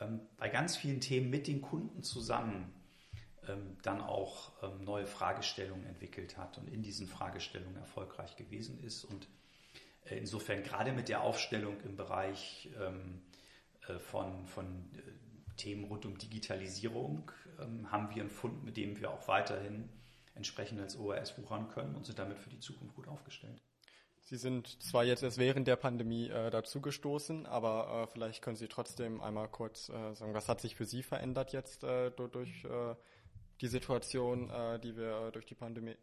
ähm, 0.00 0.20
bei 0.36 0.48
ganz 0.48 0.76
vielen 0.76 1.00
Themen 1.00 1.30
mit 1.30 1.46
den 1.46 1.62
Kunden 1.62 2.02
zusammen 2.02 2.72
ähm, 3.48 3.76
dann 3.82 4.00
auch 4.00 4.52
ähm, 4.62 4.84
neue 4.84 5.06
Fragestellungen 5.06 5.86
entwickelt 5.86 6.36
hat 6.36 6.58
und 6.58 6.68
in 6.68 6.82
diesen 6.82 7.06
Fragestellungen 7.06 7.76
erfolgreich 7.76 8.36
gewesen 8.36 8.82
ist. 8.82 9.04
Und 9.04 9.28
äh, 10.04 10.16
insofern 10.16 10.62
gerade 10.62 10.92
mit 10.92 11.08
der 11.08 11.22
Aufstellung 11.22 11.80
im 11.82 11.96
Bereich 11.96 12.68
ähm, 12.80 13.22
äh, 13.88 13.98
von, 13.98 14.46
von 14.46 14.66
äh, 14.94 15.56
Themen 15.56 15.84
rund 15.84 16.04
um 16.04 16.18
Digitalisierung 16.18 17.30
ähm, 17.60 17.90
haben 17.90 18.14
wir 18.14 18.22
einen 18.22 18.30
Fund, 18.30 18.64
mit 18.64 18.76
dem 18.76 19.00
wir 19.00 19.10
auch 19.10 19.28
weiterhin 19.28 19.88
entsprechend 20.36 20.80
als 20.80 20.96
ORS 20.96 21.36
wuchern 21.38 21.68
können 21.68 21.94
und 21.94 22.06
sind 22.06 22.18
damit 22.18 22.38
für 22.38 22.50
die 22.50 22.60
Zukunft 22.60 22.94
gut 22.94 23.08
aufgestellt. 23.08 23.60
Sie 24.28 24.36
sind 24.36 24.82
zwar 24.82 25.04
jetzt 25.04 25.22
erst 25.22 25.38
während 25.38 25.68
der 25.68 25.76
Pandemie 25.76 26.28
äh, 26.28 26.50
dazugestoßen, 26.50 27.46
aber 27.46 28.02
äh, 28.02 28.06
vielleicht 28.12 28.42
können 28.42 28.56
Sie 28.56 28.66
trotzdem 28.66 29.20
einmal 29.20 29.48
kurz 29.48 29.88
äh, 29.88 30.14
sagen, 30.14 30.34
was 30.34 30.48
hat 30.48 30.60
sich 30.60 30.74
für 30.74 30.84
Sie 30.84 31.04
verändert 31.04 31.52
jetzt 31.52 31.84
äh, 31.84 32.10
durch 32.10 32.64
äh, 32.64 32.96
die 33.60 33.68
Situation, 33.68 34.50
äh, 34.50 34.80
die 34.80 34.96
wir 34.96 35.30
durch 35.30 35.46
die 35.46 35.54
Pandemie, 35.54 35.94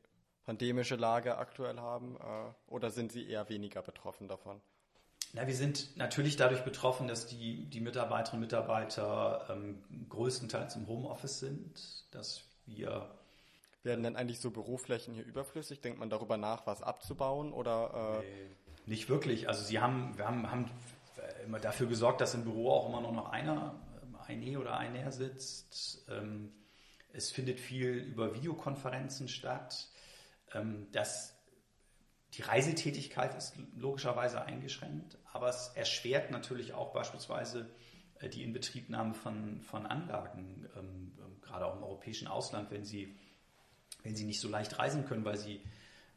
pandemische 0.45 0.95
Lage 0.95 1.37
aktuell 1.37 1.79
haben, 1.79 2.17
oder 2.67 2.91
sind 2.91 3.13
Sie 3.13 3.25
eher 3.25 3.47
weniger 3.47 3.81
betroffen 3.81 4.27
davon? 4.27 4.59
Na, 5.31 5.47
wir 5.47 5.55
sind 5.55 5.95
natürlich 5.95 6.35
dadurch 6.35 6.63
betroffen, 6.63 7.07
dass 7.07 7.27
die, 7.27 7.65
die 7.69 7.79
Mitarbeiterinnen 7.79 8.43
und 8.43 8.51
Mitarbeiter 8.51 9.47
ähm, 9.49 9.83
größtenteils 10.09 10.75
im 10.75 10.87
Homeoffice 10.87 11.39
sind, 11.39 12.05
dass 12.11 12.43
wir 12.65 13.09
werden 13.83 14.03
denn 14.03 14.15
eigentlich 14.15 14.39
so 14.39 14.51
Büroflächen 14.51 15.13
hier 15.13 15.25
überflüssig? 15.25 15.81
Denkt 15.81 15.99
man 15.99 16.09
darüber 16.09 16.37
nach, 16.37 16.65
was 16.65 16.81
abzubauen 16.81 17.53
oder? 17.53 18.21
Äh 18.21 18.25
nee, 18.25 18.55
nicht 18.85 19.09
wirklich. 19.09 19.47
Also 19.47 19.63
sie 19.63 19.79
haben, 19.79 20.17
wir 20.17 20.27
haben, 20.27 20.49
haben 20.49 20.69
immer 21.45 21.59
dafür 21.59 21.87
gesorgt, 21.87 22.21
dass 22.21 22.33
im 22.33 22.43
Büro 22.43 22.71
auch 22.71 22.89
immer 22.89 23.01
noch 23.01 23.29
einer, 23.29 23.79
ein 24.27 24.41
E 24.41 24.57
oder 24.57 24.77
ein 24.77 24.95
R 24.95 25.11
sitzt. 25.11 26.05
Ähm, 26.09 26.51
es 27.11 27.31
findet 27.31 27.59
viel 27.59 27.91
über 27.91 28.33
Videokonferenzen 28.33 29.27
statt. 29.27 29.89
Ähm, 30.53 30.87
das, 30.91 31.37
die 32.33 32.41
Reisetätigkeit 32.41 33.35
ist 33.35 33.55
logischerweise 33.75 34.43
eingeschränkt, 34.43 35.17
aber 35.31 35.49
es 35.49 35.71
erschwert 35.75 36.31
natürlich 36.31 36.73
auch 36.73 36.93
beispielsweise 36.93 37.69
äh, 38.19 38.29
die 38.29 38.43
Inbetriebnahme 38.43 39.13
von, 39.13 39.61
von 39.61 39.85
Anlagen, 39.85 40.67
ähm, 40.77 41.11
gerade 41.41 41.65
auch 41.65 41.75
im 41.75 41.83
europäischen 41.83 42.27
Ausland, 42.27 42.71
wenn 42.71 42.85
sie 42.85 43.15
wenn 44.03 44.15
sie 44.15 44.25
nicht 44.25 44.39
so 44.39 44.49
leicht 44.49 44.77
reisen 44.79 45.05
können, 45.05 45.25
weil 45.25 45.37
sie 45.37 45.61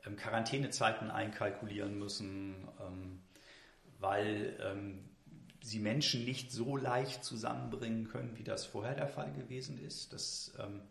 ähm, 0.07 0.17
Quarantänezeiten 0.17 1.11
einkalkulieren 1.11 1.99
müssen, 1.99 2.69
ähm, 2.81 3.21
weil 3.99 4.59
ähm, 4.61 5.09
sie 5.63 5.79
Menschen 5.79 6.25
nicht 6.25 6.53
so 6.53 6.77
leicht 6.77 7.25
zusammenbringen 7.25 8.09
können, 8.09 8.37
wie 8.37 8.45
das 8.45 8.67
vorher 8.67 8.95
der 8.95 9.09
Fall 9.09 9.33
gewesen 9.33 9.83
ist. 9.85 10.13
Das 10.13 10.53
ähm, 10.59 10.83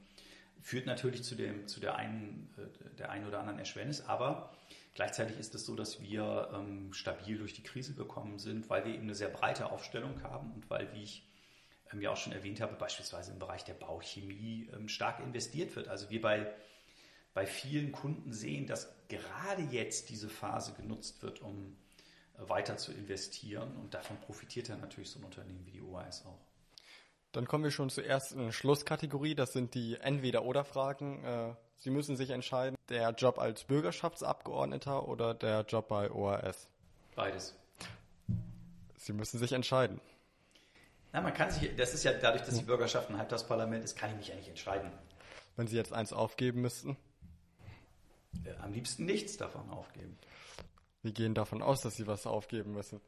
führt 0.61 0.85
natürlich 0.85 1.23
zu, 1.23 1.35
dem, 1.35 1.67
zu 1.67 1.79
der, 1.79 1.95
einen, 1.95 2.49
äh, 2.57 2.95
der 2.97 3.11
einen 3.11 3.27
oder 3.27 3.39
anderen 3.39 3.59
Erschwernis, 3.59 4.01
aber 4.01 4.51
gleichzeitig 4.95 5.37
ist 5.37 5.53
es 5.55 5.65
so, 5.65 5.75
dass 5.75 6.01
wir 6.01 6.49
ähm, 6.53 6.93
stabil 6.93 7.37
durch 7.37 7.53
die 7.53 7.63
Krise 7.63 7.93
gekommen 7.93 8.39
sind, 8.39 8.69
weil 8.69 8.85
wir 8.85 8.93
eben 8.93 9.03
eine 9.03 9.15
sehr 9.15 9.29
breite 9.29 9.71
Aufstellung 9.71 10.23
haben 10.23 10.51
und 10.53 10.69
weil, 10.69 10.91
wie 10.93 11.03
ich 11.03 11.27
ähm, 11.93 12.01
ja 12.01 12.11
auch 12.11 12.17
schon 12.17 12.33
erwähnt 12.33 12.59
habe, 12.61 12.75
beispielsweise 12.75 13.31
im 13.31 13.39
Bereich 13.39 13.63
der 13.63 13.75
Bauchemie 13.75 14.69
stark 14.87 15.19
investiert 15.19 15.75
wird. 15.75 15.87
Also 15.87 16.09
wir 16.09 16.21
bei 16.21 16.51
bei 17.35 17.45
vielen 17.45 17.91
Kunden 17.91 18.33
sehen, 18.33 18.65
dass 18.65 18.89
gerade 19.09 19.61
jetzt 19.61 20.09
diese 20.09 20.29
Phase 20.29 20.73
genutzt 20.73 21.21
wird, 21.21 21.41
um 21.41 21.75
äh, 22.37 22.49
weiter 22.49 22.77
zu 22.77 22.91
investieren. 22.91 23.75
Und 23.75 23.93
davon 23.93 24.19
profitiert 24.21 24.69
dann 24.69 24.79
natürlich 24.79 25.11
so 25.11 25.19
ein 25.19 25.25
Unternehmen 25.25 25.63
wie 25.65 25.71
die 25.71 25.81
OAS 25.81 26.25
auch. 26.25 26.39
Dann 27.33 27.45
kommen 27.45 27.65
wir 27.65 27.71
schon 27.71 27.89
zur 27.89 28.05
ersten 28.05 28.53
Schlusskategorie. 28.53 29.35
Das 29.35 29.51
sind 29.51 29.75
die 29.75 29.97
Entweder-Oder-Fragen. 29.97 31.23
Äh, 31.23 31.55
Sie 31.77 31.89
müssen 31.89 32.15
sich 32.15 32.29
entscheiden, 32.29 32.77
der 32.87 33.11
Job 33.11 33.37
als 33.37 33.65
Bürgerschaftsabgeordneter 33.65 35.05
oder 35.05 35.33
der 35.33 35.65
Job 35.67 35.89
bei 35.89 36.09
OAS? 36.09 36.69
Beides. 37.15 37.53
Sie 38.95 39.11
müssen 39.11 39.39
sich 39.39 39.51
entscheiden. 39.51 39.99
Na, 41.11 41.19
man 41.19 41.33
kann 41.33 41.51
sich, 41.51 41.75
das 41.75 41.93
ist 41.93 42.05
ja 42.05 42.13
dadurch, 42.13 42.43
dass 42.43 42.57
die 42.57 42.63
Bürgerschaft 42.63 43.09
ein 43.09 43.17
Halbtagsparlament 43.17 43.83
ist, 43.83 43.97
kann 43.97 44.11
ich 44.11 44.15
mich 44.15 44.27
ja 44.29 44.35
nicht 44.35 44.47
entscheiden. 44.47 44.89
Wenn 45.57 45.67
Sie 45.67 45.75
jetzt 45.75 45.91
eins 45.91 46.13
aufgeben 46.13 46.61
müssten? 46.61 46.97
Äh, 48.45 48.53
am 48.61 48.73
liebsten 48.73 49.05
nichts 49.05 49.37
davon 49.37 49.69
aufgeben. 49.69 50.17
Wir 51.01 51.11
gehen 51.11 51.33
davon 51.33 51.61
aus, 51.61 51.81
dass 51.81 51.95
Sie 51.95 52.07
was 52.07 52.25
aufgeben 52.25 52.73
müssen. 52.73 52.99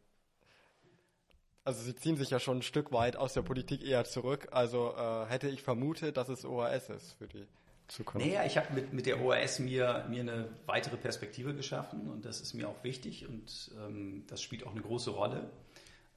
Also 1.64 1.82
Sie 1.82 1.96
ziehen 1.96 2.16
sich 2.16 2.30
ja 2.30 2.40
schon 2.40 2.60
ein 2.60 2.62
Stück 2.62 2.92
weit 2.92 3.18
aus 3.18 3.34
der 3.34 3.42
Politik 3.42 3.84
eher 3.84 4.06
zurück. 4.06 4.50
Also 4.52 4.96
äh, 4.96 5.26
hätte 5.26 5.50
ich 5.50 5.64
vermutet, 5.64 6.16
dass 6.18 6.30
es 6.30 6.46
OAS 6.46 6.90
ist 6.90 7.14
für 7.14 7.28
die 7.28 7.46
Zukunft. 7.88 8.26
Naja, 8.26 8.46
ich 8.46 8.58
habe 8.58 8.74
mit, 8.74 8.94
mit 8.94 9.06
der 9.06 9.22
OAS 9.22 9.60
mir, 9.60 10.06
mir 10.10 10.22
eine 10.22 10.50
weitere 10.66 10.98
Perspektive 10.98 11.54
geschaffen 11.56 12.10
und 12.10 12.26
das 12.26 12.42
ist 12.42 12.54
mir 12.54 12.70
auch 12.70 12.84
wichtig 12.84 13.28
und 13.28 13.72
ähm, 13.78 14.24
das 14.28 14.42
spielt 14.42 14.66
auch 14.66 14.72
eine 14.72 14.82
große 14.82 15.10
Rolle. 15.10 15.50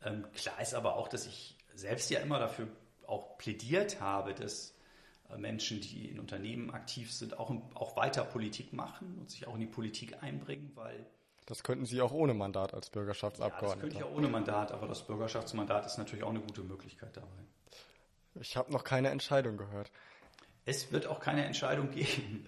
Ähm, 0.05 0.25
klar 0.35 0.61
ist 0.61 0.75
aber 0.75 0.97
auch, 0.97 1.09
dass 1.09 1.27
ich 1.27 1.57
selbst 1.75 2.11
ja 2.11 2.21
immer 2.21 2.39
dafür 2.39 2.69
auch 3.07 3.39
plädiert 3.39 4.01
habe, 4.01 4.35
dass 4.35 4.75
Menschen, 5.39 5.81
die 5.81 6.09
in 6.09 6.19
Unternehmen 6.19 6.71
aktiv 6.71 7.13
sind, 7.13 7.39
auch, 7.39 7.53
auch 7.75 7.97
weiter 7.97 8.25
Politik 8.25 8.73
machen 8.73 9.17
und 9.19 9.31
sich 9.31 9.47
auch 9.47 9.55
in 9.55 9.61
die 9.61 9.67
Politik 9.67 10.23
einbringen, 10.23 10.73
weil 10.75 11.07
das 11.47 11.65
könnten 11.65 11.85
Sie 11.85 12.01
auch 12.01 12.13
ohne 12.13 12.33
Mandat 12.33 12.75
als 12.75 12.91
Bürgerschaftsabgeordneter. 12.91 13.67
Ja, 13.67 13.75
das 13.75 13.81
könnte 13.81 13.97
ich 13.97 14.05
auch 14.05 14.17
ohne 14.17 14.29
Mandat, 14.29 14.71
aber 14.71 14.87
das 14.87 15.05
Bürgerschaftsmandat 15.05 15.85
ist 15.85 15.99
natürlich 15.99 16.23
auch 16.23 16.31
eine 16.31 16.41
gute 16.41 16.63
Möglichkeit 16.63 17.17
dabei. 17.17 17.27
Ich 18.35 18.57
habe 18.57 18.73
noch 18.73 18.85
keine 18.85 19.09
Entscheidung 19.09 19.57
gehört. 19.57 19.91
Es 20.65 20.93
wird 20.93 21.09
auch 21.09 21.19
keine 21.19 21.45
Entscheidung 21.45 21.91
geben. 21.91 22.47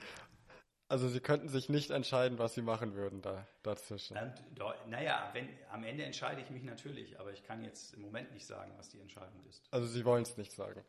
Also 0.89 1.09
Sie 1.09 1.21
könnten 1.21 1.49
sich 1.49 1.69
nicht 1.71 1.91
entscheiden, 1.91 2.39
was 2.39 2.55
Sie 2.55 2.63
machen 2.63 2.95
würden 2.95 3.23
da 3.23 3.47
dazwischen. 3.63 4.15
Naja, 4.87 5.31
wenn, 5.33 5.49
am 5.71 5.83
Ende 5.85 6.05
entscheide 6.05 6.43
ich 6.43 6.51
mich 6.51 6.63
natürlich, 6.63 7.19
aber 7.19 7.33
ich 7.33 7.43
kann 7.43 7.65
jetzt 7.65 7.95
im 7.95 8.03
Moment 8.03 8.31
nicht 8.33 8.47
sagen, 8.47 8.73
was 8.77 8.91
die 8.91 9.01
Entscheidung 9.01 9.43
ist. 9.49 9.65
Also 9.71 9.87
Sie 9.87 10.05
wollen 10.05 10.23
es 10.23 10.37
nicht 10.37 10.53
sagen. 10.53 10.85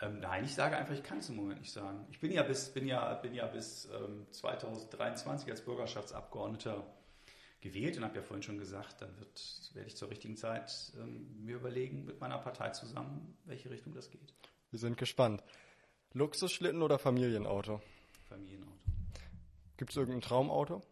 Ähm, 0.00 0.20
nein, 0.20 0.44
ich 0.44 0.54
sage 0.54 0.76
einfach, 0.76 0.94
ich 0.94 1.02
kann 1.02 1.18
es 1.18 1.28
im 1.30 1.36
Moment 1.36 1.60
nicht 1.60 1.72
sagen. 1.72 2.06
Ich 2.10 2.20
bin 2.20 2.30
ja 2.30 2.42
bis, 2.42 2.72
bin 2.72 2.86
ja, 2.86 3.14
bin 3.14 3.34
ja 3.34 3.46
bis 3.46 3.88
ähm, 3.94 4.26
2023 4.30 5.50
als 5.50 5.62
Bürgerschaftsabgeordneter 5.62 6.86
gewählt 7.60 7.96
und 7.96 8.04
habe 8.04 8.16
ja 8.16 8.22
vorhin 8.22 8.42
schon 8.42 8.58
gesagt, 8.58 9.00
dann 9.00 9.18
wird, 9.18 9.70
werde 9.72 9.88
ich 9.88 9.96
zur 9.96 10.10
richtigen 10.10 10.36
Zeit 10.36 10.92
ähm, 10.98 11.42
mir 11.42 11.56
überlegen 11.56 12.04
mit 12.04 12.20
meiner 12.20 12.38
Partei 12.38 12.70
zusammen, 12.70 13.38
welche 13.44 13.70
Richtung 13.70 13.94
das 13.94 14.10
geht. 14.10 14.34
Wir 14.70 14.78
sind 14.78 14.98
gespannt. 14.98 15.42
Luxusschlitten 16.12 16.82
oder 16.82 16.98
Familienauto? 16.98 17.80
Familienauto. 18.28 18.76
Gibt 19.78 19.90
es 19.90 19.96
irgendein 19.96 20.20
Traumauto? 20.20 20.82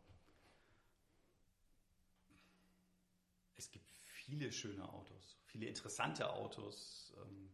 Es 3.56 3.70
gibt 3.70 3.90
viele 4.12 4.50
schöne 4.50 4.88
Autos, 4.88 5.36
viele 5.46 5.66
interessante 5.66 6.30
Autos. 6.30 7.12
Ähm, 7.16 7.53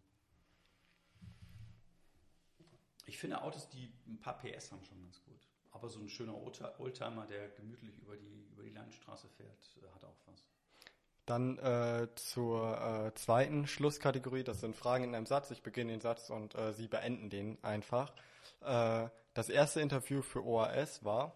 ich 3.10 3.18
finde 3.18 3.42
Autos, 3.42 3.68
die 3.68 3.92
ein 4.06 4.20
paar 4.20 4.38
PS 4.38 4.70
haben, 4.70 4.84
schon 4.84 5.02
ganz 5.02 5.20
gut. 5.24 5.48
Aber 5.72 5.88
so 5.88 5.98
ein 5.98 6.08
schöner 6.08 6.36
Oldtimer, 6.36 7.26
der 7.26 7.48
gemütlich 7.48 7.98
über 7.98 8.16
die, 8.16 8.46
über 8.52 8.62
die 8.62 8.70
Landstraße 8.70 9.28
fährt, 9.28 9.76
äh, 9.82 9.94
hat 9.94 10.04
auch 10.04 10.16
was. 10.26 10.46
Dann 11.26 11.58
äh, 11.58 12.06
zur 12.14 12.80
äh, 12.80 13.14
zweiten 13.14 13.66
Schlusskategorie, 13.66 14.44
das 14.44 14.60
sind 14.60 14.76
Fragen 14.76 15.04
in 15.04 15.14
einem 15.16 15.26
Satz. 15.26 15.50
Ich 15.50 15.62
beginne 15.62 15.90
den 15.90 16.00
Satz 16.00 16.30
und 16.30 16.54
äh, 16.54 16.72
Sie 16.72 16.86
beenden 16.86 17.30
den 17.30 17.58
einfach. 17.64 18.14
Äh, 18.60 19.08
das 19.34 19.48
erste 19.48 19.80
Interview 19.80 20.22
für 20.22 20.44
OAS 20.44 21.04
war? 21.04 21.34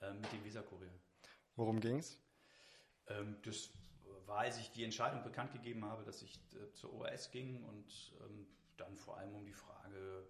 Ähm, 0.00 0.20
mit 0.22 0.32
dem 0.32 0.44
Visa-Kurier. 0.44 0.92
Worum 1.56 1.78
ging's? 1.80 2.18
Ähm, 3.08 3.36
das 3.44 3.70
war, 4.24 4.38
als 4.38 4.58
ich 4.58 4.70
die 4.70 4.84
Entscheidung 4.84 5.22
bekannt 5.22 5.52
gegeben 5.52 5.84
habe, 5.84 6.04
dass 6.04 6.22
ich 6.22 6.38
äh, 6.54 6.72
zur 6.72 6.94
OAS 6.94 7.30
ging 7.30 7.62
und 7.64 8.12
ähm, 8.22 8.46
dann 8.78 8.96
vor 8.96 9.18
allem 9.18 9.34
um 9.34 9.44
die 9.44 9.52
Frage, 9.52 10.26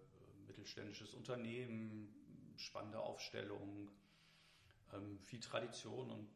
mittelständisches 0.48 1.14
Unternehmen, 1.14 2.12
spannende 2.56 2.98
Aufstellung, 3.00 3.90
ähm, 4.92 5.20
viel 5.20 5.40
Tradition 5.40 6.10
und 6.10 6.28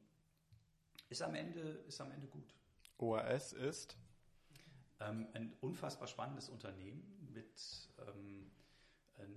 ist 1.09 1.23
am 1.23 1.35
Ende, 1.35 1.61
ist 1.89 2.01
am 2.01 2.13
Ende 2.13 2.29
gut. 2.29 2.55
OAS 2.99 3.53
ist? 3.53 3.97
Ähm, 5.01 5.27
ein 5.35 5.53
unfassbar 5.61 6.07
spannendes 6.07 6.49
Unternehmen 6.49 7.29
mit 7.33 7.91
ähm, 8.07 8.49
einer, 9.17 9.29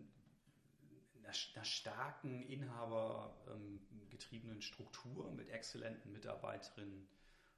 einer, 1.24 1.34
starken 1.64 2.44
inhabergetriebenen 2.44 4.62
Struktur, 4.62 5.32
mit 5.32 5.50
exzellenten 5.50 6.12
Mitarbeiterinnen 6.12 7.08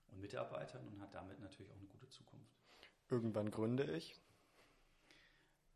und 0.08 0.22
Mitarbeitern 0.22 0.88
und 0.88 1.02
hat 1.02 1.14
damit 1.14 1.40
natürlich 1.40 1.70
auch 1.72 1.78
eine 1.78 1.88
gute 1.88 2.08
Zukunft. 2.08 2.56
Irgendwann 3.10 3.52
gründe 3.52 3.84
ich. 3.96 4.20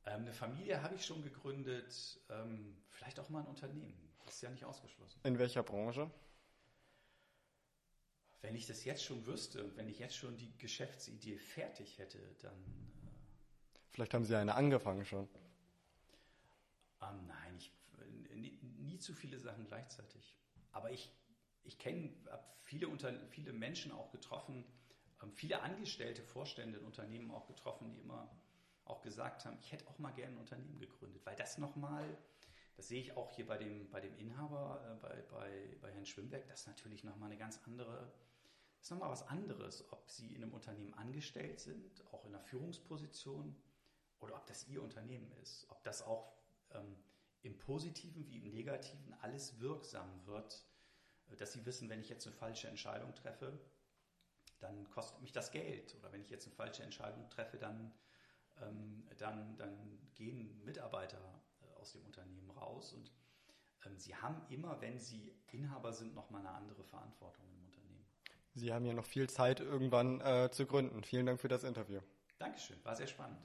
Ähm, 0.06 0.22
eine 0.22 0.34
Familie 0.34 0.82
habe 0.82 0.96
ich 0.96 1.06
schon 1.06 1.22
gegründet, 1.24 2.20
ähm, 2.30 2.76
vielleicht 2.90 3.20
auch 3.20 3.30
mal 3.30 3.42
ein 3.42 3.48
Unternehmen. 3.48 4.10
Das 4.26 4.36
ist 4.36 4.42
ja 4.42 4.50
nicht 4.50 4.66
ausgeschlossen. 4.66 5.20
In 5.24 5.38
welcher 5.38 5.64
Branche? 5.64 6.10
Wenn 8.42 8.56
ich 8.56 8.66
das 8.66 8.84
jetzt 8.86 9.04
schon 9.04 9.26
wüsste, 9.28 9.76
wenn 9.78 9.88
ich 9.88 10.00
jetzt 10.00 10.16
schon 10.16 10.36
die 10.38 10.58
Geschäftsidee 10.58 11.38
fertig 11.38 12.00
hätte, 12.00 12.20
dann. 12.40 12.56
Äh, 12.56 13.80
vielleicht 13.90 14.14
haben 14.14 14.26
Sie 14.26 14.36
eine 14.36 14.56
angefangen 14.56 15.06
schon. 15.06 15.28
Ähm, 17.02 17.28
nein, 17.28 17.58
ich, 17.58 17.72
nie, 18.36 18.58
nie, 18.80 18.98
zu 18.98 19.14
viele 19.14 19.40
Sachen 19.40 19.68
gleichzeitig. 19.68 20.36
Aber 20.72 20.92
ich, 20.92 21.12
ich 21.64 21.78
kenne, 21.78 22.12
viele, 22.64 22.88
viele 23.30 23.54
Menschen 23.54 23.92
auch 23.92 24.12
getroffen, 24.12 24.66
ähm, 25.22 25.32
viele 25.34 25.62
Angestellte, 25.62 26.24
Vorstände 26.24 26.80
in 26.80 26.86
Unternehmen 26.86 27.30
auch 27.30 27.46
getroffen, 27.46 27.92
die 27.92 28.00
immer 28.00 28.32
auch 28.92 29.02
gesagt 29.02 29.46
haben, 29.46 29.58
ich 29.60 29.72
hätte 29.72 29.88
auch 29.88 29.98
mal 30.00 30.12
gerne 30.12 30.36
ein 30.36 30.40
Unternehmen 30.40 30.80
gegründet, 30.80 31.26
weil 31.26 31.36
das 31.36 31.58
nochmal, 31.58 32.18
das 32.76 32.88
sehe 32.88 33.02
ich 33.02 33.16
auch 33.18 33.32
hier 33.32 33.46
bei 33.48 33.58
dem, 33.58 33.90
bei 33.90 34.02
dem 34.02 34.16
Inhaber, 34.18 34.82
äh, 34.86 35.02
bei, 35.02 35.22
bei, 35.32 35.78
bei 35.82 35.92
Herrn 35.92 36.06
Schwimberg, 36.06 36.48
das 36.48 36.62
ist 36.62 36.68
natürlich 36.68 37.04
nochmal 37.04 37.30
eine 37.30 37.40
ganz 37.40 37.60
andere, 37.66 38.12
das 38.78 38.88
ist 38.88 38.92
nochmal 38.92 39.10
was 39.10 39.28
anderes, 39.28 39.92
ob 39.92 40.10
Sie 40.10 40.34
in 40.36 40.44
einem 40.44 40.54
Unternehmen 40.54 40.94
angestellt 40.96 41.60
sind, 41.60 42.06
auch 42.12 42.26
in 42.26 42.34
einer 42.34 42.44
Führungsposition, 42.44 43.56
oder 44.20 44.36
ob 44.36 44.46
das 44.46 44.68
Ihr 44.68 44.82
Unternehmen 44.82 45.32
ist, 45.42 45.66
ob 45.70 45.84
das 45.84 46.04
auch 46.04 46.34
ähm, 46.74 46.96
im 47.42 47.58
Positiven 47.58 48.28
wie 48.28 48.38
im 48.38 48.52
Negativen 48.52 49.14
alles 49.22 49.60
wirksam 49.60 50.26
wird, 50.26 50.64
äh, 51.30 51.36
dass 51.36 51.54
Sie 51.54 51.66
wissen, 51.66 51.90
wenn 51.90 52.02
ich 52.02 52.10
jetzt 52.10 52.28
eine 52.28 52.36
falsche 52.36 52.68
Entscheidung 52.68 53.14
treffe, 53.16 53.60
dann 54.60 54.90
kostet 54.92 55.22
mich 55.22 55.32
das 55.32 55.52
Geld. 55.52 55.96
Oder 55.96 56.12
wenn 56.12 56.22
ich 56.22 56.30
jetzt 56.30 56.46
eine 56.46 56.56
falsche 56.56 56.84
Entscheidung 56.84 57.28
treffe, 57.30 57.58
dann 57.58 57.92
ähm, 58.62 59.04
dann, 59.18 59.56
dann 59.58 60.00
gehen 60.16 60.64
Mitarbeiter 60.64 61.42
äh, 61.62 61.80
aus 61.80 61.94
dem 61.94 62.04
Unternehmen 62.06 62.50
raus 62.52 62.94
und 62.94 63.12
ähm, 63.86 63.98
sie 63.98 64.16
haben 64.16 64.42
immer, 64.50 64.80
wenn 64.82 65.00
sie 65.00 65.36
Inhaber 65.52 65.94
sind, 65.94 66.14
nochmal 66.14 66.42
eine 66.42 66.52
andere 66.52 66.84
Verantwortung 66.84 67.46
im 67.50 67.66
Unternehmen. 67.66 68.06
Sie 68.54 68.74
haben 68.74 68.86
ja 68.86 68.94
noch 68.94 69.06
viel 69.06 69.30
Zeit, 69.30 69.60
irgendwann 69.60 70.22
äh, 70.22 70.50
zu 70.52 70.66
gründen. 70.66 71.04
Vielen 71.04 71.26
Dank 71.26 71.40
für 71.40 71.48
das 71.48 71.64
Interview. 71.64 72.02
Dankeschön, 72.38 72.84
war 72.84 72.96
sehr 72.96 73.08
spannend. 73.08 73.38